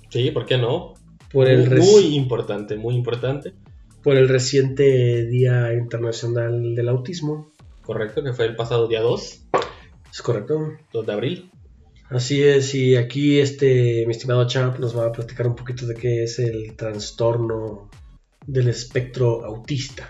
Sí, 0.08 0.30
¿por 0.30 0.46
qué 0.46 0.56
no? 0.56 0.94
por 1.32 1.48
el, 1.48 1.68
muy, 1.68 1.78
muy 1.78 2.16
importante, 2.16 2.76
muy 2.76 2.94
importante. 2.94 3.52
por 4.02 4.16
el 4.16 4.28
reciente 4.28 5.26
Día 5.26 5.72
Internacional 5.74 6.74
del 6.74 6.88
Autismo. 6.88 7.50
Correcto, 7.82 8.22
que 8.22 8.32
fue 8.32 8.46
el 8.46 8.56
pasado 8.56 8.88
día 8.88 9.00
2, 9.00 9.42
¿Es 10.10 10.22
correcto? 10.22 10.72
2 10.92 11.06
de 11.06 11.12
abril. 11.12 11.50
Así 12.10 12.42
es, 12.42 12.74
y 12.74 12.94
aquí 12.96 13.40
este, 13.40 14.04
mi 14.06 14.12
estimado 14.12 14.46
Champ 14.46 14.78
nos 14.78 14.96
va 14.96 15.06
a 15.06 15.12
platicar 15.12 15.46
un 15.48 15.56
poquito 15.56 15.86
de 15.86 15.94
qué 15.94 16.22
es 16.22 16.38
el 16.38 16.76
trastorno 16.76 17.90
del 18.46 18.68
espectro 18.68 19.44
autista. 19.44 20.08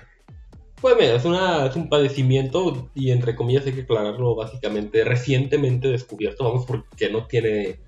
Pues 0.80 0.94
mira, 1.00 1.14
es, 1.14 1.24
una, 1.24 1.66
es 1.66 1.74
un 1.74 1.88
padecimiento 1.88 2.90
y 2.94 3.10
entre 3.10 3.34
comillas 3.34 3.64
hay 3.64 3.72
que 3.72 3.80
aclararlo 3.82 4.34
básicamente 4.34 5.04
recientemente 5.04 5.88
descubierto, 5.88 6.44
vamos, 6.44 6.66
porque 6.66 7.08
no 7.08 7.26
tiene... 7.26 7.80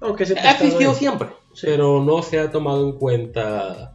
Aunque 0.00 0.24
siempre 0.24 0.48
Ha 0.48 0.52
existido 0.52 0.94
siempre, 0.94 1.28
Sí. 1.52 1.66
pero 1.66 2.02
no 2.02 2.22
se 2.22 2.38
ha 2.40 2.50
tomado 2.50 2.88
en 2.88 2.96
cuenta 2.96 3.94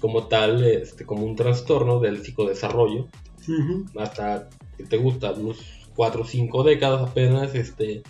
como 0.00 0.24
tal, 0.26 0.64
este, 0.64 1.06
como 1.06 1.24
un 1.24 1.36
trastorno 1.36 2.00
del 2.00 2.22
psicodesarrollo, 2.24 3.06
Ujú. 3.46 3.84
hasta 4.00 4.48
que 4.76 4.82
te 4.84 4.96
gusta, 4.96 5.30
unos 5.32 5.58
4 5.94 6.22
o 6.22 6.26
5 6.26 6.64
décadas 6.64 7.08
apenas, 7.08 7.54
este, 7.54 8.02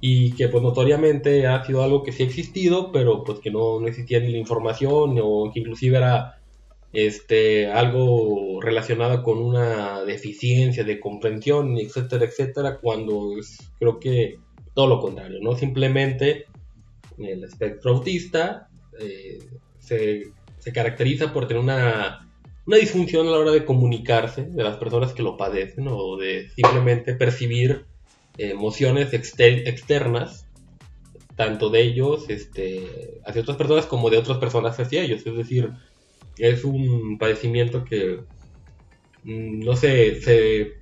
y 0.00 0.32
que 0.32 0.48
pues 0.48 0.62
notoriamente 0.62 1.46
ha 1.46 1.64
sido 1.64 1.82
algo 1.82 2.02
que 2.02 2.12
sí 2.12 2.22
ha 2.22 2.26
existido, 2.26 2.92
pero 2.92 3.24
pues 3.24 3.40
que 3.40 3.50
no, 3.50 3.80
no 3.80 3.88
existía 3.88 4.20
ni 4.20 4.30
la 4.30 4.38
información, 4.38 5.18
o 5.22 5.50
que 5.52 5.60
inclusive 5.60 5.96
era 5.96 6.38
este, 6.92 7.66
algo 7.66 8.60
relacionado 8.60 9.22
con 9.22 9.38
una 9.38 10.02
deficiencia 10.04 10.84
de 10.84 11.00
comprensión, 11.00 11.76
etcétera, 11.78 12.26
etcétera, 12.26 12.78
cuando 12.80 13.38
es, 13.38 13.58
creo 13.78 13.98
que 13.98 14.38
todo 14.74 14.86
lo 14.86 15.00
contrario, 15.00 15.38
¿no? 15.42 15.56
Simplemente 15.56 16.46
el 17.18 17.44
espectro 17.44 17.92
autista 17.92 18.68
eh, 19.00 19.38
se, 19.78 20.24
se 20.58 20.72
caracteriza 20.72 21.32
por 21.32 21.48
tener 21.48 21.62
una, 21.62 22.30
una 22.66 22.76
disfunción 22.76 23.26
a 23.26 23.30
la 23.30 23.38
hora 23.38 23.52
de 23.52 23.64
comunicarse 23.64 24.44
de 24.44 24.62
las 24.62 24.76
personas 24.76 25.12
que 25.12 25.22
lo 25.22 25.36
padecen 25.36 25.88
o 25.88 26.16
de 26.16 26.50
simplemente 26.50 27.14
percibir 27.14 27.86
emociones 28.38 29.12
exter- 29.12 29.66
externas, 29.66 30.46
tanto 31.36 31.68
de 31.70 31.82
ellos 31.82 32.26
este, 32.28 33.20
hacia 33.26 33.42
otras 33.42 33.56
personas 33.56 33.86
como 33.86 34.10
de 34.10 34.18
otras 34.18 34.38
personas 34.38 34.78
hacia 34.78 35.02
ellos. 35.02 35.26
Es 35.26 35.36
decir, 35.36 35.70
es 36.38 36.64
un 36.64 37.18
padecimiento 37.18 37.84
que, 37.84 38.20
mm, 39.24 39.60
no 39.60 39.76
sé, 39.76 40.20
se 40.20 40.72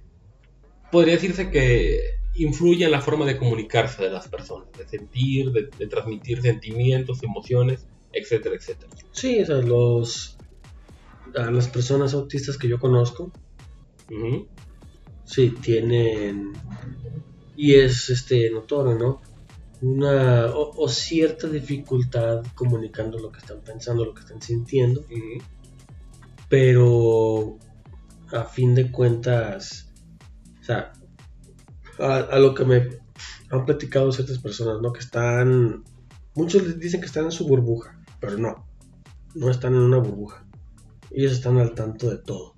podría 0.90 1.14
decirse 1.14 1.50
que 1.50 1.98
influye 2.36 2.84
en 2.84 2.90
la 2.90 3.00
forma 3.00 3.26
de 3.26 3.36
comunicarse 3.36 4.02
de 4.02 4.10
las 4.10 4.28
personas, 4.28 4.68
de 4.76 4.86
sentir, 4.88 5.50
de, 5.52 5.68
de 5.78 5.86
transmitir 5.86 6.42
sentimientos, 6.42 7.22
emociones, 7.22 7.86
etcétera, 8.12 8.56
etcétera. 8.56 8.90
Sí, 9.12 9.40
o 9.40 9.46
sea, 9.46 9.56
los, 9.56 10.36
a 11.36 11.50
las 11.50 11.68
personas 11.68 12.14
autistas 12.14 12.56
que 12.58 12.68
yo 12.68 12.78
conozco, 12.78 13.32
sí, 15.24 15.50
tienen, 15.62 16.52
y 17.56 17.74
es 17.74 18.10
este 18.10 18.50
notorio, 18.50 18.94
¿no? 18.98 19.20
Una, 19.82 20.46
o, 20.46 20.82
o 20.82 20.88
cierta 20.88 21.46
dificultad 21.48 22.42
comunicando 22.54 23.18
lo 23.18 23.30
que 23.30 23.38
están 23.40 23.60
pensando, 23.60 24.04
lo 24.04 24.14
que 24.14 24.20
están 24.20 24.40
sintiendo, 24.40 25.04
pero 26.48 27.58
a 28.32 28.44
fin 28.44 28.74
de 28.74 28.90
cuentas, 28.90 29.92
o 30.60 30.64
sea, 30.64 30.92
a, 31.98 32.16
a 32.16 32.38
lo 32.38 32.54
que 32.54 32.64
me 32.64 32.88
han 33.50 33.64
platicado 33.64 34.12
ciertas 34.12 34.38
personas, 34.38 34.80
¿no? 34.80 34.92
Que 34.92 35.00
están, 35.00 35.84
muchos 36.34 36.62
les 36.66 36.78
dicen 36.78 37.00
que 37.00 37.06
están 37.06 37.26
en 37.26 37.32
su 37.32 37.46
burbuja, 37.46 38.00
pero 38.20 38.38
no, 38.38 38.66
no 39.34 39.50
están 39.50 39.74
en 39.74 39.80
una 39.80 39.98
burbuja. 39.98 40.44
Ellos 41.10 41.32
están 41.32 41.58
al 41.58 41.74
tanto 41.74 42.10
de 42.10 42.18
todo. 42.18 42.54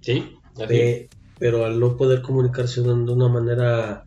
Sí. 0.00 0.36
Pe- 0.68 1.08
pero 1.38 1.64
al 1.64 1.80
no 1.80 1.96
poder 1.96 2.22
comunicarse 2.22 2.80
de 2.80 2.88
de 2.88 3.12
una 3.12 3.28
manera 3.28 4.03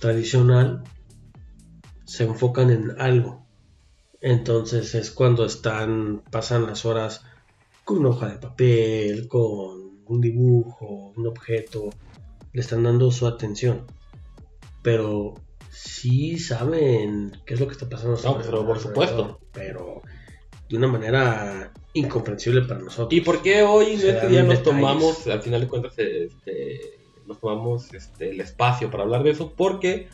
tradicional, 0.00 0.82
se 2.04 2.24
enfocan 2.24 2.70
en 2.70 3.00
algo. 3.00 3.46
Entonces 4.20 4.94
es 4.94 5.10
cuando 5.10 5.44
están, 5.44 6.22
pasan 6.30 6.66
las 6.66 6.84
horas 6.84 7.24
con 7.84 7.98
una 7.98 8.10
hoja 8.10 8.28
de 8.28 8.38
papel, 8.38 9.28
con 9.28 10.02
un 10.06 10.20
dibujo, 10.20 11.12
un 11.16 11.26
objeto, 11.26 11.90
le 12.52 12.60
están 12.60 12.82
dando 12.82 13.10
su 13.12 13.26
atención. 13.26 13.86
Pero 14.82 15.34
sí 15.70 16.38
saben 16.38 17.32
qué 17.46 17.54
es 17.54 17.60
lo 17.60 17.66
que 17.66 17.72
está 17.72 17.88
pasando. 17.88 18.18
No, 18.24 18.38
pero 18.38 18.66
por 18.66 18.78
supuesto. 18.78 19.40
Pero 19.52 20.02
de 20.68 20.76
una 20.76 20.88
manera 20.88 21.72
incomprensible 21.92 22.62
para 22.62 22.80
nosotros. 22.80 23.12
¿Y 23.12 23.20
por 23.20 23.42
qué 23.42 23.62
hoy 23.62 23.94
en 23.94 24.08
este 24.08 24.28
día 24.28 24.42
nos 24.42 24.62
tomamos, 24.62 25.26
al 25.26 25.42
final 25.42 25.60
de 25.62 25.68
cuentas, 25.68 25.94
este, 25.98 26.99
nos 27.30 27.40
tomamos 27.40 27.94
este, 27.94 28.30
el 28.30 28.40
espacio 28.40 28.90
para 28.90 29.04
hablar 29.04 29.22
de 29.22 29.30
eso? 29.30 29.54
Porque 29.56 30.08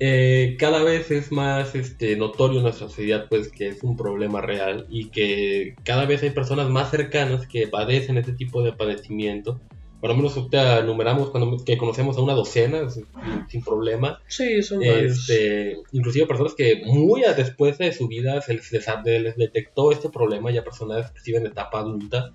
eh, 0.00 0.56
cada 0.58 0.82
vez 0.82 1.10
es 1.12 1.30
más 1.30 1.74
este, 1.76 2.16
notorio 2.16 2.58
en 2.58 2.64
nuestra 2.64 2.88
sociedad 2.88 3.26
pues, 3.28 3.52
que 3.52 3.68
es 3.68 3.82
un 3.84 3.96
problema 3.96 4.40
real 4.40 4.86
y 4.90 5.10
que 5.10 5.76
cada 5.84 6.06
vez 6.06 6.22
hay 6.24 6.30
personas 6.30 6.68
más 6.68 6.90
cercanas 6.90 7.46
que 7.46 7.68
padecen 7.68 8.18
este 8.18 8.32
tipo 8.32 8.62
de 8.62 8.72
padecimiento. 8.72 9.60
Por 10.00 10.10
lo 10.10 10.16
menos 10.16 10.36
ahorita 10.36 10.80
enumeramos 10.80 11.30
cuando, 11.30 11.64
que 11.64 11.78
conocemos 11.78 12.16
a 12.16 12.22
una 12.22 12.32
docena 12.32 12.90
sin, 12.90 13.06
sin 13.48 13.62
problema. 13.62 14.20
Sí, 14.26 14.60
son. 14.60 14.82
Este, 14.82 15.76
inclusive 15.92 16.26
personas 16.26 16.54
que 16.54 16.82
muy 16.84 17.22
a- 17.22 17.34
después 17.34 17.78
de 17.78 17.92
su 17.92 18.08
vida 18.08 18.40
se 18.40 18.54
les, 18.54 19.36
detectó 19.36 19.92
este 19.92 20.08
problema, 20.08 20.50
ya 20.50 20.64
personas 20.64 21.10
inclusive 21.10 21.38
en 21.38 21.46
etapa 21.46 21.78
adulta, 21.78 22.32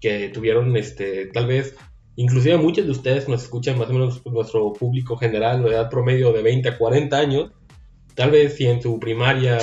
que 0.00 0.28
tuvieron 0.28 0.76
este, 0.76 1.26
tal 1.26 1.48
vez, 1.48 1.74
inclusive 2.16 2.56
muchos 2.56 2.84
de 2.86 2.90
ustedes 2.92 3.28
nos 3.28 3.42
escuchan, 3.44 3.78
más 3.78 3.88
o 3.88 3.92
menos 3.92 4.22
nuestro 4.26 4.72
público 4.72 5.16
general, 5.16 5.62
de 5.62 5.70
edad 5.70 5.88
promedio 5.90 6.32
de 6.32 6.42
20 6.42 6.68
a 6.70 6.78
40 6.78 7.16
años, 7.18 7.52
tal 8.14 8.30
vez 8.30 8.54
si 8.56 8.66
en 8.66 8.80
su 8.82 8.98
primaria, 8.98 9.58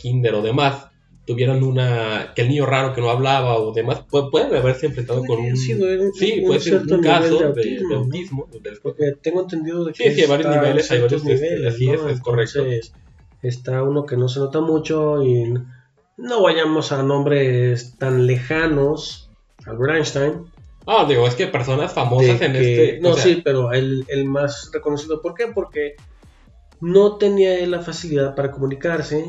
kinder 0.00 0.34
o 0.34 0.42
demás, 0.42 0.86
tuvieron 1.24 1.62
una, 1.62 2.32
que 2.34 2.42
el 2.42 2.48
niño 2.48 2.66
raro 2.66 2.92
que 2.94 3.00
no 3.00 3.08
hablaba 3.10 3.56
o 3.58 3.72
demás, 3.72 4.02
pu- 4.08 4.28
pueden 4.30 4.54
haberse 4.56 4.86
enfrentado 4.86 5.22
Puede 5.22 5.28
con 5.42 5.50
un, 5.50 5.56
sido 5.56 5.86
un- 5.86 6.12
sí, 6.14 6.40
un 6.40 6.46
puede 6.48 6.60
ser 6.60 6.82
un 6.82 7.00
caso 7.00 7.34
de 7.34 7.38
de, 7.38 7.44
autismo, 7.46 7.88
de 7.88 7.94
¿no? 7.94 8.00
autismo, 8.02 8.48
del 8.60 8.78
Porque 8.82 9.12
tengo 9.22 9.42
entendido 9.42 9.84
de 9.84 9.92
que 9.92 10.08
Sí, 10.10 10.14
sí, 10.16 10.20
hay 10.22 10.28
varios 10.28 10.48
a 10.48 10.60
niveles, 10.60 10.90
hay 10.90 11.00
varios, 11.00 11.24
este, 11.26 11.66
así 11.68 11.90
es, 11.90 12.00
es 12.10 12.20
correcto. 12.20 12.64
Está 13.42 13.82
uno 13.82 14.04
que 14.06 14.16
no 14.16 14.28
se 14.28 14.40
nota 14.40 14.60
mucho 14.60 15.22
y 15.22 15.52
no 16.16 16.42
vayamos 16.42 16.92
a 16.92 17.02
nombres 17.02 17.96
tan 17.98 18.26
lejanos. 18.26 19.30
Albert 19.66 19.94
Einstein. 19.96 20.32
Ah, 20.86 21.06
digo, 21.08 21.26
es 21.28 21.34
que 21.34 21.46
personas 21.46 21.92
famosas 21.92 22.40
de 22.40 22.46
en 22.46 22.52
que- 22.52 22.90
este. 22.90 23.00
no, 23.00 23.10
o 23.10 23.14
sea, 23.14 23.22
sí, 23.24 23.40
pero 23.44 23.72
el, 23.72 24.04
el 24.08 24.24
más 24.24 24.70
reconocido. 24.72 25.22
¿Por 25.22 25.34
qué? 25.34 25.46
Porque 25.46 25.94
no 26.80 27.16
tenía 27.16 27.58
él 27.58 27.70
la 27.70 27.80
facilidad 27.80 28.34
para 28.34 28.50
comunicarse. 28.50 29.24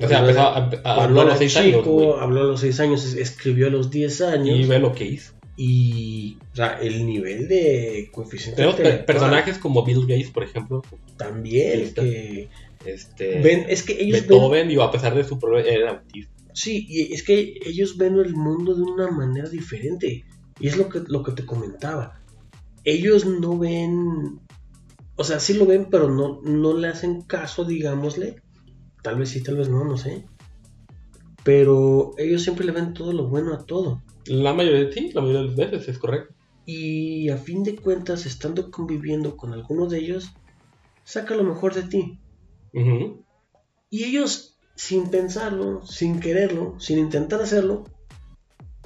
O 0.00 0.08
sea, 0.08 0.20
empezó 0.20 0.40
a, 0.40 0.70
a- 0.84 1.04
habló 1.04 1.22
a 1.22 1.24
los 1.24 1.38
6 1.38 1.52
chico, 1.54 1.62
años. 1.78 1.84
güey, 1.86 2.12
habló 2.20 2.40
a 2.40 2.44
los 2.44 2.60
6 2.60 2.80
años, 2.80 3.04
es- 3.04 3.14
escribió 3.14 3.68
a 3.68 3.70
los 3.70 3.90
10 3.90 4.20
años. 4.20 4.58
Y 4.58 4.64
ve 4.64 4.78
lo 4.78 4.92
que 4.92 5.04
hizo. 5.04 5.32
Y, 5.56 6.38
o 6.52 6.56
sea, 6.56 6.78
el 6.80 7.06
nivel 7.06 7.46
de 7.46 8.08
coeficiente 8.10 8.56
Tenemos 8.56 8.76
intelectual 8.78 9.04
personajes 9.06 9.58
como 9.58 9.84
Bill 9.84 10.02
Gates, 10.06 10.30
por 10.30 10.42
ejemplo. 10.44 10.82
también 11.16 11.80
Listo. 11.80 12.02
que 12.02 12.48
Este, 12.84 13.40
ven, 13.40 13.66
es 13.68 13.82
que 13.82 13.92
ellos 14.02 14.20
ven, 14.20 14.28
Beethoven, 14.28 14.68
digo, 14.68 14.82
a 14.82 14.90
pesar 14.90 15.14
de 15.14 15.24
su 15.24 15.38
problema, 15.38 15.68
era 15.68 15.90
autista. 15.90 16.32
sí, 16.52 16.84
y 16.88 17.12
es 17.12 17.22
que 17.22 17.54
ellos 17.64 17.96
ven 17.96 18.16
el 18.18 18.34
mundo 18.34 18.74
de 18.74 18.82
una 18.82 19.10
manera 19.10 19.48
diferente. 19.48 20.24
Y 20.62 20.68
es 20.68 20.76
lo 20.76 20.88
que, 20.88 21.02
lo 21.08 21.24
que 21.24 21.32
te 21.32 21.44
comentaba. 21.44 22.22
Ellos 22.84 23.26
no 23.26 23.58
ven, 23.58 24.40
o 25.16 25.24
sea, 25.24 25.40
sí 25.40 25.54
lo 25.54 25.66
ven, 25.66 25.88
pero 25.90 26.08
no, 26.08 26.40
no 26.40 26.78
le 26.78 26.86
hacen 26.86 27.22
caso, 27.22 27.64
digámosle. 27.64 28.40
Tal 29.02 29.18
vez 29.18 29.30
sí, 29.30 29.42
tal 29.42 29.56
vez 29.56 29.68
no, 29.68 29.84
no 29.84 29.96
sé. 29.96 30.24
Pero 31.42 32.12
ellos 32.16 32.42
siempre 32.42 32.64
le 32.64 32.70
ven 32.70 32.94
todo 32.94 33.12
lo 33.12 33.26
bueno 33.26 33.52
a 33.52 33.66
todo. 33.66 34.02
La 34.26 34.54
mayoría, 34.54 34.92
sí, 34.92 35.10
la 35.12 35.20
mayoría 35.20 35.40
de 35.40 35.46
las 35.48 35.72
veces 35.72 35.88
es 35.88 35.98
correcto. 35.98 36.32
Y 36.64 37.28
a 37.30 37.38
fin 37.38 37.64
de 37.64 37.74
cuentas, 37.74 38.24
estando 38.24 38.70
conviviendo 38.70 39.36
con 39.36 39.52
alguno 39.52 39.88
de 39.88 39.98
ellos, 39.98 40.30
saca 41.02 41.34
lo 41.34 41.42
mejor 41.42 41.74
de 41.74 41.82
ti. 41.82 42.20
Y 43.90 44.04
ellos, 44.04 44.60
sin 44.76 45.10
pensarlo, 45.10 45.84
sin 45.84 46.20
quererlo, 46.20 46.78
sin 46.78 47.00
intentar 47.00 47.42
hacerlo, 47.42 47.82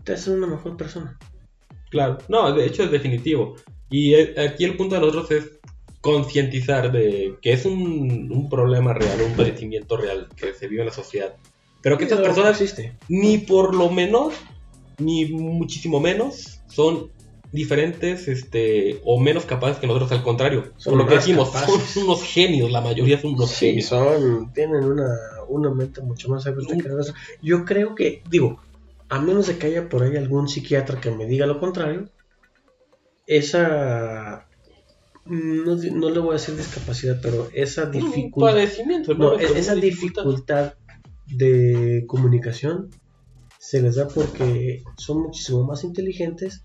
te 0.04 0.14
hacen 0.14 0.38
una 0.38 0.46
mejor 0.46 0.78
persona. 0.78 1.18
Claro, 1.90 2.18
no, 2.28 2.52
de 2.52 2.66
hecho 2.66 2.84
es 2.84 2.90
definitivo. 2.90 3.56
Y 3.90 4.14
eh, 4.14 4.34
aquí 4.38 4.64
el 4.64 4.76
punto 4.76 4.94
de 4.96 5.00
nosotros 5.00 5.30
es 5.30 5.50
concientizar 6.00 6.92
de 6.92 7.36
que 7.42 7.52
es 7.52 7.64
un, 7.64 8.30
un 8.32 8.48
problema 8.48 8.92
real, 8.94 9.20
un 9.22 9.34
padecimiento 9.36 9.96
real 9.96 10.28
que 10.36 10.54
se 10.54 10.68
vive 10.68 10.82
en 10.82 10.88
la 10.88 10.92
sociedad. 10.94 11.34
Pero 11.82 11.98
que 11.98 12.04
estas 12.04 12.20
personas 12.20 12.60
existe. 12.60 12.94
ni 13.08 13.38
por 13.38 13.74
lo 13.74 13.90
menos, 13.90 14.34
ni 14.98 15.26
muchísimo 15.26 16.00
menos, 16.00 16.60
son 16.68 17.10
diferentes 17.52 18.28
este, 18.28 19.00
o 19.04 19.18
menos 19.20 19.44
capaces 19.44 19.78
que 19.78 19.86
nosotros, 19.86 20.10
al 20.12 20.22
contrario. 20.22 20.72
Son 20.76 20.92
por 20.94 21.02
lo 21.02 21.08
que 21.08 21.14
decimos, 21.16 21.50
capaces. 21.50 21.82
son 21.90 22.04
unos 22.04 22.22
genios, 22.22 22.70
la 22.70 22.80
mayoría 22.80 23.20
son 23.20 23.34
unos 23.34 23.50
Sí, 23.50 23.66
genios. 23.66 23.86
son, 23.86 24.52
tienen 24.52 24.84
una, 24.84 25.08
una 25.48 25.70
mente 25.70 26.00
mucho 26.02 26.28
más 26.28 26.46
abierta 26.46 26.76
que 26.76 26.88
la 26.88 26.94
nuestra. 26.96 27.14
Yo 27.40 27.64
creo 27.64 27.94
que, 27.94 28.22
digo, 28.28 28.60
a 29.08 29.20
menos 29.20 29.46
de 29.46 29.58
que 29.58 29.66
haya 29.68 29.88
por 29.88 30.02
ahí 30.02 30.16
algún 30.16 30.48
psiquiatra 30.48 31.00
que 31.00 31.10
me 31.10 31.26
diga 31.26 31.46
lo 31.46 31.60
contrario, 31.60 32.10
esa, 33.26 34.48
no, 35.24 35.76
no 35.76 36.10
le 36.10 36.20
voy 36.20 36.30
a 36.30 36.32
decir 36.34 36.56
discapacidad, 36.56 37.20
pero 37.20 37.48
esa 37.52 37.86
dificultad, 37.86 38.52
padecimiento, 38.52 39.14
no, 39.14 39.34
esa 39.34 39.74
dificultad. 39.74 40.74
de 41.26 42.04
comunicación 42.06 42.90
se 43.58 43.82
les 43.82 43.96
da 43.96 44.06
porque 44.06 44.84
son 44.96 45.22
muchísimo 45.22 45.64
más 45.64 45.82
inteligentes 45.82 46.64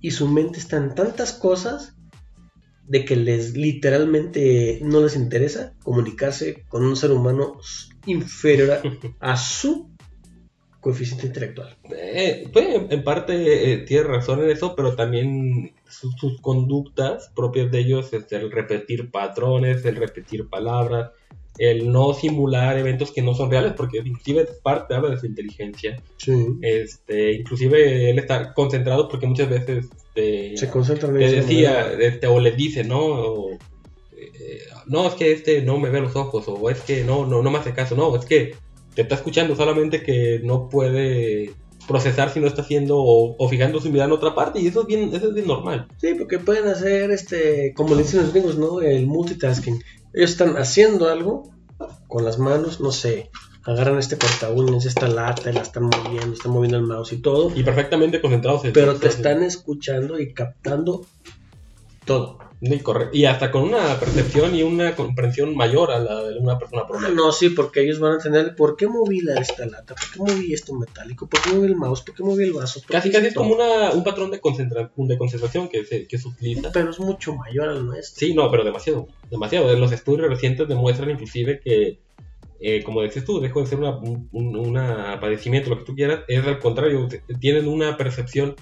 y 0.00 0.12
su 0.12 0.28
mente 0.28 0.60
está 0.60 0.76
en 0.76 0.94
tantas 0.94 1.32
cosas 1.32 1.96
de 2.86 3.04
que 3.04 3.16
les 3.16 3.56
literalmente 3.56 4.78
no 4.82 5.00
les 5.00 5.16
interesa 5.16 5.74
comunicarse 5.82 6.64
con 6.68 6.84
un 6.84 6.96
ser 6.96 7.10
humano 7.10 7.58
inferior 8.06 8.70
a, 9.20 9.32
a 9.32 9.36
su 9.36 9.90
coeficiente 10.88 11.26
intelectual. 11.26 11.76
Eh, 11.94 12.48
pues, 12.50 12.66
en- 12.88 13.04
parte 13.04 13.72
eh, 13.72 13.78
tiene 13.78 14.04
razón 14.04 14.42
en 14.42 14.48
eso, 14.50 14.74
pero 14.74 14.96
también 14.96 15.74
sus, 15.86 16.14
sus 16.16 16.40
conductas 16.40 17.30
propias 17.36 17.70
de 17.70 17.80
ellos, 17.80 18.10
este, 18.14 18.36
el 18.36 18.50
repetir 18.50 19.10
patrones, 19.10 19.84
el 19.84 19.96
repetir 19.96 20.48
palabras, 20.48 21.10
el 21.58 21.92
no 21.92 22.14
simular 22.14 22.78
eventos 22.78 23.12
que 23.12 23.20
no 23.20 23.34
son 23.34 23.50
reales, 23.50 23.74
porque 23.76 23.98
inclusive 23.98 24.42
es 24.42 24.50
parte 24.62 24.94
habla 24.94 25.10
de 25.10 25.18
su 25.18 25.26
inteligencia. 25.26 26.02
Sí. 26.16 26.32
Este, 26.62 27.32
inclusive 27.32 28.08
él 28.10 28.18
está 28.18 28.54
concentrado 28.54 29.08
porque 29.08 29.26
muchas 29.26 29.50
veces 29.50 29.86
este, 30.14 30.56
Se 30.56 30.70
concentran 30.70 31.12
en 31.16 31.18
te 31.18 31.36
decía, 31.36 31.92
este, 32.00 32.26
o 32.28 32.40
le 32.40 32.52
dice, 32.52 32.82
¿no? 32.82 32.98
O, 33.00 33.50
eh, 34.16 34.62
no, 34.86 35.06
es 35.06 35.14
que 35.14 35.32
este 35.32 35.60
no 35.60 35.76
me 35.78 35.90
ve 35.90 36.00
los 36.00 36.16
ojos, 36.16 36.44
o 36.48 36.70
es 36.70 36.80
que 36.80 37.04
no, 37.04 37.26
no, 37.26 37.42
no 37.42 37.50
me 37.50 37.58
hace 37.58 37.74
caso, 37.74 37.94
no, 37.94 38.16
es 38.16 38.24
que 38.24 38.54
te 38.98 39.02
está 39.02 39.14
escuchando, 39.14 39.54
solamente 39.54 40.02
que 40.02 40.40
no 40.42 40.68
puede 40.68 41.52
procesar 41.86 42.30
si 42.30 42.40
no 42.40 42.48
está 42.48 42.62
haciendo 42.62 42.98
o, 42.98 43.36
o 43.38 43.48
fijando 43.48 43.80
su 43.80 43.90
mirada 43.90 44.08
en 44.08 44.12
otra 44.12 44.34
parte, 44.34 44.60
y 44.60 44.66
eso 44.66 44.80
es 44.80 44.86
bien, 44.88 45.14
eso 45.14 45.28
es 45.28 45.34
bien 45.34 45.46
normal. 45.46 45.86
Sí, 45.98 46.14
porque 46.18 46.40
pueden 46.40 46.66
hacer 46.66 47.12
este, 47.12 47.72
como 47.76 47.94
le 47.94 48.02
dicen 48.02 48.22
los 48.22 48.32
gringos, 48.32 48.58
¿no? 48.58 48.80
El 48.80 49.06
multitasking. 49.06 49.80
Ellos 50.12 50.30
están 50.32 50.56
haciendo 50.56 51.08
algo 51.08 51.48
con 52.08 52.24
las 52.24 52.40
manos, 52.40 52.80
no 52.80 52.90
sé, 52.90 53.30
agarran 53.62 54.00
este 54.00 54.18
corta 54.18 54.50
uñas, 54.50 54.84
esta 54.84 55.06
lata, 55.06 55.48
y 55.48 55.52
la 55.52 55.62
están 55.62 55.84
moviendo, 55.84 56.34
están 56.34 56.50
moviendo 56.50 56.78
el 56.78 56.82
mouse 56.82 57.12
y 57.12 57.18
todo, 57.18 57.52
Y 57.54 57.62
perfectamente 57.62 58.20
concentrados 58.20 58.64
en 58.64 58.72
pero 58.72 58.96
te 58.96 59.06
están 59.06 59.44
escuchando 59.44 60.18
y 60.18 60.34
captando 60.34 61.06
todo. 62.08 62.38
Y, 63.12 63.24
hasta 63.26 63.52
con 63.52 63.62
una 63.62 64.00
percepción 64.00 64.52
y 64.56 64.64
una 64.64 64.96
comprensión 64.96 65.54
mayor 65.54 65.92
a 65.92 66.00
la 66.00 66.24
de 66.24 66.38
una 66.40 66.58
persona 66.58 66.82
Ah, 66.82 66.88
promedio. 66.88 67.14
no, 67.14 67.30
sí, 67.30 67.50
porque 67.50 67.82
ellos 67.82 68.00
van 68.00 68.10
a 68.10 68.14
entender 68.16 68.56
por 68.56 68.74
qué 68.76 68.88
moví 68.88 69.20
la 69.20 69.34
esta 69.40 69.64
lata, 69.64 69.94
por 69.94 70.10
qué 70.26 70.32
moví 70.32 70.52
esto 70.52 70.74
metálico, 70.74 71.28
por 71.28 71.40
qué 71.40 71.50
moví 71.52 71.68
el 71.68 71.76
mouse, 71.76 72.02
por 72.02 72.16
qué 72.16 72.24
moví 72.24 72.42
el 72.42 72.52
vaso. 72.54 72.80
Casi 72.88 73.12
casi 73.12 73.28
es 73.28 73.34
como 73.34 73.54
una, 73.54 73.92
un 73.92 74.02
patrón 74.02 74.32
de, 74.32 74.40
concentra- 74.40 74.90
de 74.96 75.16
concentración 75.18 75.68
que 75.68 75.84
se, 75.84 76.08
que 76.08 76.18
se 76.18 76.26
utiliza. 76.26 76.72
Pero 76.72 76.90
es 76.90 76.98
mucho 76.98 77.36
mayor 77.36 77.68
al 77.68 77.86
nuestro. 77.86 78.26
Sí, 78.26 78.34
no, 78.34 78.50
pero 78.50 78.64
demasiado, 78.64 79.06
demasiado. 79.30 79.72
Los 79.76 79.92
estudios 79.92 80.28
recientes 80.28 80.66
demuestran 80.66 81.10
inclusive 81.10 81.60
que, 81.60 82.00
eh, 82.58 82.82
como 82.82 83.02
decías 83.02 83.24
tú, 83.24 83.38
dejó 83.38 83.60
de 83.60 83.66
ser 83.68 83.78
una, 83.78 83.96
un 83.98 84.28
una 84.32 85.20
padecimiento, 85.20 85.70
lo 85.70 85.78
que 85.78 85.84
tú 85.84 85.94
quieras, 85.94 86.22
es 86.26 86.44
al 86.44 86.58
contrario, 86.58 87.06
tienen 87.38 87.68
una 87.68 87.96
percepción 87.96 88.56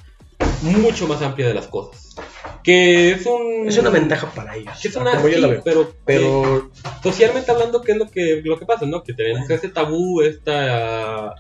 mucho 0.63 1.07
más 1.07 1.23
amplia 1.23 1.49
de 1.49 1.55
las 1.55 1.67
cosas. 1.67 2.15
Que 2.63 3.13
es 3.13 3.27
un... 3.27 3.69
Es 3.69 3.79
una 3.79 3.91
ventaja 3.91 4.31
para 4.35 4.57
ellos, 4.57 4.79
Que 4.81 4.89
es 4.89 4.97
a 4.97 5.01
una, 5.01 5.13
como 5.13 5.29
yo 5.29 5.35
sí, 5.37 5.41
la 5.41 5.49
veo. 5.49 5.63
pero, 5.65 5.93
Pero 6.05 6.71
socialmente 7.03 7.51
hablando, 7.51 7.81
¿qué 7.83 7.93
es 7.93 7.99
lo 7.99 8.11
que, 8.11 8.41
lo 8.45 8.59
que 8.59 8.67
pasa? 8.67 8.87
¿no? 8.87 9.03
Que 9.03 9.15
tenemos 9.15 9.49
este 9.49 9.69
tabú, 9.69 10.21
esta, 10.23 11.35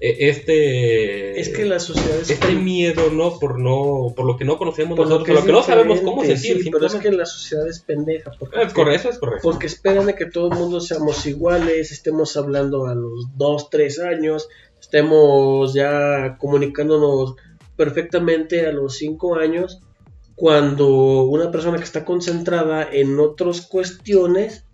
eh, 0.00 0.16
este... 0.30 1.38
es 1.38 1.50
que 1.50 1.66
la 1.66 1.78
sociedad 1.78 2.18
es 2.20 2.30
Este 2.30 2.54
miedo, 2.54 3.10
¿no? 3.10 3.38
Por 3.38 3.58
no 3.58 4.14
por 4.16 4.24
lo 4.24 4.36
que 4.38 4.46
no 4.46 4.56
conocemos 4.56 4.96
por 4.96 5.06
nosotros, 5.06 5.28
por 5.28 5.40
lo 5.40 5.44
que 5.46 5.52
no 5.52 5.62
sabemos 5.62 6.00
cómo 6.00 6.24
sentir. 6.24 6.62
sí, 6.62 6.70
pero 6.70 6.86
es 6.86 6.94
que 6.94 7.12
la 7.12 7.26
sociedad 7.26 7.68
es 7.68 7.80
pendeja. 7.80 8.30
Porque, 8.38 8.62
Es 8.62 8.72
correcto, 8.72 9.00
eso 9.00 9.10
es 9.10 9.18
correcto. 9.18 9.42
porque 9.42 9.66
esperan 9.66 10.06
de 10.06 10.14
que 10.14 10.24
todo 10.26 10.50
el 10.50 10.58
mundo 10.58 10.80
seamos 10.80 11.26
iguales, 11.26 11.92
estemos 11.92 12.34
hablando 12.38 12.86
a 12.86 12.94
los 12.94 13.26
2, 13.36 13.68
3 13.68 14.00
años, 14.00 14.48
estemos 14.80 15.74
ya 15.74 16.38
comunicándonos 16.38 17.34
perfectamente 17.80 18.66
a 18.66 18.72
los 18.72 18.98
5 18.98 19.36
años, 19.36 19.80
cuando 20.34 21.22
una 21.22 21.50
persona 21.50 21.78
que 21.78 21.84
está 21.84 22.04
concentrada 22.04 22.86
en 22.92 23.18
otras 23.18 23.62
cuestiones 23.62 24.66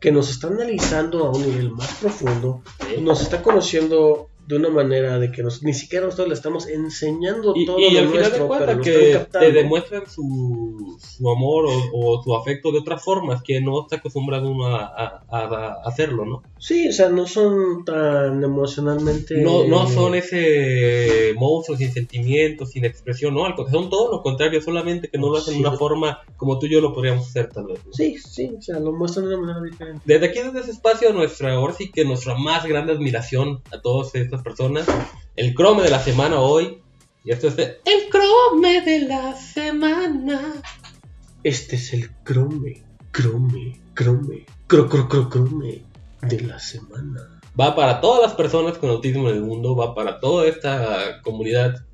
que 0.00 0.12
nos 0.12 0.30
está 0.30 0.46
analizando 0.46 1.26
a 1.26 1.32
un 1.32 1.44
nivel 1.44 1.72
más 1.72 1.92
profundo, 1.94 2.62
nos 3.00 3.22
está 3.22 3.42
conociendo 3.42 4.28
de 4.46 4.56
una 4.56 4.68
manera 4.70 5.18
de 5.18 5.30
que 5.32 5.42
nos, 5.42 5.62
ni 5.62 5.72
siquiera 5.72 6.04
nosotros 6.04 6.28
le 6.28 6.34
estamos 6.34 6.68
enseñando 6.68 7.52
Y, 7.56 7.64
todo 7.66 7.78
y 7.78 7.90
lo 7.92 8.00
al 8.00 8.08
final 8.08 8.22
de 8.32 8.38
nuestro, 8.38 8.46
cuentas 8.48 8.78
que 8.80 9.26
te 9.38 9.52
demuestran 9.52 10.02
su, 10.10 10.96
su 11.00 11.30
amor 11.30 11.66
o, 11.66 11.72
o 11.92 12.22
su 12.22 12.34
afecto 12.36 12.70
de 12.72 12.78
otras 12.80 13.02
formas 13.02 13.42
que 13.42 13.60
no 13.60 13.82
está 13.82 13.96
acostumbrado 13.96 14.50
uno 14.50 14.66
a, 14.66 15.22
a- 15.30 15.74
hacerlo, 15.84 16.24
¿no? 16.24 16.42
Sí, 16.58 16.88
o 16.88 16.92
sea, 16.92 17.08
no 17.10 17.26
son 17.26 17.84
tan 17.84 18.42
emocionalmente... 18.42 19.36
No, 19.42 19.64
no 19.64 19.86
son 19.88 20.14
ese 20.14 21.34
monstruo 21.36 21.76
sin 21.76 21.92
sentimientos, 21.92 22.70
sin 22.70 22.84
expresión, 22.84 23.34
no, 23.34 23.42
son 23.70 23.90
todo 23.90 24.10
lo 24.10 24.22
contrario, 24.22 24.60
solamente 24.62 25.08
que 25.08 25.18
no 25.18 25.28
lo 25.30 25.36
hacen 25.38 25.54
de 25.54 25.60
Sí. 25.60 25.66
una 25.66 25.76
forma 25.76 26.18
como 26.36 26.58
tú 26.58 26.66
y 26.66 26.70
yo 26.72 26.80
lo 26.80 26.92
podríamos 26.94 27.26
hacer 27.28 27.50
tal 27.50 27.66
vez. 27.66 27.80
¿no? 27.86 27.92
Sí, 27.92 28.16
sí, 28.18 28.50
o 28.58 28.62
sea, 28.62 28.78
lo 28.80 28.92
muestran 28.92 29.28
de 29.28 29.36
una 29.36 29.46
manera 29.54 29.70
diferente. 29.70 30.02
Desde 30.04 30.26
aquí, 30.26 30.38
desde 30.40 30.60
ese 30.60 30.70
espacio, 30.72 31.12
nuestra, 31.12 31.52
ahora 31.54 31.74
sí 31.74 31.90
que 31.92 32.04
nuestra 32.04 32.34
más 32.34 32.64
grande 32.66 32.92
admiración 32.92 33.60
a 33.70 33.80
todas 33.80 34.14
personas. 34.42 34.86
El 35.36 35.54
crome 35.54 35.82
de 35.82 35.90
la 35.90 36.00
semana 36.00 36.40
hoy. 36.40 36.80
Y 37.24 37.32
esto 37.32 37.48
es 37.48 37.58
el 37.58 38.08
crome 38.10 38.82
de 38.82 39.00
la 39.00 39.34
semana. 39.34 40.62
Este 41.42 41.76
es 41.76 41.92
el 41.92 42.10
crome, 42.22 42.84
crome, 43.10 43.80
crome, 43.94 44.46
cro, 44.66 44.88
cro, 44.88 45.08
cro, 45.08 45.28
crome 45.28 45.82
de 46.22 46.40
la 46.40 46.58
semana. 46.58 47.40
Va 47.58 47.74
para 47.74 48.00
todas 48.00 48.22
las 48.22 48.34
personas 48.34 48.78
con 48.78 48.90
autismo 48.90 49.28
en 49.30 49.36
el 49.36 49.42
mundo, 49.42 49.76
va 49.76 49.94
para 49.94 50.20
toda 50.20 50.46
esta 50.46 51.22
comunidad. 51.22 51.84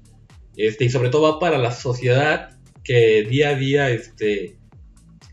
Este, 0.57 0.85
y 0.85 0.91
sobre 0.91 1.11
todo 1.11 1.23
va 1.23 1.39
para 1.39 1.59
la 1.59 1.73
sociedad 1.73 2.57
que 2.83 3.25
día 3.29 3.51
a 3.51 3.55
día 3.55 3.91
este, 3.91 4.57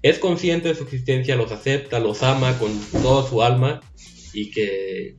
es 0.02 0.20
consciente 0.20 0.70
de 0.70 0.76
su 0.76 0.84
existencia, 0.84 1.36
los 1.36 1.52
acepta, 1.52 2.00
los 2.00 2.24
ama 2.24 2.58
con 2.60 2.72
toda 3.02 3.28
su 3.28 3.42
alma 3.42 3.82
y 4.34 4.52
que 4.52 5.18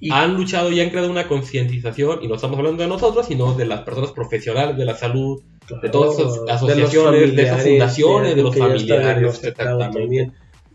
Y- 0.00 0.10
han 0.10 0.34
luchado 0.34 0.72
y 0.72 0.80
han 0.80 0.88
creado 0.90 1.10
una 1.10 1.28
concientización, 1.28 2.20
y 2.22 2.28
no 2.28 2.34
estamos 2.36 2.58
hablando 2.58 2.82
de 2.82 2.88
nosotros, 2.88 3.26
sino 3.26 3.52
de 3.54 3.66
las 3.66 3.82
personas 3.82 4.12
profesionales 4.12 4.76
de 4.76 4.84
la 4.86 4.96
salud, 4.96 5.42
Claro, 5.66 5.82
de 5.82 5.88
todas 5.90 6.18
esas 6.18 6.40
asociaciones, 6.48 7.36
de 7.36 7.42
esas 7.42 7.62
fundaciones, 7.64 8.34
de 8.36 8.42
los 8.42 8.56
familiares, 8.56 9.44
exactamente. 9.44 10.32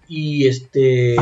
Y 0.07 0.47
este... 0.47 1.15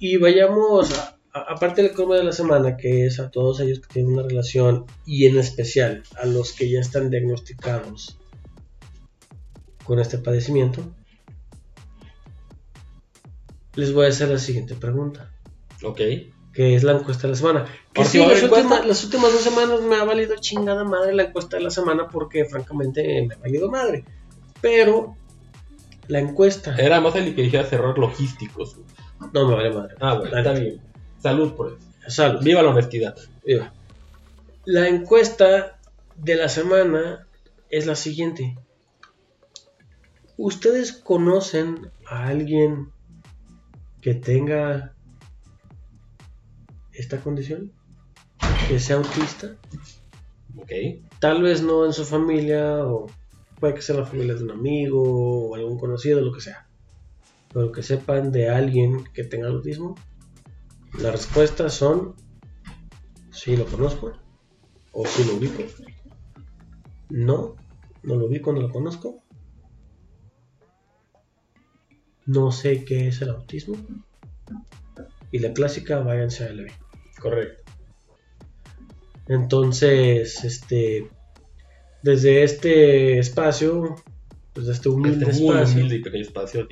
Y 0.00 0.16
vayamos, 0.16 0.90
a- 0.98 1.18
a- 1.32 1.52
aparte 1.54 1.82
del 1.82 1.92
crome 1.92 2.16
de 2.16 2.24
la 2.24 2.32
semana, 2.32 2.76
que 2.78 3.04
es 3.06 3.20
a 3.20 3.30
todos 3.30 3.60
ellos 3.60 3.80
que 3.80 3.92
tienen 3.92 4.12
una 4.14 4.22
relación, 4.22 4.86
y 5.04 5.26
en 5.26 5.38
especial 5.38 6.02
a 6.20 6.24
los 6.26 6.52
que 6.52 6.70
ya 6.70 6.80
están 6.80 7.10
diagnosticados 7.10 8.18
con 9.84 9.98
este 10.00 10.16
padecimiento, 10.18 10.82
les 13.74 13.92
voy 13.92 14.06
a 14.06 14.08
hacer 14.08 14.28
la 14.28 14.38
siguiente 14.38 14.74
pregunta. 14.74 15.30
Ok. 15.84 16.00
Que 16.58 16.74
es 16.74 16.82
la 16.82 16.90
encuesta 16.90 17.22
de 17.22 17.28
la 17.28 17.36
semana. 17.36 17.66
Que 17.92 18.04
sí, 18.04 18.18
las, 18.18 18.42
últimas, 18.42 18.64
encuesta. 18.64 18.84
las 18.84 19.04
últimas 19.04 19.32
dos 19.32 19.42
semanas 19.42 19.80
me 19.80 19.94
ha 19.94 20.02
valido 20.02 20.34
chingada 20.40 20.82
madre 20.82 21.14
la 21.14 21.22
encuesta 21.22 21.56
de 21.56 21.62
la 21.62 21.70
semana 21.70 22.08
porque 22.08 22.46
francamente 22.46 23.24
me 23.28 23.32
ha 23.32 23.38
valido 23.38 23.70
madre. 23.70 24.04
Pero 24.60 25.16
la 26.08 26.18
encuesta... 26.18 26.74
Era 26.74 27.00
más 27.00 27.14
el 27.14 27.32
que 27.36 27.42
dijera 27.42 27.64
error 27.70 27.96
logísticos. 27.96 28.76
No 29.32 29.46
me 29.46 29.54
vale 29.54 29.72
madre. 29.72 29.94
Ah, 30.00 30.14
bueno, 30.14 30.36
está 30.36 30.52
bien. 30.52 30.80
Salud 31.22 31.52
por 31.52 31.74
eso. 31.74 31.78
Salud. 32.08 32.42
Viva 32.42 32.60
la 32.64 32.70
honestidad. 32.70 33.14
Viva. 33.44 33.72
La 34.64 34.88
encuesta 34.88 35.78
de 36.16 36.34
la 36.34 36.48
semana 36.48 37.28
es 37.70 37.86
la 37.86 37.94
siguiente. 37.94 38.58
¿Ustedes 40.36 40.92
conocen 40.92 41.92
a 42.04 42.26
alguien 42.26 42.90
que 44.00 44.14
tenga 44.14 44.96
esta 46.98 47.20
condición? 47.20 47.72
Que 48.68 48.78
sea 48.78 48.96
autista. 48.96 49.56
Ok. 50.56 50.70
Tal 51.18 51.42
vez 51.42 51.62
no 51.62 51.86
en 51.86 51.92
su 51.92 52.04
familia 52.04 52.84
o 52.84 53.06
Puede 53.60 53.74
que 53.74 53.82
sea 53.82 53.96
la 53.96 54.06
familia 54.06 54.34
de 54.34 54.44
un 54.44 54.52
amigo 54.52 55.02
o 55.02 55.54
algún 55.54 55.78
conocido, 55.78 56.20
lo 56.20 56.32
que 56.32 56.40
sea. 56.40 56.68
Pero 57.52 57.72
que 57.72 57.82
sepan 57.82 58.30
de 58.30 58.48
alguien 58.48 59.04
que 59.12 59.24
tenga 59.24 59.48
autismo. 59.48 59.96
Las 60.98 61.12
respuestas 61.12 61.74
son 61.74 62.14
sí 63.30 63.56
lo 63.56 63.66
conozco 63.66 64.12
o 64.92 65.06
sí 65.06 65.24
lo 65.24 65.34
ubico. 65.34 65.62
No, 67.10 67.56
no 68.02 68.14
lo 68.14 68.26
ubico, 68.26 68.52
no 68.52 68.60
lo 68.60 68.70
conozco. 68.70 69.22
No 72.26 72.52
sé 72.52 72.84
qué 72.84 73.08
es 73.08 73.20
el 73.22 73.30
autismo. 73.30 73.76
Y 75.32 75.40
la 75.40 75.52
clásica, 75.52 75.98
váyanse 75.98 76.44
a 76.44 76.52
LB. 76.52 76.70
Correcto. 77.20 77.62
Entonces, 79.26 80.44
este, 80.44 81.08
desde 82.02 82.42
este 82.44 83.18
espacio, 83.18 83.96
desde 84.54 84.72
este 84.72 84.88
humilde 84.88 85.26
Este 85.30 85.42
muy 85.44 85.50
espacio, 85.54 85.74
humilde 85.80 85.96
y 85.96 86.02
pequeño 86.02 86.22
espacio 86.22 86.66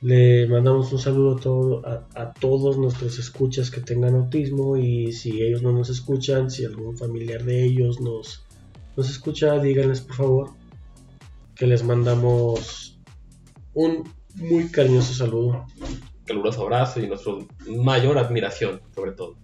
le 0.00 0.46
mandamos 0.46 0.92
un 0.92 0.98
saludo 1.00 1.36
a, 1.36 1.40
todo- 1.40 1.86
a, 1.86 2.06
a 2.14 2.32
todos 2.32 2.78
nuestros 2.78 3.18
escuchas 3.18 3.70
que 3.70 3.80
tengan 3.80 4.14
autismo 4.14 4.76
y 4.76 5.12
si 5.12 5.42
ellos 5.42 5.62
no 5.62 5.72
nos 5.72 5.90
escuchan, 5.90 6.50
si 6.50 6.64
algún 6.64 6.96
familiar 6.96 7.44
de 7.44 7.64
ellos 7.64 8.00
nos, 8.00 8.44
nos 8.96 9.10
escucha, 9.10 9.58
díganles 9.58 10.00
por 10.02 10.14
favor 10.16 10.50
que 11.56 11.66
les 11.66 11.82
mandamos 11.82 12.96
un 13.74 14.08
muy 14.36 14.68
cariñoso 14.68 15.14
saludo. 15.14 15.66
Caluroso 16.28 16.62
abrazo 16.62 17.00
y 17.00 17.06
nuestra 17.06 17.32
mayor 17.66 18.18
admiración, 18.18 18.82
sobre 18.94 19.12
todo. 19.12 19.36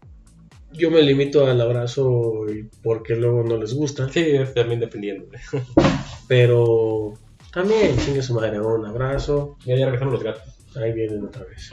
Yo 0.70 0.90
me 0.90 1.00
limito 1.02 1.46
al 1.46 1.58
abrazo 1.60 2.44
porque 2.82 3.16
luego 3.16 3.42
no 3.42 3.56
les 3.56 3.72
gusta, 3.72 4.08
Sí, 4.10 4.20
es 4.20 4.52
también 4.52 4.80
dependiendo. 4.80 5.26
pero 6.28 7.14
también 7.52 7.96
chingue 7.96 8.20
su 8.20 8.34
madre, 8.34 8.60
un 8.60 8.84
abrazo. 8.84 9.56
Ya, 9.64 9.76
ya 9.76 9.86
regresamos 9.86 10.14
los 10.14 10.22
gatos. 10.22 10.42
Ahí 10.76 10.92
vienen 10.92 11.24
otra 11.24 11.44
vez. 11.44 11.70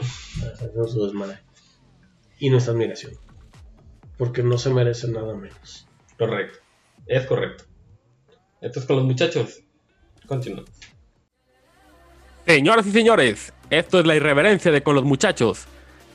Su 0.88 1.06
desmadre. 1.06 1.40
Y 2.40 2.50
nuestra 2.50 2.74
admiración. 2.74 3.14
Porque 4.18 4.44
no 4.44 4.58
se 4.58 4.70
merecen 4.70 5.14
nada 5.14 5.36
menos. 5.36 5.88
Correcto. 6.18 6.60
Es 7.06 7.26
correcto. 7.26 7.66
Entonces 8.62 8.86
con 8.86 8.98
los 8.98 9.06
muchachos. 9.06 9.64
Continuamos. 10.28 10.70
Señoras 12.46 12.88
y 12.88 12.92
señores, 12.92 13.54
esto 13.70 14.00
es 14.00 14.06
la 14.06 14.16
irreverencia 14.16 14.72
de 14.72 14.82
Con 14.82 14.96
los 14.96 15.04
Muchachos. 15.04 15.68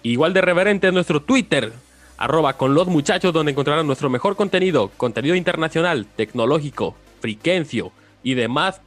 Igual 0.02 0.34
de 0.34 0.40
reverente 0.40 0.88
es 0.88 0.92
nuestro 0.92 1.22
Twitter, 1.22 1.72
arroba 2.18 2.54
con 2.54 2.74
los 2.74 2.88
muchachos, 2.88 3.32
donde 3.32 3.52
encontrarán 3.52 3.86
nuestro 3.86 4.10
mejor 4.10 4.36
contenido, 4.36 4.90
contenido 4.96 5.34
internacional, 5.36 6.06
tecnológico, 6.16 6.96
friquencio 7.20 7.92
y 8.22 8.34
demás 8.34 8.80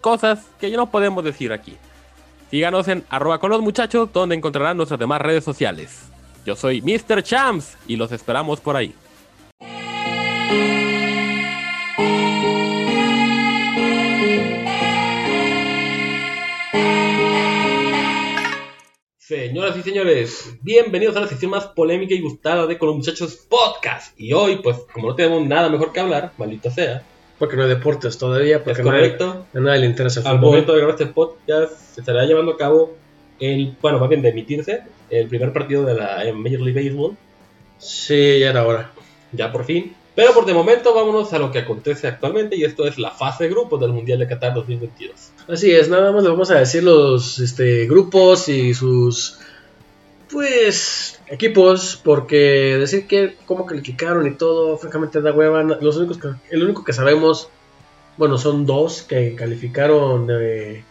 cosas 0.00 0.46
que 0.60 0.70
ya 0.70 0.76
no 0.76 0.90
podemos 0.90 1.24
decir 1.24 1.52
aquí. 1.52 1.76
Síganos 2.50 2.86
en 2.88 3.04
arroba 3.08 3.38
con 3.38 3.50
los 3.50 3.62
muchachos, 3.62 4.12
donde 4.12 4.34
encontrarán 4.34 4.76
nuestras 4.76 5.00
demás 5.00 5.22
redes 5.22 5.44
sociales. 5.44 6.02
Yo 6.44 6.54
soy 6.54 6.82
Mr. 6.82 7.22
Champs 7.22 7.78
y 7.86 7.96
los 7.96 8.12
esperamos 8.12 8.60
por 8.60 8.76
ahí. 8.76 8.94
Señoras 19.36 19.74
y 19.78 19.82
señores, 19.82 20.56
bienvenidos 20.60 21.16
a 21.16 21.20
la 21.20 21.26
sección 21.26 21.52
más 21.52 21.64
polémica 21.68 22.14
y 22.14 22.20
gustada 22.20 22.66
de 22.66 22.76
Con 22.76 22.88
los 22.88 22.96
Muchachos 22.98 23.34
Podcast. 23.48 24.12
Y 24.20 24.34
hoy, 24.34 24.56
pues, 24.56 24.76
como 24.92 25.08
no 25.08 25.14
tenemos 25.14 25.46
nada 25.46 25.70
mejor 25.70 25.90
que 25.90 26.00
hablar, 26.00 26.32
maldito 26.36 26.70
sea, 26.70 27.02
Porque 27.38 27.56
no 27.56 27.62
hay 27.62 27.70
deportes 27.70 28.18
todavía. 28.18 28.56
es 28.58 28.62
Porque 28.62 28.82
a 28.82 28.84
nadie- 28.84 29.16
correcto. 29.16 29.46
a 29.54 29.58
nadie 29.60 29.80
le 29.80 29.86
interesa 29.86 30.20
el 30.20 30.26
Al 30.26 30.32
fútbol. 30.36 30.50
momento 30.50 30.72
de 30.72 30.78
grabar 30.80 31.00
este 31.00 31.06
podcast, 31.14 31.72
se 31.94 32.00
estará 32.02 32.26
llevando 32.26 32.52
a 32.52 32.56
cabo 32.58 32.94
el, 33.40 33.74
bueno, 33.80 33.98
más 33.98 34.10
bien 34.10 34.20
de 34.20 34.28
emitirse, 34.28 34.82
el 35.08 35.28
primer 35.28 35.50
partido 35.54 35.82
de 35.86 35.94
la 35.94 36.22
Major 36.34 36.60
League 36.60 36.82
Baseball, 36.82 37.16
Sí, 37.78 38.38
ya 38.38 38.50
era 38.50 38.66
hora. 38.66 38.92
ya 39.32 39.50
por 39.50 39.64
fin. 39.64 39.96
Pero 40.14 40.34
por 40.34 40.44
de 40.44 40.52
momento, 40.52 40.94
vámonos 40.94 41.32
a 41.32 41.38
lo 41.38 41.50
que 41.50 41.60
acontece 41.60 42.06
actualmente, 42.06 42.56
y 42.56 42.64
esto 42.64 42.86
es 42.86 42.98
la 42.98 43.10
fase 43.10 43.44
de 43.44 43.50
grupos 43.50 43.80
del 43.80 43.92
Mundial 43.92 44.18
de 44.18 44.28
Qatar 44.28 44.54
2022. 44.54 45.32
Así 45.48 45.70
es, 45.70 45.88
nada 45.88 46.12
más 46.12 46.22
le 46.22 46.28
vamos 46.28 46.50
a 46.50 46.58
decir 46.58 46.82
los 46.82 47.38
este, 47.38 47.86
grupos 47.86 48.48
y 48.48 48.74
sus 48.74 49.38
pues 50.30 51.20
equipos, 51.28 52.00
porque 52.02 52.76
decir 52.78 53.06
que 53.06 53.36
cómo 53.46 53.66
calificaron 53.66 54.26
y 54.26 54.34
todo, 54.34 54.78
francamente 54.78 55.20
da 55.20 55.32
hueva. 55.32 55.62
Los 55.62 55.96
únicos 55.96 56.18
que, 56.18 56.28
el 56.50 56.62
único 56.62 56.84
que 56.84 56.92
sabemos, 56.92 57.48
bueno, 58.16 58.38
son 58.38 58.66
dos 58.66 59.02
que 59.02 59.34
calificaron 59.34 60.26
de 60.26 60.84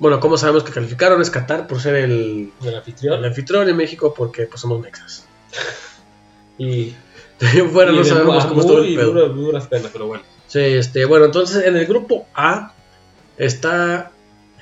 bueno, 0.00 0.18
cómo 0.18 0.38
sabemos 0.38 0.64
que 0.64 0.72
calificaron 0.72 1.20
es 1.20 1.30
Qatar 1.30 1.66
por 1.66 1.78
ser 1.78 1.94
el, 1.96 2.52
El 2.62 2.68
el 2.68 2.74
anfitrión. 2.74 3.24
anfitrión 3.24 3.68
y 3.68 3.74
México 3.74 4.14
porque 4.14 4.46
pues 4.46 4.60
somos 4.60 4.80
mexas. 4.80 5.26
Y, 6.58 6.88
en 6.88 6.94
fuera 7.72 7.92
y 7.92 7.96
no 7.96 8.04
sabemos 8.04 8.46
cómo 8.46 8.60
estuvo 8.60 8.78
muy 8.78 8.88
el 8.88 8.96
pedo. 8.96 9.12
duras, 9.12 9.34
duras 9.34 9.66
penas, 9.66 9.90
pero 9.92 10.06
bueno. 10.06 10.24
Sí, 10.46 10.60
este, 10.60 11.04
bueno, 11.04 11.26
entonces 11.26 11.64
en 11.64 11.76
el 11.76 11.86
grupo 11.86 12.26
A 12.34 12.74
está 13.38 14.12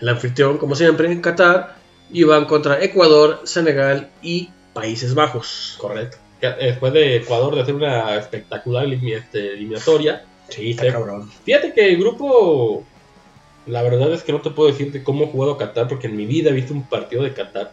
el 0.01 0.09
anfitrión, 0.09 0.59
como 0.59 0.75
siempre, 0.75 1.11
en 1.11 1.21
Qatar, 1.21 1.77
y 2.11 2.23
van 2.25 2.45
contra 2.45 2.83
Ecuador, 2.83 3.41
Senegal 3.45 4.11
y 4.23 4.51
Países 4.73 5.15
Bajos. 5.15 5.77
Correcto. 5.79 6.19
Después 6.41 6.93
de 6.93 7.17
Ecuador 7.17 7.55
de 7.57 7.63
hacer 7.63 7.75
una 7.75 8.17
espectacular 8.17 8.87
este, 8.87 9.55
eliminatoria, 9.55 10.25
Sí, 10.49 10.71
está 10.71 10.91
cabrón. 10.91 11.31
Fíjate 11.45 11.73
que 11.73 11.89
el 11.89 11.99
grupo, 11.99 12.85
la 13.67 13.83
verdad 13.83 14.13
es 14.13 14.23
que 14.23 14.33
no 14.33 14.41
te 14.41 14.51
puedo 14.51 14.71
decir 14.71 14.93
de 14.93 15.03
cómo 15.03 15.25
he 15.25 15.29
jugado 15.29 15.59
Qatar, 15.59 15.89
porque 15.89 16.07
en 16.07 16.17
mi 16.17 16.27
vida 16.27 16.51
he 16.51 16.55
visto 16.55 16.73
un 16.73 16.89
partido 16.89 17.23
de 17.23 17.35
Qatar. 17.35 17.71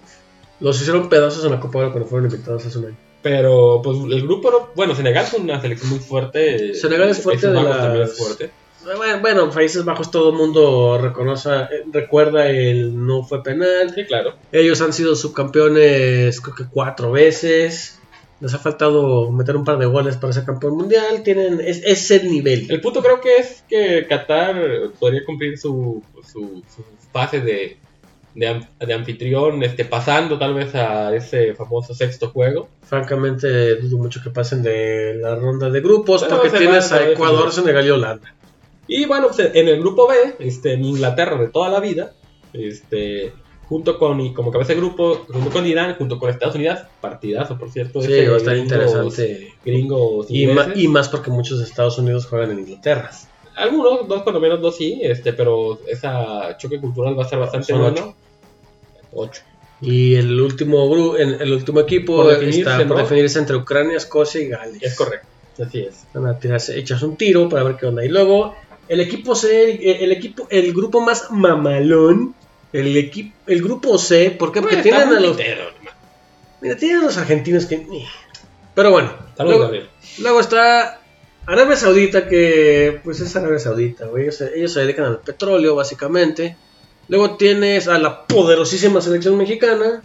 Los 0.59 0.81
hicieron 0.81 1.09
pedazos 1.09 1.45
en 1.45 1.51
la 1.51 1.59
Copa 1.59 1.79
Oro 1.79 1.91
cuando 1.91 2.09
fueron 2.09 2.29
invitados 2.29 2.65
hace 2.65 2.77
un 2.77 2.85
año. 2.85 2.97
Pero, 3.25 3.81
pues, 3.83 3.97
el 4.11 4.21
grupo, 4.21 4.51
no- 4.51 4.69
bueno, 4.75 4.93
Senegal 4.93 5.25
es 5.25 5.33
una 5.33 5.59
selección 5.59 5.89
muy 5.89 5.97
fuerte. 5.97 6.75
Senegal 6.75 7.09
es 7.09 7.23
fuerte 7.23 7.47
Países 7.47 7.49
de 7.49 7.55
Bajos 7.65 7.81
también 7.81 8.01
las- 8.01 8.11
es 8.11 8.17
fuerte. 8.19 8.51
Bueno, 8.97 9.19
bueno, 9.19 9.49
Países 9.49 9.83
Bajos 9.83 10.11
todo 10.11 10.29
el 10.29 10.35
mundo 10.35 10.99
reconoce, 11.01 11.49
eh, 11.49 11.67
recuerda 11.91 12.47
el 12.51 13.03
no 13.03 13.23
fue 13.23 13.41
penal. 13.41 13.91
Sí, 13.95 14.05
claro. 14.05 14.35
Ellos 14.51 14.79
han 14.81 14.93
sido 14.93 15.15
subcampeones 15.15 16.39
creo 16.39 16.55
que 16.55 16.65
cuatro 16.71 17.11
veces. 17.11 17.97
Les 18.41 18.53
ha 18.53 18.59
faltado 18.59 19.31
meter 19.31 19.55
un 19.55 19.63
par 19.63 19.79
de 19.79 19.87
goles 19.87 20.17
para 20.17 20.31
ser 20.31 20.43
campeón 20.45 20.77
mundial. 20.77 21.23
Tienen 21.23 21.59
es, 21.61 21.81
es 21.83 22.11
el 22.11 22.29
nivel. 22.29 22.67
El 22.69 22.79
punto 22.79 23.01
creo 23.01 23.19
que 23.21 23.37
es 23.37 23.63
que 23.67 24.05
Qatar 24.07 24.55
podría 24.99 25.25
cumplir 25.25 25.57
su, 25.57 26.03
su, 26.31 26.61
su 26.75 26.83
fase 27.11 27.39
de, 27.39 27.77
de, 28.35 28.61
de 28.85 28.93
anfitrión, 28.93 29.63
este, 29.63 29.85
pasando 29.85 30.37
tal 30.37 30.53
vez 30.53 30.75
a 30.75 31.15
ese 31.15 31.55
famoso 31.55 31.93
sexto 31.95 32.29
juego. 32.29 32.67
Francamente, 32.83 33.75
dudo 33.77 33.97
mucho 33.97 34.21
que 34.21 34.29
pasen 34.29 34.61
de 34.61 35.15
la 35.15 35.35
ronda 35.35 35.69
de 35.69 35.81
grupos 35.81 36.21
Bueno, 36.21 36.37
porque 36.37 36.57
tienes 36.57 36.91
a 36.91 37.09
Ecuador. 37.09 37.51
Senegal 37.51 37.87
y 37.87 37.89
Holanda. 37.89 38.35
Y 38.87 39.05
bueno, 39.05 39.27
pues 39.27 39.49
en 39.53 39.67
el 39.67 39.79
grupo 39.79 40.07
B, 40.07 40.35
este, 40.39 40.73
en 40.73 40.85
Inglaterra 40.85 41.37
de 41.37 41.47
toda 41.47 41.69
la 41.69 41.79
vida, 41.79 42.13
este, 42.53 43.33
junto 43.67 43.97
con, 43.97 44.19
y 44.21 44.31
como 44.33 44.51
cabeza 44.51 44.73
de 44.73 44.79
grupo, 44.79 45.25
junto 45.27 45.49
con 45.49 45.65
Irán, 45.65 45.95
junto 45.95 46.19
con 46.19 46.29
Estados 46.29 46.55
Unidos, 46.55 46.79
partidazo 47.01 47.57
por 47.57 47.71
cierto. 47.71 48.01
Sí, 48.01 48.13
ese 48.13 48.29
va 48.29 48.35
a 48.35 48.37
estar 48.37 48.53
gringos- 48.55 48.63
interesante. 48.63 49.53
Gringos 49.65 50.27
Y, 50.29 50.47
y 50.75 50.87
más 50.87 51.09
porque 51.09 51.31
muchos 51.31 51.57
de 51.59 51.65
Estados 51.65 51.97
Unidos 51.97 52.27
juegan 52.27 52.51
en 52.51 52.59
Inglaterra. 52.59 53.09
Algunos, 53.55 54.07
dos 54.07 54.23
lo 54.33 54.39
menos, 54.39 54.61
dos 54.61 54.75
sí, 54.75 54.99
este, 55.01 55.33
pero 55.33 55.79
esa 55.87 56.55
choque 56.57 56.79
cultural 56.79 57.17
va 57.17 57.23
a 57.23 57.27
ser 57.29 57.39
bastante 57.39 57.67
Son 57.73 57.81
bueno. 57.81 57.95
Ocho. 58.09 58.15
Y 59.81 60.15
el 60.15 60.39
último 60.39 60.89
grupo, 60.89 61.17
el 61.17 61.51
último 61.53 61.81
equipo 61.81 62.15
Por 62.17 62.31
definirse, 62.31 62.59
está 62.61 62.77
por 62.87 62.97
¿no? 62.97 63.03
definirse 63.03 63.39
entre 63.39 63.55
Ucrania, 63.57 63.97
Escocia 63.97 64.41
y 64.41 64.47
Gales. 64.47 64.81
Es 64.81 64.95
correcto, 64.95 65.27
así 65.65 65.79
es. 65.81 66.05
Van 66.13 66.27
a 66.27 66.39
tirarse, 66.39 66.77
echas 66.79 67.01
un 67.03 67.17
tiro 67.17 67.49
para 67.49 67.63
ver 67.63 67.75
qué 67.75 67.85
onda. 67.87 68.03
Y 68.05 68.09
luego, 68.09 68.55
el 68.87 69.01
equipo 69.01 69.35
C, 69.35 69.73
el, 69.73 70.03
el 70.03 70.11
equipo, 70.13 70.47
el 70.49 70.71
grupo 70.73 71.01
más 71.01 71.29
mamalón, 71.29 72.33
el 72.71 72.95
equipo, 72.97 73.35
el 73.47 73.61
grupo 73.61 73.97
C, 73.97 74.31
¿por 74.31 74.51
qué? 74.51 74.61
Porque 74.61 74.77
Pues, 74.77 74.83
tienen 74.83 75.09
a 75.09 75.19
los, 75.19 75.35
pitero, 75.37 75.63
hermano. 75.67 75.97
mira, 76.61 76.77
tienen 76.77 76.97
a 76.99 77.03
los 77.03 77.17
argentinos 77.17 77.65
que, 77.65 77.75
eh. 77.75 78.05
pero 78.73 78.91
bueno. 78.91 79.09
Saludos, 79.35 79.57
luego, 79.57 79.63
Gabriel. 79.65 79.89
luego 80.19 80.39
está 80.39 81.01
Arabia 81.45 81.75
Saudita, 81.75 82.27
que 82.29 83.01
pues 83.03 83.19
es 83.19 83.35
Arabia 83.35 83.59
Saudita, 83.59 84.05
güey. 84.05 84.23
Ellos, 84.23 84.41
ellos 84.41 84.71
se 84.73 84.79
dedican 84.79 85.05
al 85.05 85.19
petróleo, 85.19 85.75
básicamente. 85.75 86.55
Luego 87.07 87.35
tienes 87.37 87.87
a 87.87 87.97
la 87.99 88.25
poderosísima 88.25 89.01
selección 89.01 89.37
mexicana, 89.37 90.03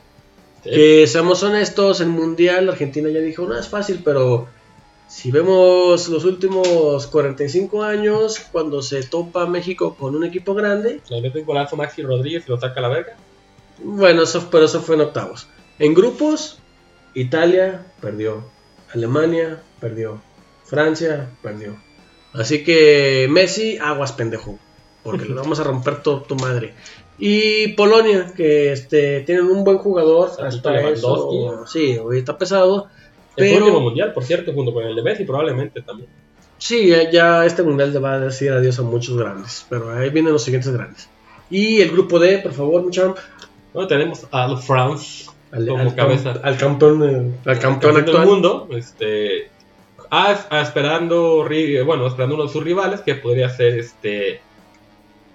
Sí. 0.62 0.70
que 0.70 1.07
seamos 1.07 1.42
honestos, 1.42 2.03
el 2.03 2.09
mundial 2.09 2.68
Argentina 2.68 3.09
ya 3.09 3.20
dijo, 3.20 3.46
no 3.46 3.59
es 3.59 3.66
fácil, 3.68 4.03
pero 4.05 4.46
si 5.09 5.30
vemos 5.30 6.09
los 6.09 6.24
últimos 6.26 7.07
45 7.07 7.82
años, 7.82 8.38
cuando 8.53 8.82
se 8.82 9.03
topa 9.03 9.46
México 9.46 9.96
con 9.98 10.14
un 10.14 10.22
equipo 10.24 10.53
grande, 10.55 11.01
Le 11.09 11.22
mete 11.22 11.38
un 11.40 11.46
golazo 11.46 11.76
Maxi 11.76 12.03
Rodríguez 12.03 12.44
y 12.46 12.51
lo 12.51 12.61
saca 12.61 12.78
a 12.80 12.82
la 12.82 12.88
verga. 12.88 13.16
bueno, 13.82 14.22
eso, 14.24 14.48
pero 14.51 14.66
eso 14.66 14.82
fue 14.82 14.96
en 14.96 15.01
octavos. 15.01 15.48
En 15.78 15.94
grupos, 15.94 16.59
Italia 17.14 17.86
perdió, 18.03 18.44
Alemania 18.92 19.62
perdió, 19.80 20.20
Francia 20.66 21.30
perdió, 21.42 21.76
Así 22.34 22.62
que 22.62 23.26
Messi, 23.30 23.78
aguas 23.78 24.12
pendejo, 24.12 24.59
porque 25.03 25.24
le 25.26 25.34
vamos 25.34 25.59
a 25.61 25.64
romper 25.64 26.03
todo 26.03 26.22
tu 26.22 26.34
madre. 26.36 26.74
Y 27.18 27.68
Polonia, 27.74 28.32
que 28.36 28.72
este, 28.72 29.20
tienen 29.20 29.44
un 29.46 29.62
buen 29.64 29.78
jugador, 29.78 30.30
Hasta 30.42 30.80
eso, 30.90 31.66
sí, 31.66 31.98
hoy 31.98 32.18
está 32.18 32.36
pesado, 32.38 32.88
El 33.36 33.44
pero 33.53 33.59
último 33.64 33.80
mundial, 33.80 34.12
por 34.12 34.24
cierto, 34.24 34.53
junto 34.53 34.72
con 34.72 34.84
el 34.84 34.96
de 34.96 35.03
Messi, 35.03 35.24
probablemente 35.24 35.82
también. 35.82 36.09
sí, 36.59 36.90
ya- 37.12 37.44
este 37.44 37.62
mundial 37.62 37.92
le 37.92 37.98
va 37.98 38.14
a 38.14 38.20
decir 38.20 38.51
adiós 38.53 38.78
a 38.78 38.82
muchos 38.82 39.16
grandes, 39.16 39.66
pero 39.68 39.90
ahí 39.92 40.09
vienen 40.11 40.32
los 40.32 40.42
siguientes 40.42 40.72
grandes. 40.72 41.09
Y 41.51 41.80
el 41.80 41.90
grupo 41.90 42.18
D, 42.18 42.38
por 42.38 42.53
favor, 42.53 42.82
Muchamp, 42.82 43.16
Bueno, 43.72 43.86
tenemos 43.88 44.26
a 44.32 44.57
France 44.57 45.26
al, 45.53 45.66
como 45.66 45.80
al 45.82 45.94
cabeza. 45.94 46.34
al 46.42 46.57
campeón, 46.57 47.36
al 47.44 47.59
campeón 47.59 47.94
del 47.96 48.05
actual. 48.05 48.26
mundo, 48.26 48.68
este, 48.72 49.48
a- 50.11 50.46
a 50.51 50.61
esperando, 50.62 51.44
bueno, 51.84 52.07
esperando 52.07 52.34
uno 52.36 52.44
de 52.44 52.51
sus 52.51 52.64
rivales, 52.64 53.01
que 53.03 53.14
podría 53.16 53.48
ser 53.51 53.78
este 53.78 54.40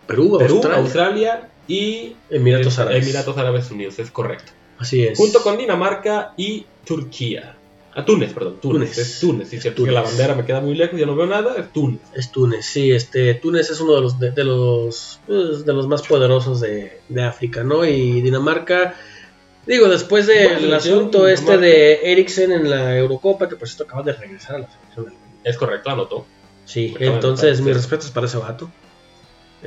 Perú, 0.08 0.38
Perú, 0.38 0.56
Australia, 0.56 0.80
Australia 0.80 1.50
y 1.68 2.16
Emiratos 2.30 2.78
Árabes. 2.80 3.04
Emiratos 3.04 3.38
Árabes 3.38 3.72
Unidos, 3.72 4.00
es 4.00 4.12
correcto. 4.12 4.52
Así 4.78 5.04
es. 5.06 5.18
Junto 5.18 5.42
con 5.42 5.58
Dinamarca 5.58 6.34
y 6.38 6.66
Turquía. 6.86 7.58
A 7.94 8.04
Túnez, 8.04 8.34
perdón, 8.34 8.58
Túnez. 8.62 8.92
Túnez. 8.92 8.98
Es 8.98 9.20
Túnez, 9.22 9.48
sí, 9.48 9.60
cierto 9.62 9.78
Túnez. 9.78 9.92
que 9.92 9.96
la 9.96 10.02
bandera 10.02 10.36
me 10.36 10.44
queda 10.46 10.60
muy 10.60 10.76
lejos, 10.76 11.00
ya 11.00 11.06
no 11.06 11.16
veo 11.16 11.28
nada, 11.28 11.56
es 11.58 11.72
Túnez. 11.72 12.02
Es 12.14 12.30
Túnez, 12.30 12.66
sí, 12.66 12.92
este, 12.92 13.36
Túnez 13.36 13.70
es 13.70 13.80
uno 13.80 13.96
de 13.96 14.02
los 14.02 14.20
de, 14.20 14.32
de 14.32 14.44
los 14.44 15.22
pues, 15.26 15.66
de 15.66 15.72
los 15.74 15.88
más 15.88 16.02
poderosos 16.02 16.60
de, 16.60 17.00
de 17.08 17.24
África, 17.24 17.64
¿no? 17.64 17.86
Y 17.86 18.20
Dinamarca, 18.20 18.96
digo, 19.66 19.88
después 19.88 20.28
del 20.28 20.74
asunto 20.74 21.26
este 21.26 21.58
de 21.58 22.12
Eriksen 22.12 22.52
en 22.52 22.70
la 22.70 22.98
Eurocopa, 22.98 23.48
que 23.48 23.56
por 23.56 23.66
cierto 23.70 23.86
acaba 23.86 24.04
de 24.04 24.12
regresar 24.12 24.58
a 24.58 24.60
la 24.60 24.70
selección. 24.70 25.14
Es 25.46 25.56
correcto, 25.58 25.90
anotó. 25.90 26.26
Sí, 26.66 26.94
entonces 27.00 27.62
mis 27.62 27.74
respetos 27.74 28.12
para 28.12 28.28
ese 28.28 28.38
vato. 28.38 28.70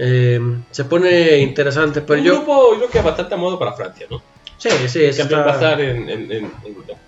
Eh, 0.01 0.41
se 0.71 0.85
pone 0.85 1.39
interesante, 1.39 2.03
pero 2.03 2.21
un 2.21 2.25
yo... 2.27 2.35
grupo, 2.37 2.73
yo 2.75 2.79
creo 2.79 2.91
que 2.91 3.01
bastante 3.03 3.35
a 3.35 3.37
modo 3.37 3.59
para 3.59 3.73
Francia, 3.73 4.07
¿no? 4.09 4.23
Sí, 4.57 4.69
sí, 4.87 5.05
eso 5.05 5.19
También 5.23 5.41
está- 5.41 5.45
pasar 5.53 5.81
en, 5.81 6.09
en, 6.09 6.21
en, 6.31 6.33
en, 6.33 6.53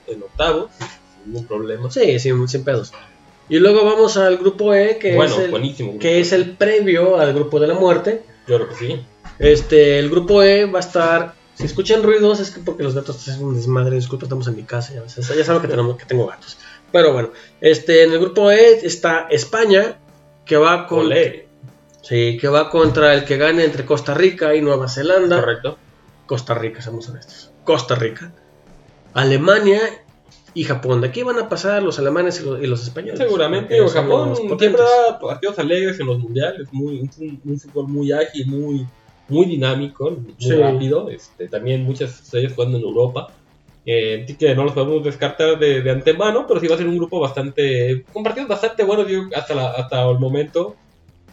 en 0.09 0.22
octavos, 0.22 0.70
sin 0.78 1.32
ningún 1.32 1.47
problema. 1.47 1.91
Sí, 1.91 2.18
sin, 2.18 2.49
sin 2.49 2.64
pedos. 2.64 2.93
Y 3.49 3.59
luego 3.59 3.84
vamos 3.84 4.16
al 4.16 4.38
grupo 4.38 4.74
E, 4.74 4.99
que, 4.99 5.14
bueno, 5.14 5.34
es, 5.41 5.80
el, 5.80 5.99
que 5.99 6.20
es 6.20 6.32
el 6.32 6.57
previo 6.57 7.18
al 7.18 7.32
grupo 7.32 7.59
de 7.61 7.66
la 7.68 7.74
muerte. 7.74 8.22
Yo 8.47 8.57
creo 8.57 8.68
que 8.68 8.74
sí. 8.76 9.01
Este, 9.38 9.99
el 9.99 10.11
grupo 10.11 10.43
E 10.43 10.66
va 10.66 10.78
a 10.78 10.82
estar. 10.82 11.34
Si 11.55 11.66
escuchan 11.66 12.03
ruidos, 12.03 12.38
es 12.41 12.51
que 12.53 12.61
porque 12.61 12.82
los 12.84 12.95
gatos 12.95 13.16
hacen 13.16 13.45
un 13.45 13.55
desmadre. 13.57 13.97
Disculpa, 13.97 14.24
estamos 14.26 14.47
en 14.49 14.57
mi 14.57 14.62
casa. 14.62 14.95
Ya, 14.95 15.05
ya 15.34 15.45
saben 15.45 15.62
que, 15.62 15.68
tenemos, 15.68 15.97
que 15.97 16.05
tengo 16.07 16.26
gatos. 16.26 16.59
Pero 16.93 17.12
bueno, 17.12 17.30
este, 17.61 18.05
en 18.05 18.12
el 18.12 18.20
grupo 18.20 18.51
E 18.53 18.80
está 18.86 19.26
España, 19.30 19.99
que 20.45 20.57
va 20.57 20.86
con. 20.86 21.01
Olé, 21.07 21.49
Sí, 22.03 22.39
que 22.41 22.49
va 22.49 22.71
contra 22.71 23.15
el 23.15 23.25
que 23.25 23.37
gane 23.37 23.65
entre 23.65 23.85
Costa 23.85 24.15
Rica 24.15 24.55
y 24.55 24.61
Nueva 24.63 24.89
Zelanda. 24.89 25.41
correcto. 25.41 25.79
Costa 26.27 26.55
Rica, 26.55 26.81
seamos 26.81 27.09
honestos. 27.09 27.53
Costa 27.65 27.95
Rica. 27.95 28.33
Alemania 29.15 29.81
y 30.55 30.65
Japón. 30.65 31.01
De 31.01 31.09
aquí 31.09 31.23
van 31.23 31.39
a 31.39 31.49
pasar 31.49 31.83
los 31.83 31.99
alemanes 31.99 32.41
y 32.41 32.45
los, 32.45 32.63
y 32.63 32.67
los 32.67 32.83
españoles. 32.83 33.19
Seguramente, 33.19 33.81
o 33.81 33.89
Japón 33.89 34.35
siempre 34.37 34.83
da 34.83 35.19
partidos 35.19 35.59
alegres 35.59 35.99
en 36.01 36.07
los 36.07 36.19
mundiales, 36.19 36.69
muy, 36.73 37.01
un, 37.01 37.41
un 37.45 37.61
fútbol 37.61 37.89
muy 37.89 38.13
ágil, 38.13 38.47
muy, 38.47 38.87
muy 39.29 39.47
dinámico, 39.47 40.11
muy 40.11 40.35
Sí. 40.39 40.55
rápido. 40.55 41.09
Este, 41.11 41.49
también 41.49 41.83
muchas 41.85 42.21
estrellas 42.23 42.53
jugando 42.55 42.79
en 42.79 42.85
Europa. 42.85 43.29
Eh, 43.87 44.27
que 44.39 44.55
no 44.55 44.65
los 44.65 44.73
podemos 44.73 45.03
descartar 45.03 45.59
de, 45.59 45.81
de 45.81 45.91
antemano, 45.91 46.47
pero 46.47 46.61
sí 46.61 46.69
va 46.69 46.75
a 46.75 46.79
ser 46.79 46.87
un 46.87 46.97
grupo 46.99 47.19
bastante. 47.19 48.05
con 48.13 48.23
partidos 48.23 48.49
bastante 48.49 48.85
buenos, 48.85 49.09
yo 49.09 49.23
hasta, 49.35 49.55
la- 49.55 49.71
hasta 49.71 50.09
el 50.09 50.19
momento. 50.19 50.77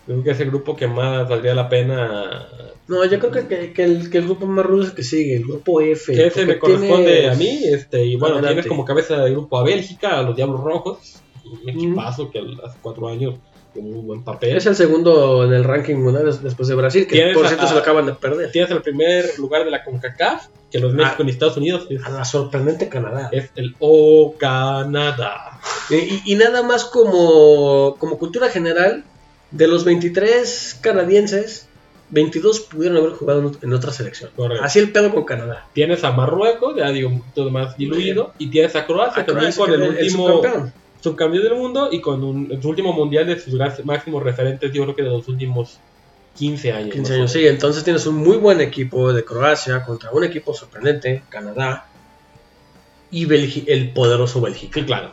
Creo 0.07 0.23
que 0.23 0.31
es 0.31 0.39
el 0.39 0.47
grupo 0.49 0.75
que 0.75 0.87
más 0.87 1.29
valdría 1.29 1.53
la 1.53 1.69
pena. 1.69 2.47
No, 2.87 3.03
yo 3.05 3.19
creo 3.19 3.31
que, 3.31 3.47
que- 3.47 3.73
que 3.73 3.83
el, 3.83 4.09
que 4.09 4.17
el 4.19 4.23
grupo 4.25 4.45
más 4.47 4.65
rudo 4.65 4.83
es 4.83 4.89
el 4.89 4.95
que 4.95 5.03
sigue, 5.03 5.35
el 5.35 5.43
grupo 5.43 5.81
F. 5.81 6.13
Que 6.15 6.27
ese 6.27 6.45
me 6.45 6.57
corresponde 6.57 7.13
tienes- 7.13 7.31
a 7.31 7.35
mí. 7.35 7.59
Este, 7.65 8.03
y 8.05 8.15
bueno, 8.15 8.35
Adelante. 8.35 8.61
tienes 8.61 8.67
como 8.69 8.85
cabeza 8.85 9.17
de 9.17 9.31
grupo 9.31 9.57
a 9.59 9.63
Bélgica, 9.63 10.17
a 10.19 10.23
los 10.23 10.35
Diablos 10.35 10.61
Rojos. 10.63 10.97
Un 11.45 11.59
Mm. 11.65 11.69
equipazo 11.69 12.31
que 12.31 12.39
hace 12.39 12.77
cuatro 12.81 13.07
años 13.09 13.35
con 13.73 13.83
un 13.85 14.07
buen 14.07 14.23
papel. 14.23 14.55
Es 14.55 14.65
el 14.65 14.75
segundo 14.75 15.43
en 15.43 15.53
el 15.53 15.63
ranking 15.65 15.95
mundial 15.95 16.25
des- 16.25 16.41
después 16.41 16.67
de 16.69 16.75
Brasil, 16.75 17.05
que 17.05 17.31
por 17.33 17.45
a- 17.45 17.49
cierto 17.49 17.67
se 17.67 17.73
lo 17.73 17.81
acaban 17.81 18.05
de 18.05 18.13
perder. 18.13 18.51
Tienes 18.51 18.71
el 18.71 18.81
primer 18.81 19.37
lugar 19.37 19.65
de 19.65 19.71
la 19.71 19.83
CONCACAF, 19.83 20.47
que 20.71 20.79
los 20.79 20.93
México 20.93 21.17
Ah. 21.19 21.23
y 21.25 21.29
Estados 21.29 21.57
Unidos 21.57 21.85
es, 21.89 22.03
A 22.05 22.09
la 22.09 22.23
sorprendente 22.25 22.87
Canadá. 22.89 23.29
es 23.33 23.49
el 23.57 23.75
O 23.79 24.35
Canadá. 24.37 25.59
Y, 25.89 25.95
y- 25.95 26.21
y 26.25 26.35
nada 26.35 26.63
más 26.63 26.85
como, 26.85 27.95
como 27.99 28.17
cultura 28.17 28.49
general, 28.49 29.03
de 29.51 29.67
los 29.67 29.83
23 29.85 30.77
canadienses, 30.81 31.67
22 32.09 32.61
pudieron 32.61 32.97
haber 32.97 33.11
jugado 33.11 33.39
en 33.41 33.47
ot- 33.47 33.63
en 33.63 33.73
otra 33.73 33.91
selección. 33.91 34.29
Correcto. 34.35 34.63
Así 34.63 34.79
el 34.79 34.91
pedo 34.91 35.11
con 35.13 35.25
Canadá. 35.25 35.67
Tienes 35.73 36.03
a 36.03 36.11
Marruecos, 36.11 36.75
ya 36.77 36.89
digo, 36.89 37.09
un 37.09 37.19
poquito 37.21 37.49
más 37.49 37.77
diluido, 37.77 38.33
y 38.37 38.49
tienes 38.49 38.75
a 38.75 38.85
Croacia, 38.85 39.23
A 39.23 39.25
también 39.25 39.51
Croacia, 39.51 39.73
con 39.75 39.83
el, 39.83 39.97
es 39.97 40.03
último 40.13 40.27
subcampeón. 40.29 40.73
subcampeón 41.01 41.43
del 41.43 41.55
mundo 41.55 41.89
y 41.91 41.99
con 42.01 42.23
un, 42.23 42.61
su 42.61 42.69
último 42.69 42.93
mundial 42.93 43.27
de 43.27 43.39
sus 43.39 43.53
máximos 43.83 44.23
referentes, 44.23 44.71
yo 44.71 44.83
creo 44.83 44.95
que 44.95 45.03
de 45.03 45.09
los 45.09 45.27
últimos 45.27 45.79
15 46.37 46.71
años. 46.71 46.93
15 46.93 47.01
más 47.01 47.11
o 47.11 47.13
años, 47.21 47.31
sí. 47.31 47.47
Entonces 47.47 47.83
tienes 47.83 48.05
un 48.05 48.15
muy 48.15 48.37
buen 48.37 48.61
equipo 48.61 49.11
de 49.11 49.25
Croacia 49.25 49.83
contra 49.83 50.11
un 50.11 50.23
equipo 50.23 50.53
sorprendente, 50.53 51.23
Canadá, 51.29 51.87
y 53.11 53.25
Belgi- 53.25 53.63
el 53.67 53.91
poderoso 53.91 54.39
Bélgica. 54.41 54.79
Sí, 54.79 54.85
claro. 54.85 55.11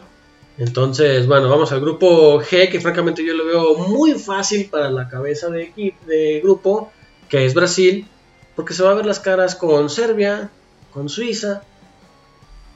Entonces, 0.59 1.27
bueno, 1.27 1.49
vamos 1.49 1.73
al 1.73 1.81
grupo 1.81 2.41
G, 2.41 2.71
que 2.71 2.81
francamente 2.81 3.25
yo 3.27 3.35
lo 3.35 3.45
veo 3.47 3.75
muy 3.89 4.13
fácil 4.15 4.69
para 4.71 4.89
la 4.91 5.09
cabeza 5.09 5.49
de, 5.51 5.73
de 6.07 6.41
grupo, 6.43 6.93
que 7.29 7.45
es 7.45 7.55
Brasil, 7.55 8.07
porque 8.55 8.73
se 8.75 8.83
va 8.85 8.93
a 8.93 8.95
ver 8.95 9.05
las 9.07 9.19
caras 9.19 9.57
con 9.57 9.91
Serbia, 9.91 10.51
con 10.93 11.09
Suiza, 11.09 11.63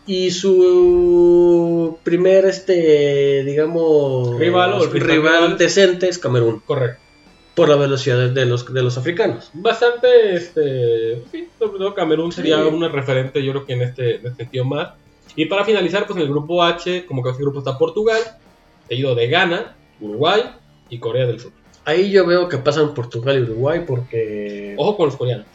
y 0.07 0.31
su 0.31 1.99
primer, 2.03 2.47
este, 2.47 3.45
digamos, 3.45 4.39
Rival 4.39 4.73
o 4.73 4.87
rival 4.87 5.09
rival. 5.09 5.59
decente 5.59 6.09
es 6.09 6.19
Camerún, 6.19 6.61
Correcto. 6.61 7.01
por 7.55 7.69
la 7.69 7.77
velocidad 7.77 8.31
de 8.31 8.47
los, 8.47 8.73
de 8.73 8.83
los 8.83 8.97
africanos. 8.99 9.51
Bastante, 9.53 10.35
este, 10.35 11.23
sí, 11.31 11.49
Camerún 11.95 12.33
sería 12.33 12.57
Sí. 12.57 12.63
una 12.73 12.89
referente, 12.89 13.45
yo 13.45 13.53
creo 13.53 13.67
que 13.67 13.75
en 13.75 13.83
este, 13.83 14.17
en 14.17 14.27
este 14.27 14.45
sentido 14.45 14.65
más. 14.65 14.95
Y 15.37 15.47
para 15.47 15.65
finalizar, 15.65 16.07
pues 16.07 16.17
en 16.17 16.23
el 16.23 16.29
grupo 16.29 16.63
H, 16.63 17.07
como 17.07 17.23
que 17.23 17.29
en 17.31 17.35
el 17.37 17.41
grupo 17.43 17.59
está 17.61 17.79
Portugal, 17.79 18.21
seguido 18.89 19.15
de 19.15 19.29
Ghana, 19.29 19.77
Uruguay 20.01 20.43
y 20.91 20.99
Corea 20.99 21.27
del 21.27 21.39
Sur. 21.41 21.53
Ahí 21.85 22.11
yo 22.11 22.27
veo 22.27 22.49
que 22.49 22.59
pasan 22.59 22.93
Portugal 22.95 23.39
y 23.39 23.43
Uruguay 23.43 23.85
porque... 23.87 24.75
Ojo 24.77 24.97
con 24.97 25.07
los 25.07 25.17
coreanos. 25.17 25.47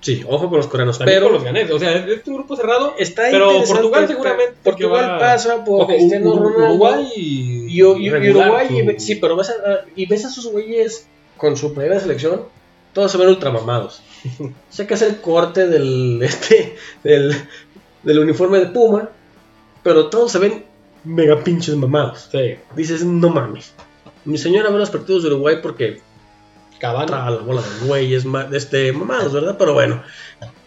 Sí, 0.00 0.24
ojo 0.28 0.48
con 0.48 0.58
los 0.58 0.66
coreanos, 0.68 0.96
También 0.98 1.18
pero... 1.18 1.26
con 1.26 1.34
los 1.34 1.44
ganeses. 1.44 1.70
O 1.74 1.78
sea, 1.78 1.92
es, 2.06 2.26
un 2.26 2.34
grupo 2.34 2.56
cerrado. 2.56 2.94
Está 2.98 3.24
Pero 3.30 3.62
Portugal 3.64 4.06
seguramente 4.08 4.54
Portugal 4.62 5.10
va- 5.12 5.18
pasa 5.18 5.64
por 5.64 5.82
Ojo, 5.82 5.86
Cristiano 5.88 6.34
Ronaldo. 6.36 6.66
Uruguay 6.74 7.06
y, 7.16 7.66
y, 7.68 7.82
y- 7.82 8.06
y 8.06 8.30
Uruguay, 8.30 8.68
su- 8.98 9.04
sí, 9.04 9.14
pero 9.16 9.36
ves 9.36 9.50
a, 9.50 9.54
y 9.96 10.06
ves 10.06 10.24
a 10.24 10.30
sus 10.30 10.46
güeyes 10.50 11.08
con 11.36 11.56
su 11.56 11.74
primera 11.74 11.98
selección, 12.00 12.42
todos 12.92 13.10
se 13.12 13.18
ven 13.18 13.28
ultramamados. 13.28 14.00
sé 14.70 14.86
que 14.86 14.94
es 14.94 15.02
el 15.02 15.20
corte 15.20 15.66
del, 15.68 16.20
este, 16.22 16.76
del, 17.04 17.34
del 18.02 18.18
uniforme 18.20 18.58
de 18.58 18.66
Puma, 18.66 19.08
pero 19.82 20.08
todos 20.08 20.32
se 20.32 20.38
ven 20.38 20.64
mega 21.04 21.42
pinches 21.42 21.74
mamados. 21.76 22.28
Sí, 22.30 22.56
Dices, 22.76 23.04
no 23.04 23.28
mames. 23.30 23.72
Mi 24.24 24.36
señora 24.38 24.70
ve 24.70 24.78
los 24.78 24.90
partidos 24.90 25.22
de 25.22 25.28
Uruguay 25.30 25.56
porque 25.62 26.00
traga 26.80 27.06
la 27.06 27.30
bola 27.38 27.62
de 27.62 27.86
güeyes 27.86 28.24
este, 28.52 28.92
mamados, 28.92 29.32
¿verdad? 29.32 29.56
Pero 29.58 29.74
bueno. 29.74 30.02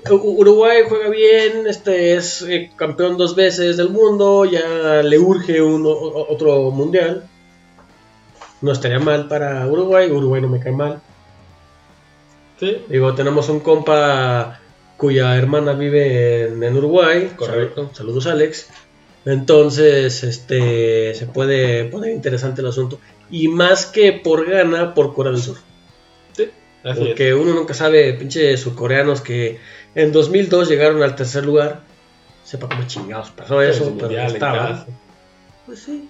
Uruguay 0.10 0.80
juega 0.90 1.10
bien, 1.10 1.68
este 1.68 2.16
es 2.16 2.42
eh, 2.42 2.72
campeón 2.76 3.18
dos 3.18 3.36
veces 3.36 3.78
del 3.78 3.90
mundo, 3.90 4.46
ya 4.46 5.04
le 5.04 5.20
urge 5.20 5.62
un, 5.62 5.86
o- 5.86 5.90
o- 5.90 6.34
otro 6.34 6.72
mundial. 6.72 7.28
No 8.62 8.72
estaría 8.72 9.00
mal 9.00 9.28
para 9.28 9.68
Uruguay, 9.68 10.10
Uruguay 10.12 10.42
no 10.42 10.48
me 10.48 10.60
cae 10.60 10.72
mal. 10.72 11.02
Sí, 12.60 12.84
Digo, 12.90 13.14
tenemos 13.16 13.48
un 13.50 13.60
compa 13.60 14.60
cuya 15.02 15.36
hermana 15.36 15.74
vive 15.74 16.44
en, 16.44 16.64
en 16.64 16.78
Uruguay. 16.78 17.32
Correcto. 17.36 17.86
Sal- 17.88 17.96
Saludos, 17.96 18.28
Alex. 18.28 18.68
Entonces, 19.26 20.24
este, 20.24 21.16
se 21.16 21.26
puede 21.26 21.86
poner 21.86 22.12
interesante 22.14 22.62
el 22.62 22.68
asunto. 22.68 23.00
Y 23.32 23.48
más 23.48 23.88
que 23.88 24.14
por 24.14 24.48
gana, 24.48 24.94
por 24.94 25.14
Corea 25.16 25.32
del 25.32 25.42
Sur. 25.42 25.58
sí, 26.38 26.50
así 26.84 27.02
es. 27.02 27.08
Porque 27.08 27.34
uno 27.34 27.54
nunca 27.56 27.74
sabe, 27.74 28.14
pinche 28.14 28.56
surcoreanos 28.58 29.22
que 29.22 29.60
en 29.96 30.12
2002 30.12 30.70
llegaron 30.70 31.02
al 31.02 31.16
tercer 31.16 31.46
lugar. 31.46 31.82
Sepa 32.44 32.70
cómo 32.70 32.84
chingados 32.86 33.32
pasó 33.32 33.60
Sí, 33.62 33.70
eso, 33.70 33.86
su 33.86 33.98
pero 33.98 34.10
casa. 34.40 34.86
Pues 35.66 35.80
sí. 35.80 36.08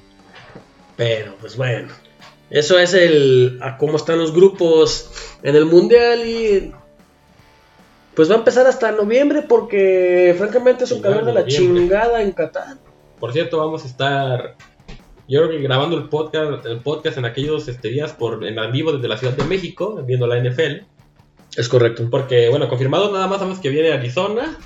Pero, 0.98 1.36
pues 1.40 1.56
bueno. 1.56 1.90
Eso 2.50 2.78
es 2.78 2.94
el 2.94 3.60
a 3.62 3.78
cómo 3.78 3.96
están 3.96 4.20
los 4.20 4.34
grupos 4.34 5.10
en 5.44 5.56
el 5.56 5.66
mundial 5.66 6.26
y 6.28 6.74
pues 8.16 8.30
va 8.30 8.36
a 8.36 8.38
empezar 8.40 8.68
hasta 8.68 8.92
noviembre 8.92 9.42
porque 9.42 10.36
francamente 10.38 10.84
es 10.84 10.92
un 10.92 11.02
calor 11.02 11.26
de 11.26 11.34
la 11.34 11.46
chingada 11.46 12.22
en 12.22 12.32
Qatar. 12.32 12.78
Por 13.20 13.32
cierto, 13.34 13.58
vamos 13.58 13.84
a 13.84 13.88
estar 13.88 14.56
Yo 15.28 15.44
creo 15.44 15.50
que 15.50 15.64
grabando 15.64 15.98
el 15.98 16.10
podcast, 16.10 16.66
el 16.66 16.80
podcast 16.80 17.18
en 17.18 17.26
aquellos 17.26 17.68
este, 17.68 17.90
días 17.90 18.14
por, 18.14 18.46
en 18.46 18.72
vivo 18.72 18.92
desde 18.92 19.08
la 19.08 19.18
Ciudad 19.18 19.34
de 19.34 19.46
México, 19.46 20.02
viendo 20.06 20.28
la 20.28 20.40
NFL. 20.40 20.86
Es 21.56 21.70
correcto. 21.70 22.08
Porque, 22.10 22.50
bueno, 22.50 22.68
confirmado 22.68 23.12
nada 23.12 23.28
más 23.28 23.40
sabemos 23.40 23.60
que 23.60 23.70
viene 23.70 23.92
a 23.92 23.96
Arizona 23.96 24.58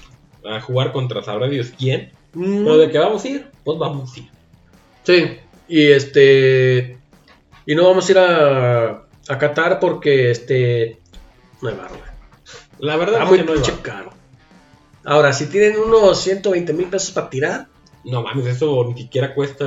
a 0.48 0.62
jugar 0.62 0.92
contra 0.92 1.24
sabrá 1.24 1.48
Dios 1.48 1.72
quién. 1.78 2.12
Mm. 2.34 2.64
Pero 2.64 2.78
de 2.78 2.90
que 2.90 3.00
vamos 3.00 3.24
a 3.26 3.28
ir, 3.28 3.48
pues 3.64 3.78
vamos 3.78 4.16
a 4.16 4.20
ir. 4.20 4.30
Sí, 5.04 5.38
y 5.68 5.88
este. 5.88 6.98
Y 7.66 7.76
no 7.76 7.84
vamos 7.84 8.08
a 8.08 8.12
ir 8.12 8.18
a, 8.20 9.08
a 9.28 9.38
Qatar 9.38 9.80
porque 9.80 10.32
este. 10.32 11.00
No 11.62 11.70
hay 11.70 11.76
güey. 11.76 12.15
La 12.80 12.96
verdad 12.98 13.16
Está 13.22 13.26
muy 13.26 13.40
no, 13.40 13.54
pinche 13.54 13.74
caro. 13.82 14.12
Ahora, 15.04 15.34
si 15.34 15.46
tienen 15.48 15.80
unos 15.80 16.20
120 16.22 16.74
mil 16.74 16.88
pesos 16.88 17.12
para 17.12 17.30
tirar, 17.30 17.68
no 18.04 18.22
mames, 18.24 18.46
eso 18.48 18.86
ni 18.86 19.02
siquiera 19.04 19.34
cuesta 19.36 19.66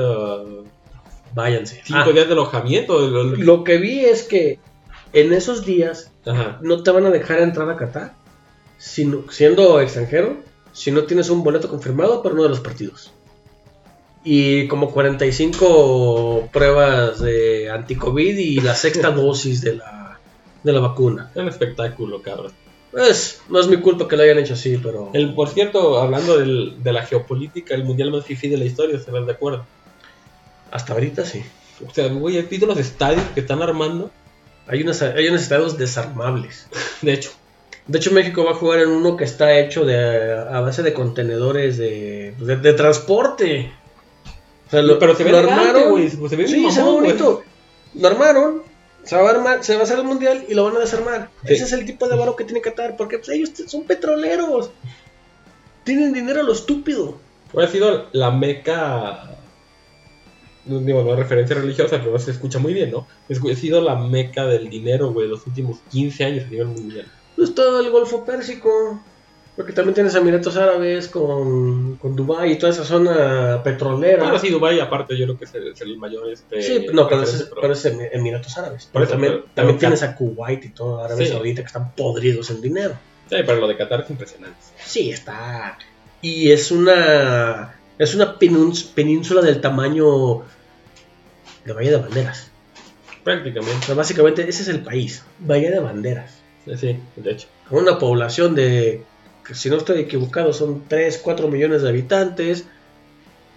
váyanse. 1.34 1.82
5 1.84 1.98
Ah, 2.00 2.12
días 2.12 2.26
de 2.26 2.32
alojamiento. 2.32 2.98
Lo- 3.08 3.24
lo- 3.24 3.36
lo 3.36 3.64
que 3.64 3.78
vi 3.78 4.00
es 4.00 4.22
que 4.24 4.58
en 5.12 5.32
esos 5.32 5.64
días 5.64 6.10
Ajá. 6.26 6.58
no 6.62 6.82
te 6.82 6.90
van 6.90 7.06
a 7.06 7.10
dejar 7.10 7.40
entrar 7.40 7.68
a 7.70 7.76
Qatar 7.76 8.14
sino- 8.78 9.30
siendo 9.30 9.80
extranjero 9.80 10.36
si 10.72 10.90
no 10.90 11.04
tienes 11.04 11.30
un 11.30 11.42
boleto 11.42 11.68
confirmado 11.68 12.22
para 12.22 12.34
uno 12.34 12.44
de 12.44 12.48
los 12.50 12.60
partidos. 12.60 13.12
Y 14.24 14.66
como 14.68 14.90
45 14.90 16.48
pruebas 16.52 17.20
de 17.20 17.70
anti-COVID 17.70 18.36
y 18.36 18.60
la 18.60 18.74
sexta 18.74 19.10
dosis 19.12 19.60
de 19.62 19.76
la, 19.76 20.18
de 20.62 20.72
la 20.72 20.80
vacuna. 20.80 21.30
Es 21.34 21.40
un 21.42 21.48
espectáculo, 21.48 22.20
cabrón. 22.22 22.52
Pues 22.90 23.40
no 23.48 23.60
es 23.60 23.66
mi 23.68 23.76
culpa 23.78 24.08
que 24.08 24.16
lo 24.16 24.22
hayan 24.22 24.38
hecho 24.38 24.54
así, 24.54 24.78
pero 24.82 25.10
El, 25.12 25.34
por 25.34 25.48
cierto, 25.50 25.98
hablando 26.00 26.38
del- 26.38 26.82
de 26.82 26.92
la 26.92 27.04
geopolítica, 27.04 27.74
el 27.74 27.84
mundial 27.84 28.10
más 28.10 28.26
difícil 28.26 28.50
de 28.50 28.56
la 28.58 28.64
historia, 28.64 28.96
¿estás 28.96 29.14
de 29.26 29.32
acuerdo? 29.32 29.64
hasta 30.70 30.92
ahorita 30.92 31.24
sí. 31.24 31.42
O 31.88 31.92
sea, 31.94 32.08
güey, 32.08 32.38
¿has 32.38 32.48
visto 32.48 32.66
los 32.66 32.78
estadios 32.78 33.22
que 33.34 33.40
están 33.40 33.62
armando? 33.62 34.10
Hay 34.66 34.82
unos, 34.82 35.00
hay 35.00 35.28
unos 35.28 35.42
estados 35.42 35.78
desarmables. 35.78 36.66
De 37.02 37.12
hecho, 37.14 37.30
De 37.86 37.96
hecho, 37.98 38.12
México 38.12 38.44
va 38.44 38.50
a 38.50 38.54
jugar 38.54 38.80
en 38.80 38.90
uno 38.90 39.16
que 39.16 39.24
está 39.24 39.58
hecho 39.58 39.84
de, 39.86 40.32
a 40.32 40.60
base 40.60 40.82
de 40.82 40.92
contenedores 40.92 41.78
de, 41.78 42.34
de, 42.38 42.56
de 42.56 42.72
transporte. 42.74 43.72
O 44.66 44.70
sea, 44.70 44.82
lo- 44.82 44.98
pero 44.98 45.14
se 45.16 45.24
ve 45.24 45.30
lo 45.32 45.38
elegante, 45.38 45.68
armaron. 45.68 45.90
güey. 45.90 46.10
Se 46.10 46.36
ve 46.36 46.46
Sí, 46.48 46.70
se 46.70 46.82
ve 46.82 46.90
bonito. 46.90 47.42
Lo 47.94 48.08
armaron, 48.08 48.62
se 49.08 49.16
va, 49.16 49.28
a 49.28 49.30
armar, 49.32 49.64
se 49.64 49.74
va 49.74 49.80
a 49.80 49.84
hacer 49.84 49.98
el 49.98 50.04
mundial 50.04 50.44
y 50.48 50.54
lo 50.54 50.64
van 50.64 50.76
a 50.76 50.80
desarmar. 50.80 51.30
Sí. 51.46 51.54
Ese 51.54 51.64
es 51.64 51.72
el 51.72 51.84
tipo 51.86 52.08
de 52.08 52.16
varo 52.16 52.36
que 52.36 52.44
tiene 52.44 52.60
Qatar, 52.60 52.96
porque 52.96 53.18
pues, 53.18 53.30
ellos 53.30 53.50
son 53.66 53.84
petroleros. 53.84 54.70
Tienen 55.84 56.12
dinero 56.12 56.40
a 56.40 56.42
lo 56.44 56.52
estúpido. 56.52 57.18
Ha 57.56 57.66
sido 57.66 58.06
la 58.12 58.30
meca. 58.30 59.36
No 60.66 60.80
digo, 60.80 61.02
no 61.02 61.16
referencia 61.16 61.56
religiosa, 61.56 61.98
pero 62.02 62.18
se 62.18 62.32
escucha 62.32 62.58
muy 62.58 62.74
bien, 62.74 62.90
¿no? 62.90 63.06
Es- 63.28 63.40
Ha 63.42 63.56
sido 63.56 63.80
la 63.80 63.94
meca 63.94 64.44
del 64.46 64.68
dinero, 64.68 65.12
güey, 65.12 65.26
los 65.28 65.46
últimos 65.46 65.78
15 65.90 66.24
años 66.24 66.44
a 66.44 66.48
nivel 66.48 66.66
mundial. 66.66 67.06
Pues 67.36 67.54
todo 67.54 67.80
el 67.80 67.90
Golfo 67.90 68.24
Pérsico. 68.26 69.02
Porque 69.58 69.72
también 69.72 69.92
tienes 69.94 70.14
Emiratos 70.14 70.56
Árabes 70.56 71.08
con, 71.08 71.96
con 71.96 72.14
Dubái 72.14 72.52
y 72.52 72.58
toda 72.58 72.70
esa 72.72 72.84
zona 72.84 73.60
petrolera. 73.64 74.22
Bueno, 74.22 74.38
sí, 74.38 74.50
Dubái, 74.50 74.78
aparte, 74.78 75.16
yo 75.18 75.24
creo 75.26 75.36
que 75.38 75.44
es 75.46 75.54
el, 75.54 75.68
es 75.72 75.80
el 75.80 75.98
mayor. 75.98 76.30
Este, 76.30 76.62
Sí, 76.62 76.86
no, 76.92 77.08
pero 77.08 77.24
es, 77.24 77.50
pero 77.60 77.72
es 77.72 77.84
Em- 77.84 77.98
Emiratos 78.12 78.56
Árabes. 78.56 78.88
Pero 78.92 79.04
eso, 79.04 79.12
también- 79.14 79.32
también, 79.32 79.42
pero- 79.42 79.54
también 79.66 79.78
tienes 79.80 80.02
a 80.04 80.14
Kuwait 80.14 80.64
y 80.64 80.68
todo, 80.68 81.02
Arabia 81.04 81.26
Sí. 81.26 81.32
Saudita, 81.32 81.62
que 81.62 81.66
están 81.66 81.92
podridos 81.96 82.50
en 82.50 82.60
dinero. 82.60 82.94
Sí, 83.28 83.36
pero 83.44 83.56
lo 83.56 83.66
de 83.66 83.76
Qatar 83.76 84.02
es 84.02 84.10
impresionante. 84.10 84.56
Sí, 84.82 85.10
está. 85.10 85.76
Y 86.22 86.50
es 86.52 86.70
una. 86.70 87.74
Es 87.98 88.14
una 88.14 88.38
peníns- 88.38 88.84
península 88.94 89.42
del 89.42 89.60
tamaño 89.60 90.42
de 91.64 91.72
Bahía 91.72 91.90
de 91.90 91.96
Banderas. 91.96 92.50
O 93.20 93.24
Prácticamente. 93.24 93.86
sea, 93.86 93.94
básicamente 93.96 94.48
ese 94.48 94.62
es 94.62 94.68
el 94.68 94.82
país. 94.84 95.24
Bahía 95.40 95.70
de 95.72 95.80
Banderas. 95.80 96.30
Sí, 96.64 96.76
sí, 96.76 96.96
de 97.16 97.30
hecho. 97.32 97.48
Con 97.68 97.80
una 97.82 97.98
población 97.98 98.54
de. 98.54 99.02
Si 99.54 99.70
no 99.70 99.76
estoy 99.76 100.00
equivocado, 100.00 100.52
son 100.52 100.84
3, 100.88 101.18
4 101.22 101.48
millones 101.48 101.82
de 101.82 101.88
habitantes. 101.88 102.64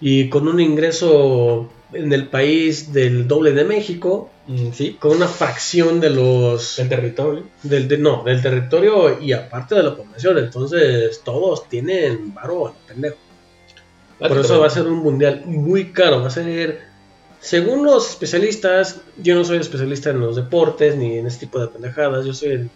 Y 0.00 0.28
con 0.30 0.48
un 0.48 0.58
ingreso 0.60 1.70
en 1.92 2.12
el 2.12 2.26
país 2.28 2.92
del 2.92 3.28
doble 3.28 3.52
de 3.52 3.64
México. 3.64 4.30
Mm, 4.48 4.72
sí, 4.72 4.96
Con 4.98 5.12
una 5.16 5.28
fracción 5.28 6.00
de 6.00 6.10
los. 6.10 6.78
el 6.80 6.88
territorio. 6.88 7.44
Del, 7.62 7.86
de- 7.86 7.98
no, 7.98 8.24
del 8.24 8.42
territorio 8.42 9.20
y 9.20 9.32
aparte 9.32 9.74
de 9.76 9.82
la 9.84 9.94
población. 9.96 10.38
Entonces 10.38 11.20
todos 11.24 11.68
tienen 11.68 12.34
lo 12.34 12.74
pendejo. 12.88 13.16
Por 14.18 14.38
eso 14.38 14.60
va 14.60 14.66
a 14.66 14.70
ser 14.70 14.86
un 14.86 14.98
mundial 14.98 15.42
muy 15.46 15.92
caro. 15.92 16.20
Va 16.20 16.28
a 16.28 16.30
ser, 16.30 16.80
según 17.40 17.84
los 17.84 18.08
especialistas, 18.10 19.00
yo 19.18 19.34
no 19.34 19.44
soy 19.44 19.58
especialista 19.58 20.10
en 20.10 20.20
los 20.20 20.34
deportes 20.36 20.96
ni 20.96 21.18
en 21.18 21.26
este 21.26 21.46
tipo 21.46 21.60
de 21.60 21.68
pendejadas. 21.68 22.24
Yo 22.26 22.32
soy 22.34 22.50
el 22.50 22.70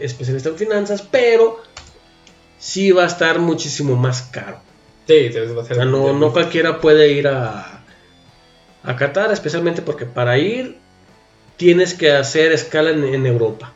especialista 0.00 0.48
en 0.50 0.56
finanzas, 0.56 1.02
pero 1.02 1.58
sí 2.60 2.92
va 2.92 3.02
a 3.02 3.06
estar 3.06 3.40
muchísimo 3.40 3.96
más 3.96 4.22
caro. 4.22 4.58
Sí, 5.08 5.28
va 5.30 5.40
a 5.40 5.64
O 5.64 5.66
ser 5.66 5.76
sea, 5.76 5.84
no, 5.86 6.12
no 6.12 6.32
cualquiera 6.32 6.80
puede 6.80 7.10
ir 7.10 7.26
a, 7.26 7.82
a 8.84 8.96
Qatar, 8.96 9.32
especialmente 9.32 9.82
porque 9.82 10.06
para 10.06 10.38
ir 10.38 10.76
tienes 11.56 11.94
que 11.94 12.12
hacer 12.12 12.52
escala 12.52 12.90
en, 12.90 13.02
en 13.04 13.26
Europa. 13.26 13.72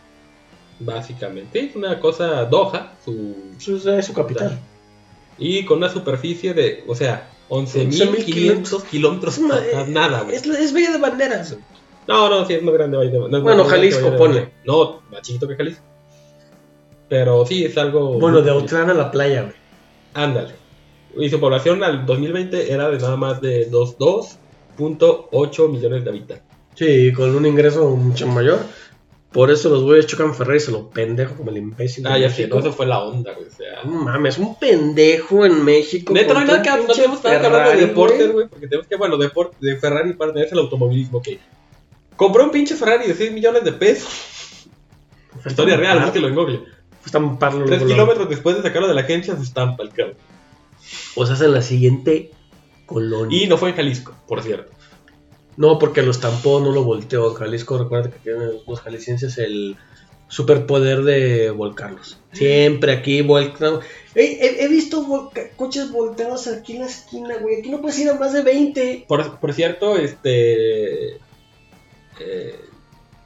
Básicamente, 0.81 1.61
sí, 1.61 1.73
una 1.77 1.99
cosa 2.01 2.45
Doha, 2.45 2.93
su, 3.05 3.35
es 3.59 4.07
su 4.07 4.13
capital. 4.13 4.59
y 5.39 5.65
con 5.65 5.79
una 5.79 5.89
superficie 5.89 6.53
de, 6.53 6.85
o 6.87 6.95
sea, 6.95 7.29
11.500 7.49 8.25
11.500 8.25 8.83
kilómetros 8.85 9.39
Es, 9.39 9.45
cuadrados, 9.45 9.89
nada, 9.89 10.23
güey. 10.23 10.37
es, 10.37 10.45
es 10.47 10.73
Bahía 10.73 10.91
de 10.93 10.99
Banderas. 10.99 11.57
No, 12.09 12.29
no, 12.29 12.45
sí, 12.47 12.55
es 12.55 12.63
más 12.63 12.75
grande. 12.75 12.97
Valle 12.99 13.11
de- 13.11 13.19
es 13.37 13.43
Bueno, 13.43 13.65
Jalisco, 13.65 14.07
Valle 14.07 14.19
ponle. 14.19 14.41
Banderas. 14.41 14.65
No, 14.67 15.03
más 15.11 15.23
chiquito 15.23 15.47
que 15.49 15.57
Jalisco. 15.57 15.83
Pero 17.15 17.47
sí, 17.47 17.65
es 17.65 17.79
algo... 17.79 18.19
Bueno, 18.19 18.43
de 18.43 18.51
Autlán 18.51 18.91
a 18.91 18.95
la 18.95 19.13
playa, 19.13 19.43
güey. 19.43 19.55
Ándale. 20.15 20.53
Y 21.17 21.31
su 21.31 21.39
población 21.39 21.85
al 21.85 22.05
2020 22.07 22.73
era 22.73 22.91
de 22.91 22.99
nada 22.99 23.17
más 23.17 23.41
de 23.41 23.67
2 23.67 23.99
2.8 23.99 25.69
millones 25.69 26.03
de 26.03 26.11
habitantes. 26.11 26.45
Sí, 26.75 27.13
con 27.13 27.33
un 27.37 27.47
ingreso 27.47 27.89
mucho 27.91 28.27
mayor. 28.27 28.59
Por 29.31 29.53
eso 29.53 29.69
los 29.69 29.85
güeyes 29.85 30.09
chocan 30.09 30.35
Ferrari 30.35 30.57
y 30.57 30.61
se 30.61 30.73
lo 30.73 30.91
pendejo 30.91 31.37
como 31.37 31.51
el 31.51 31.59
imbécil. 31.59 32.05
Ah, 32.09 32.19
ya 32.19 32.27
no, 32.49 32.59
eso 32.59 32.73
fue 32.73 32.87
la 32.87 33.05
onda, 33.05 33.33
güey. 33.33 33.47
O 33.47 33.51
sea... 33.53 33.85
No 33.85 33.93
mames, 34.03 34.37
un 34.37 34.59
pendejo 34.59 35.47
en 35.47 35.65
México. 35.65 36.13
Neta, 36.13 36.35
no 36.35 36.41
hay 36.41 36.47
nada 36.47 36.63
que 36.63 36.71
no 36.71 36.93
tenemos 36.93 37.23
nada 37.23 37.41
que 37.41 37.47
hablar 37.47 37.77
de 37.77 37.87
deportes, 37.87 38.33
güey. 38.33 38.49
porque 38.49 38.67
tenemos 38.67 38.89
que, 38.89 38.97
bueno, 38.97 39.17
deporte, 39.19 39.57
de 39.61 39.77
Ferrari 39.77 40.15
para 40.15 40.33
tener 40.33 40.49
el 40.51 40.59
automovilismo, 40.59 41.23
que 41.23 41.39
compró 42.17 42.43
un 42.43 42.51
pinche 42.51 42.75
Ferrari 42.75 43.07
de 43.07 43.15
6 43.15 43.31
millones 43.31 43.63
de 43.63 43.71
pesos. 43.71 44.33
Historia 45.47 45.77
real, 45.77 46.01
búsquelo 46.01 46.27
en 46.27 46.35
Google. 46.35 46.75
Estamparlo 47.07 47.65
3 47.67 47.81
luego, 47.81 47.95
kilómetros 47.95 48.29
después 48.29 48.57
de 48.57 48.63
sacarlo 48.63 48.89
de 48.89 48.95
la 48.95 49.03
agencia, 49.03 49.37
su 49.37 49.43
estampa 49.43 49.83
el 49.83 49.91
cabrón. 49.91 50.17
O 51.17 51.25
sea, 51.27 51.35
es 51.35 51.41
en 51.41 51.53
la 51.53 51.63
siguiente 51.63 52.31
colonia. 52.87 53.43
Y 53.43 53.47
no 53.49 53.57
fue 53.59 53.71
en 53.71 53.77
Jalisco, 53.77 54.15
por 54.29 54.43
cierto. 54.43 54.73
No, 55.57 55.79
porque 55.79 56.03
lo 56.03 56.11
estampó, 56.11 56.61
no 56.61 56.73
lo 56.73 56.83
volteó. 56.85 57.31
En 57.31 57.35
Jalisco, 57.37 57.79
recuerda 57.79 58.11
que 58.11 58.19
tienen 58.19 58.51
los 58.67 58.81
jaliscienses 58.81 59.39
el 59.39 59.77
superpoder 60.29 61.05
de 61.05 61.51
volcarlos. 61.51 62.19
Siempre 62.33 62.93
aquí 62.93 63.23
volcan. 63.23 63.79
He, 64.17 64.23
he- 64.25 64.65
he 64.65 64.69
visto 64.69 65.05
volca- 65.05 65.51
coches 65.57 65.93
volteados 65.93 66.49
aquí 66.49 66.73
en 66.75 66.81
la 66.81 66.87
esquina, 66.87 67.37
güey. 67.41 67.61
Aquí 67.61 67.71
no 67.71 67.81
puedes 67.81 67.99
ir 68.01 68.11
a 68.11 68.15
más 68.19 68.33
de 68.33 68.43
20. 68.43 69.05
Por, 69.07 69.39
por 69.39 69.53
cierto, 69.53 69.97
este. 69.97 71.15
eh, 72.21 72.61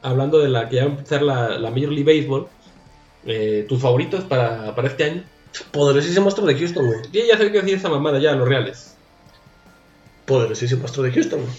hablando 0.02 0.38
de 0.38 0.48
la 0.48 0.68
que 0.68 0.76
ya 0.76 0.84
va 0.84 0.90
a 0.90 0.94
empezar 0.94 1.22
la, 1.22 1.58
la 1.58 1.70
Major 1.70 1.92
League 1.92 2.04
Baseball, 2.20 2.46
eh, 3.26 3.66
tus 3.68 3.80
favoritos 3.80 4.24
para, 4.24 4.74
para 4.74 4.88
este 4.88 5.04
año. 5.04 5.24
Poderosísimo 5.72 6.28
astro 6.28 6.46
de 6.46 6.54
Houston, 6.56 6.86
güey. 6.86 7.00
Ya 7.12 7.36
sé 7.38 7.50
que 7.50 7.62
sí, 7.62 7.72
esa 7.72 7.88
mamada 7.88 8.18
ya, 8.18 8.32
los 8.32 8.48
reales. 8.48 8.94
Poderosísimo 10.26 10.84
astro 10.84 11.02
de 11.02 11.12
Houston, 11.12 11.40
güey. 11.40 11.52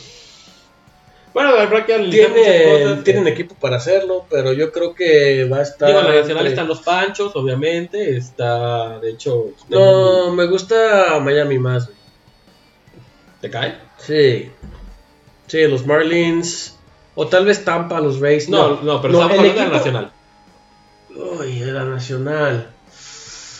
Bueno, 1.33 1.49
habrá 1.49 1.85
que 1.85 1.93
analizar 1.93 2.29
muchas 2.31 3.03
Tienen, 3.03 3.27
equipo 3.27 3.53
para 3.55 3.77
hacerlo, 3.77 4.25
pero 4.29 4.51
yo 4.51 4.71
creo 4.71 4.95
que 4.95 5.45
va 5.45 5.57
a 5.57 5.61
estar. 5.61 5.87
Digo, 5.87 5.99
en 5.99 6.05
la 6.07 6.15
nacional 6.15 6.37
entre- 6.37 6.49
están 6.49 6.67
los 6.67 6.81
Panchos, 6.81 7.35
obviamente. 7.35 8.17
Está, 8.17 8.99
de 8.99 9.11
hecho. 9.11 9.51
No, 9.69 10.31
me 10.33 10.47
gusta 10.47 11.19
Miami 11.19 11.59
más, 11.59 11.85
güey. 11.85 11.97
¿Te 13.41 13.49
cae? 13.49 13.75
Sí. 13.97 14.51
Sí, 15.47 15.67
los 15.67 15.85
Marlins. 15.85 16.75
O 17.15 17.27
tal 17.27 17.45
vez 17.45 17.63
Tampa, 17.63 17.99
los 17.99 18.19
Rays. 18.19 18.49
No, 18.49 18.81
no, 18.81 19.01
pero 19.01 19.13
No, 19.13 19.21
estamos 19.21 19.43
de 19.43 19.53
la 19.53 19.67
nacional. 19.67 20.11
Era 21.69 21.85
nacional. 21.85 22.69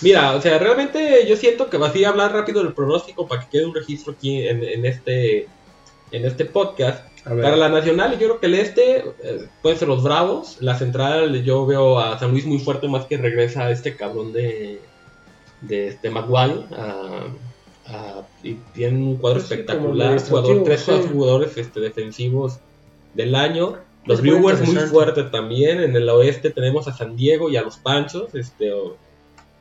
Mira, 0.02 0.36
o 0.36 0.42
sea, 0.42 0.58
realmente 0.58 1.28
yo 1.28 1.36
siento 1.36 1.70
que 1.70 1.78
va 1.78 1.88
a 1.88 2.10
hablar 2.10 2.32
rápido 2.32 2.64
del 2.64 2.74
pronóstico 2.74 3.28
para 3.28 3.42
que 3.42 3.50
quede 3.50 3.66
un 3.66 3.76
registro 3.76 4.14
aquí 4.14 4.48
en, 4.48 4.64
en 4.64 4.86
este 4.86 5.48
en 6.12 6.26
este 6.26 6.46
podcast. 6.46 7.06
A. 7.26 7.30
Para 7.30 7.58
la 7.58 7.70
nacional, 7.70 8.14
yo 8.14 8.18
creo 8.18 8.40
que 8.40 8.46
el 8.48 8.56
este 8.56 9.00
eh, 9.00 9.48
pueden 9.62 9.78
ser 9.78 9.90
los 9.90 10.04
Bravos. 10.04 10.58
La 10.62 10.78
central, 10.78 11.44
yo 11.44 11.66
veo 11.66 12.00
a 12.00 12.18
San 12.18 12.32
Luis 12.32 12.46
muy 12.46 12.60
fuerte, 12.60 12.88
más 12.88 13.06
que 13.06 13.18
regresa 13.18 13.70
este 13.72 13.96
cabrón 13.96 14.32
de, 14.32 14.80
de 15.62 15.90
este 15.90 16.10
Maguire 16.10 16.64
a, 16.72 17.28
y 18.44 18.54
tienen 18.74 19.02
un 19.02 19.16
cuadro 19.18 19.40
sí, 19.40 19.46
espectacular, 19.46 20.22
jugador, 20.22 20.64
tres 20.64 20.82
sí. 20.82 20.92
jugadores 21.12 21.58
este, 21.58 21.80
defensivos 21.80 22.60
del 23.14 23.36
año. 23.36 23.78
Los 24.06 24.20
Es 24.20 24.26
muy 24.26 24.34
Brewers 24.36 24.60
muy 24.60 24.68
interesante. 24.70 24.94
fuertes 24.96 25.32
también. 25.32 25.82
En 25.82 25.96
el 25.96 26.08
oeste 26.10 26.50
tenemos 26.50 26.88
a 26.88 26.94
San 26.94 27.16
Diego 27.16 27.50
y 27.50 27.58
a 27.58 27.62
los 27.62 27.78
Panchos. 27.78 28.34
Este, 28.36 28.72
o- 28.74 28.96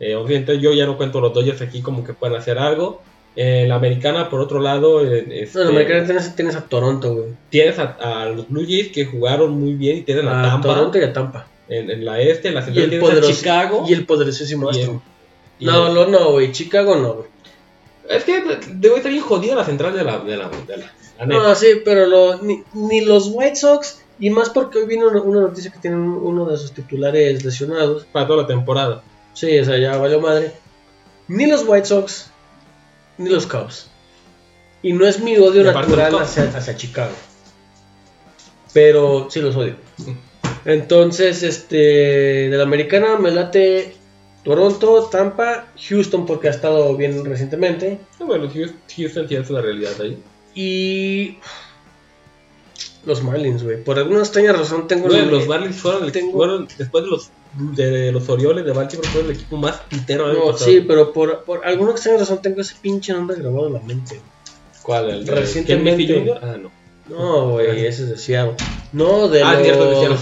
eh, 0.01 0.15
obviamente 0.15 0.59
yo 0.61 0.73
ya 0.73 0.87
no 0.87 0.97
cuento 0.97 1.21
los 1.21 1.33
Dodgers 1.35 1.61
aquí 1.61 1.83
como 1.83 2.05
que 2.05 2.13
puedan 2.15 2.37
hacer 2.37 2.59
algo. 2.59 3.03
En 3.37 3.69
la 3.69 3.77
americana, 3.77 4.29
por 4.31 4.41
otro 4.41 4.59
lado, 4.61 5.01
en, 5.07 5.31
este, 5.31 5.59
No, 5.59 5.65
en 5.65 5.69
Americana 5.71 6.05
tienes, 6.07 6.35
tienes 6.35 6.57
a 6.57 6.63
Toronto, 6.63 7.15
güey. 7.15 7.27
tienes 7.51 7.79
a, 7.79 7.97
a 8.23 8.27
los 8.27 8.49
Blue 8.49 8.65
Jays 8.65 8.89
que 8.89 9.05
jugaron 9.07 9.53
muy 9.61 9.75
bien 9.75 9.99
y 9.99 10.03
tienen 10.03 10.27
a, 10.27 10.41
A 10.41 10.51
Tampa. 10.51 10.69
Toronto 10.75 10.99
y 10.99 11.03
a 11.03 11.13
Tampa. 11.13 11.47
En, 11.69 11.91
en 11.91 12.05
la 12.05 12.21
este, 12.21 12.49
en 12.49 12.55
la 12.55 12.63
central 12.63 12.89
tienes 12.89 13.07
a 13.07 13.09
poderoso, 13.11 13.33
Chicago. 13.33 13.85
y 13.89 13.93
el 13.93 14.07
poderosísimo 14.07 14.69
y 14.73 14.79
Astro. 14.81 15.03
No, 15.61 15.89
el- 15.89 15.95
no, 15.95 16.07
no, 16.07 16.31
güey. 16.33 16.51
Chicago 16.53 16.97
no, 16.97 17.15
güey. 17.15 17.29
Es 18.09 18.25
que 18.25 18.43
debe 18.73 18.97
estar 18.97 19.13
bien 19.13 19.23
jodida 19.23 19.55
la 19.55 19.65
central 19.65 19.95
de 19.95 20.03
la, 20.03 20.19
de 20.19 20.37
la, 20.37 20.49
de 20.49 20.77
la, 20.79 20.87
la. 21.19 21.27
No, 21.27 21.55
sí, 21.55 21.67
pero 21.85 22.07
lo, 22.07 22.43
ni, 22.43 22.63
ni 22.73 23.03
los 23.03 23.29
White 23.33 23.57
Sox, 23.57 24.01
y 24.19 24.31
más 24.31 24.51
porque 24.51 24.79
hoy 24.79 24.87
vino 24.87 25.09
una, 25.09 25.41
noticia 25.41 25.71
que 25.71 25.79
tienen 25.79 26.01
uno 26.01 26.45
de 26.47 26.57
sus 26.57 26.73
titulares 26.73 27.45
lesionados. 27.45 28.05
para 28.07 28.27
toda 28.27 28.43
la 28.43 28.49
temporada. 28.49 29.03
Sí, 29.35 29.59
o 29.59 29.65
sea, 29.65 29.79
ya 29.79 29.97
valió 29.97 30.21
madre. 30.21 30.53
Ni 31.29 31.47
los 31.47 31.65
White 31.67 31.87
Sox, 31.87 32.31
ni 33.19 33.29
los 33.29 33.47
Cubs. 33.47 33.91
Y 34.83 34.93
no 34.93 35.07
es 35.07 35.21
mi 35.21 35.37
odio 35.37 35.65
natural 35.65 36.15
hacia, 36.17 36.45
hacia 36.45 36.77
Chicago. 36.77 37.13
Pero 38.73 39.29
sí 39.31 39.41
los 39.41 39.57
odio. 39.57 39.77
Entonces, 40.65 41.43
este, 41.43 41.77
de 42.49 42.57
la 42.57 42.63
americana 42.63 43.17
me 43.17 43.31
late 43.31 43.95
Toronto, 44.45 45.09
Tampa, 45.11 45.67
Houston 45.89 46.27
porque 46.27 46.49
ha 46.49 46.51
estado 46.51 46.97
bien 46.97 47.25
recientemente. 47.25 47.99
Bueno, 48.19 48.49
Houston, 48.53 48.81
Houston 48.97 49.29
sí 49.29 49.35
es 49.35 49.51
la 49.51 49.61
realidad 49.61 49.93
ahí. 50.01 50.23
Y 50.55 51.39
los 53.07 53.23
Marlins, 53.23 53.63
güey. 53.63 53.83
Por 53.85 53.99
alguna 53.99 54.21
extraña 54.21 54.53
razón 54.53 54.87
tengo 54.89 55.09
el- 55.09 55.31
los 55.31 55.47
Marlins 55.47 55.77
fueron, 55.77 56.05
el- 56.05 56.13
tengo- 56.13 56.33
fueron 56.33 56.69
después 56.79 57.05
de 57.05 57.11
los 57.11 57.31
de 57.75 58.13
los 58.13 58.29
Orioles 58.29 58.65
de 58.65 58.73
Baltimore 58.73 59.09
fueron 59.09 59.31
el 59.31 59.37
equipo 59.37 59.57
más 59.57 59.77
pitero 59.89 60.33
No, 60.33 60.53
pasado. 60.53 60.71
sí, 60.71 60.85
pero 60.87 61.13
por, 61.13 61.45
por 61.45 61.67
alguna 61.67 61.93
extraña 61.93 62.19
razón 62.19 62.41
tengo 62.43 62.61
ese 62.61 62.75
pinche 62.81 63.13
nombre 63.13 63.37
grabado 63.39 63.69
en 63.69 63.73
la 63.75 63.81
mente. 63.81 64.21
¿Cuál? 64.83 65.11
¿El 65.11 65.27
Recientemente. 65.27 66.35
Ah, 66.43 66.57
no. 66.61 66.71
No, 67.09 67.51
güey, 67.53 67.87
ese 67.87 68.03
es 68.03 68.09
de 68.11 68.19
Seattle. 68.19 68.55
No, 68.93 69.29
de 69.29 69.43
Ah, 69.43 69.55
los... 69.55 69.63
cierto, 69.63 69.89
de 69.91 69.97
Seattle. 69.97 70.17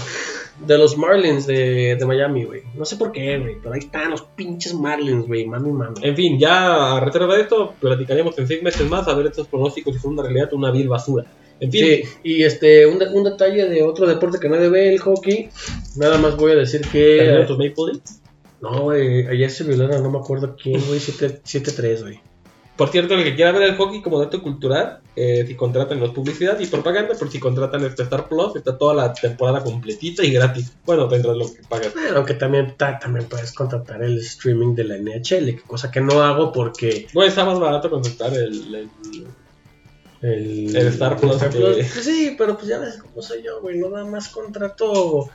de 0.65 0.77
los 0.77 0.97
Marlins 0.97 1.45
de, 1.45 1.95
de 1.99 2.05
Miami, 2.05 2.45
güey. 2.45 2.63
No 2.75 2.85
sé 2.85 2.95
por 2.95 3.11
qué, 3.11 3.37
güey, 3.37 3.57
pero 3.61 3.73
ahí 3.75 3.79
están 3.81 4.09
los 4.11 4.21
pinches 4.21 4.73
Marlins, 4.73 5.27
güey. 5.27 5.45
Mami, 5.45 5.71
mami. 5.71 5.95
En 6.01 6.15
fin, 6.15 6.39
ya 6.39 6.95
a 6.95 6.99
reserva 7.01 7.35
de 7.35 7.41
esto, 7.41 7.73
platicaremos 7.79 8.37
en 8.39 8.47
seis 8.47 8.63
meses 8.63 8.89
más 8.89 9.07
a 9.07 9.13
ver 9.13 9.27
estos 9.27 9.47
pronósticos 9.47 9.93
si 9.95 9.99
son 10.01 10.13
una 10.13 10.23
realidad 10.23 10.49
o 10.53 10.55
una 10.55 10.71
vil 10.71 10.87
basura. 10.87 11.25
En 11.59 11.71
fin, 11.71 11.83
Sí, 11.85 12.03
y 12.23 12.43
este, 12.43 12.85
un, 12.85 13.01
un 13.13 13.23
detalle 13.23 13.67
de 13.67 13.83
otro 13.83 14.05
deporte 14.07 14.39
que 14.39 14.49
nadie 14.49 14.69
ve, 14.69 14.93
el 14.93 14.99
hockey. 14.99 15.49
Nada 15.95 16.17
más 16.17 16.35
voy 16.37 16.51
a 16.51 16.55
decir 16.55 16.81
¿perdieron 16.81 17.41
que... 17.41 17.47
tus 17.47 17.57
Maple 17.57 17.93
Leafs? 17.93 18.21
No, 18.61 18.81
güey, 18.83 19.25
ayer 19.27 19.49
se 19.51 19.63
violaron, 19.63 20.01
no 20.03 20.09
me 20.11 20.17
acuerdo 20.17 20.55
quién, 20.61 20.81
güey, 20.87 20.99
7 20.99 21.41
7-3, 21.45 22.01
güey. 22.01 22.19
Por 22.75 22.89
cierto, 22.89 23.15
el 23.15 23.23
que 23.23 23.33
quiera 23.35 23.51
ver 23.51 23.63
el 23.63 23.75
hockey 23.75 24.03
como 24.03 24.19
dato 24.19 24.39
cultural, 24.43 24.99
eh, 25.15 25.43
si 25.47 25.55
contratan 25.55 25.99
no 25.99 26.05
es 26.05 26.11
publicidad 26.11 26.59
y 26.59 26.67
propaganda, 26.67 27.15
pero 27.17 27.31
si 27.31 27.39
contratan 27.39 27.83
este 27.83 28.03
Star 28.03 28.29
Plus, 28.29 28.55
está 28.55 28.77
toda 28.77 28.93
la 28.93 29.13
temporada 29.13 29.63
completita 29.63 30.23
y 30.23 30.31
gratis. 30.31 30.73
Bueno, 30.85 31.07
tendrás 31.07 31.35
lo 31.37 31.45
que 31.51 31.61
pagas. 31.67 31.91
Bueno, 31.95 32.17
aunque 32.17 32.35
también, 32.35 32.75
ta- 32.77 32.99
también 32.99 33.25
puedes 33.27 33.51
contratar 33.51 34.03
el 34.03 34.19
streaming 34.19 34.75
de 34.75 34.83
la 34.83 34.95
NHL, 34.97 35.59
cosa 35.65 35.89
que 35.89 36.01
no 36.01 36.21
hago 36.21 36.51
porque 36.51 37.07
Bueno, 37.15 37.29
está 37.29 37.45
más 37.45 37.59
barato 37.59 37.89
contratar 37.89 38.33
el, 38.35 38.75
el- 38.75 38.89
el, 40.21 40.75
El 40.75 40.87
Star 40.87 41.17
Plus 41.17 41.35
Star 41.35 41.49
que- 41.49 41.57
Plus, 41.57 41.75
pues 41.75 42.05
sí, 42.05 42.35
pero 42.37 42.55
pues 42.55 42.67
ya 42.67 42.79
ves 42.79 42.97
cómo 42.97 43.21
soy 43.21 43.43
yo, 43.43 43.61
güey, 43.61 43.77
no 43.77 43.89
nada 43.89 44.05
más 44.05 44.29
contrato 44.29 45.29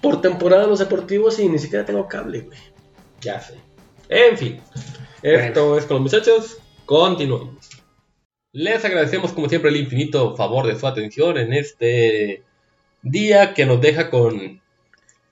por 0.00 0.20
temporada 0.20 0.66
los 0.66 0.78
deportivos 0.78 1.38
y 1.38 1.48
ni 1.48 1.58
siquiera 1.58 1.84
tengo 1.84 2.06
cable, 2.08 2.40
güey. 2.40 2.58
Ya 3.20 3.40
sé. 3.40 3.54
En 4.08 4.36
fin, 4.36 4.60
esto 5.22 5.78
es 5.78 5.84
con 5.84 6.02
los 6.02 6.12
muchachos. 6.12 6.58
Continuamos. 6.86 7.68
Les 8.52 8.84
agradecemos 8.84 9.32
como 9.32 9.48
siempre 9.48 9.70
el 9.70 9.76
infinito 9.76 10.36
favor 10.36 10.66
de 10.66 10.76
su 10.78 10.86
atención 10.86 11.38
en 11.38 11.52
este 11.52 12.42
día 13.02 13.54
que 13.54 13.64
nos 13.66 13.80
deja 13.80 14.10
con 14.10 14.60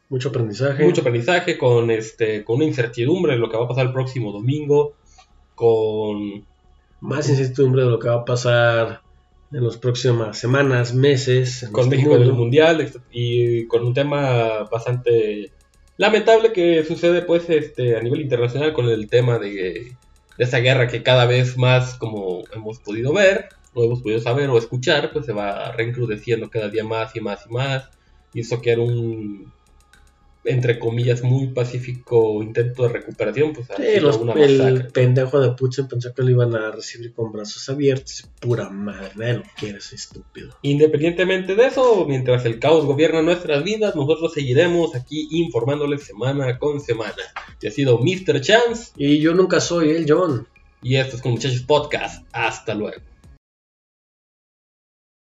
Mucho 0.09 0.29
aprendizaje. 0.29 0.85
mucho 0.85 1.01
aprendizaje, 1.01 1.59
con 1.59 1.91
este, 1.91 2.45
con 2.45 2.57
una 2.57 2.67
incertidumbre 2.67 3.33
de 3.33 3.39
lo 3.41 3.51
que 3.51 3.57
va 3.57 3.65
a 3.65 3.69
pasar 3.69 3.87
el 3.87 3.93
próximo 3.93 4.31
domingo, 4.31 4.95
con 5.57 6.47
Más 7.01 7.29
incertidumbre 7.29 7.83
de 7.83 7.91
lo 7.91 7.99
que 7.99 8.09
va 8.09 8.17
a 8.17 8.25
pasar 8.25 9.03
en 9.53 9.65
las 9.65 9.77
próximas 9.77 10.39
semanas, 10.39 10.95
meses. 10.95 11.69
con 11.73 11.85
este 11.85 11.97
México 11.97 12.17
en 12.17 12.23
el 12.23 12.29
mundo. 12.29 12.43
mundial 12.43 12.93
y 13.11 13.67
con 13.67 13.85
un 13.85 13.95
tema 13.95 14.65
bastante 14.71 15.53
lamentable 15.97 16.53
que 16.53 16.85
sucede 16.85 17.23
pues 17.23 17.49
este 17.51 17.97
a 17.97 18.03
nivel 18.03 18.21
internacional 18.21 18.73
con 18.73 18.89
el 18.89 19.09
tema 19.09 19.39
de, 19.39 19.97
de 20.37 20.45
esa 20.45 20.59
guerra 20.59 20.87
que 20.87 21.03
cada 21.03 21.27
vez 21.27 21.57
más 21.57 21.95
como 21.95 22.45
hemos 22.55 22.79
podido 22.79 23.13
ver 23.13 23.49
o 23.75 23.85
hemos 23.85 24.03
podido 24.03 24.21
saber 24.21 24.49
o 24.51 24.59
escuchar 24.59 25.11
pues 25.13 25.27
se 25.27 25.33
va 25.33 25.73
reencrudeciendo 25.73 26.51
cada 26.51 26.69
día 26.69 26.85
más 26.85 27.15
y 27.17 27.21
más 27.21 27.47
y 27.47 27.53
más 27.53 27.91
y 28.33 28.41
eso 28.41 28.61
que 28.61 28.71
era 28.71 28.83
un 28.83 29.53
entre 30.45 30.79
comillas 30.79 31.23
muy 31.23 31.49
pacífico 31.49 32.43
intento 32.43 32.85
de 32.85 32.89
recuperación 32.91 33.53
pues 33.53 33.67
Sí, 33.77 34.01
los- 34.01 34.17
una 34.17 34.33
el 34.35 34.87
pendejo 34.89 35.41
de 35.41 35.51
Putin 35.53 35.89
pensó 35.89 36.15
que 36.15 36.23
lo 36.23 36.31
iban 36.31 36.55
a 36.55 36.71
recibir 36.71 37.13
con 37.13 37.33
brazos 37.33 37.69
abiertos. 37.69 38.25
Pura 38.41 38.71
madre, 38.71 39.11
nadie 39.17 39.35
lo 39.35 39.43
quiere 39.59 39.79
ese 39.79 39.97
estúpido. 39.97 40.57
Independientemente 40.63 41.55
de 41.55 41.67
eso, 41.67 42.07
mientras 42.09 42.45
el 42.45 42.59
caos 42.59 42.85
gobierna 42.87 43.21
nuestras 43.23 43.63
vidas, 43.65 43.95
nosotros 43.97 44.33
seguiremos 44.33 44.95
aquí 44.95 45.29
informándoles 45.33 46.05
semana 46.05 46.59
con 46.59 46.81
semana. 46.81 47.15
Y 47.61 47.67
ha 47.67 47.71
sido 47.71 47.99
Mr. 47.99 48.41
Chance 48.41 48.93
Y 48.97 49.19
yo 49.21 49.35
nunca 49.35 49.61
soy 49.61 49.91
el 49.91 50.07
John. 50.09 50.47
y 50.83 50.95
esto 50.97 51.17
es 51.17 51.23
con 51.23 51.33
Muchachos 51.33 51.63
Podcast. 51.63 52.25
Hasta 52.33 52.75
luego. 52.75 53.03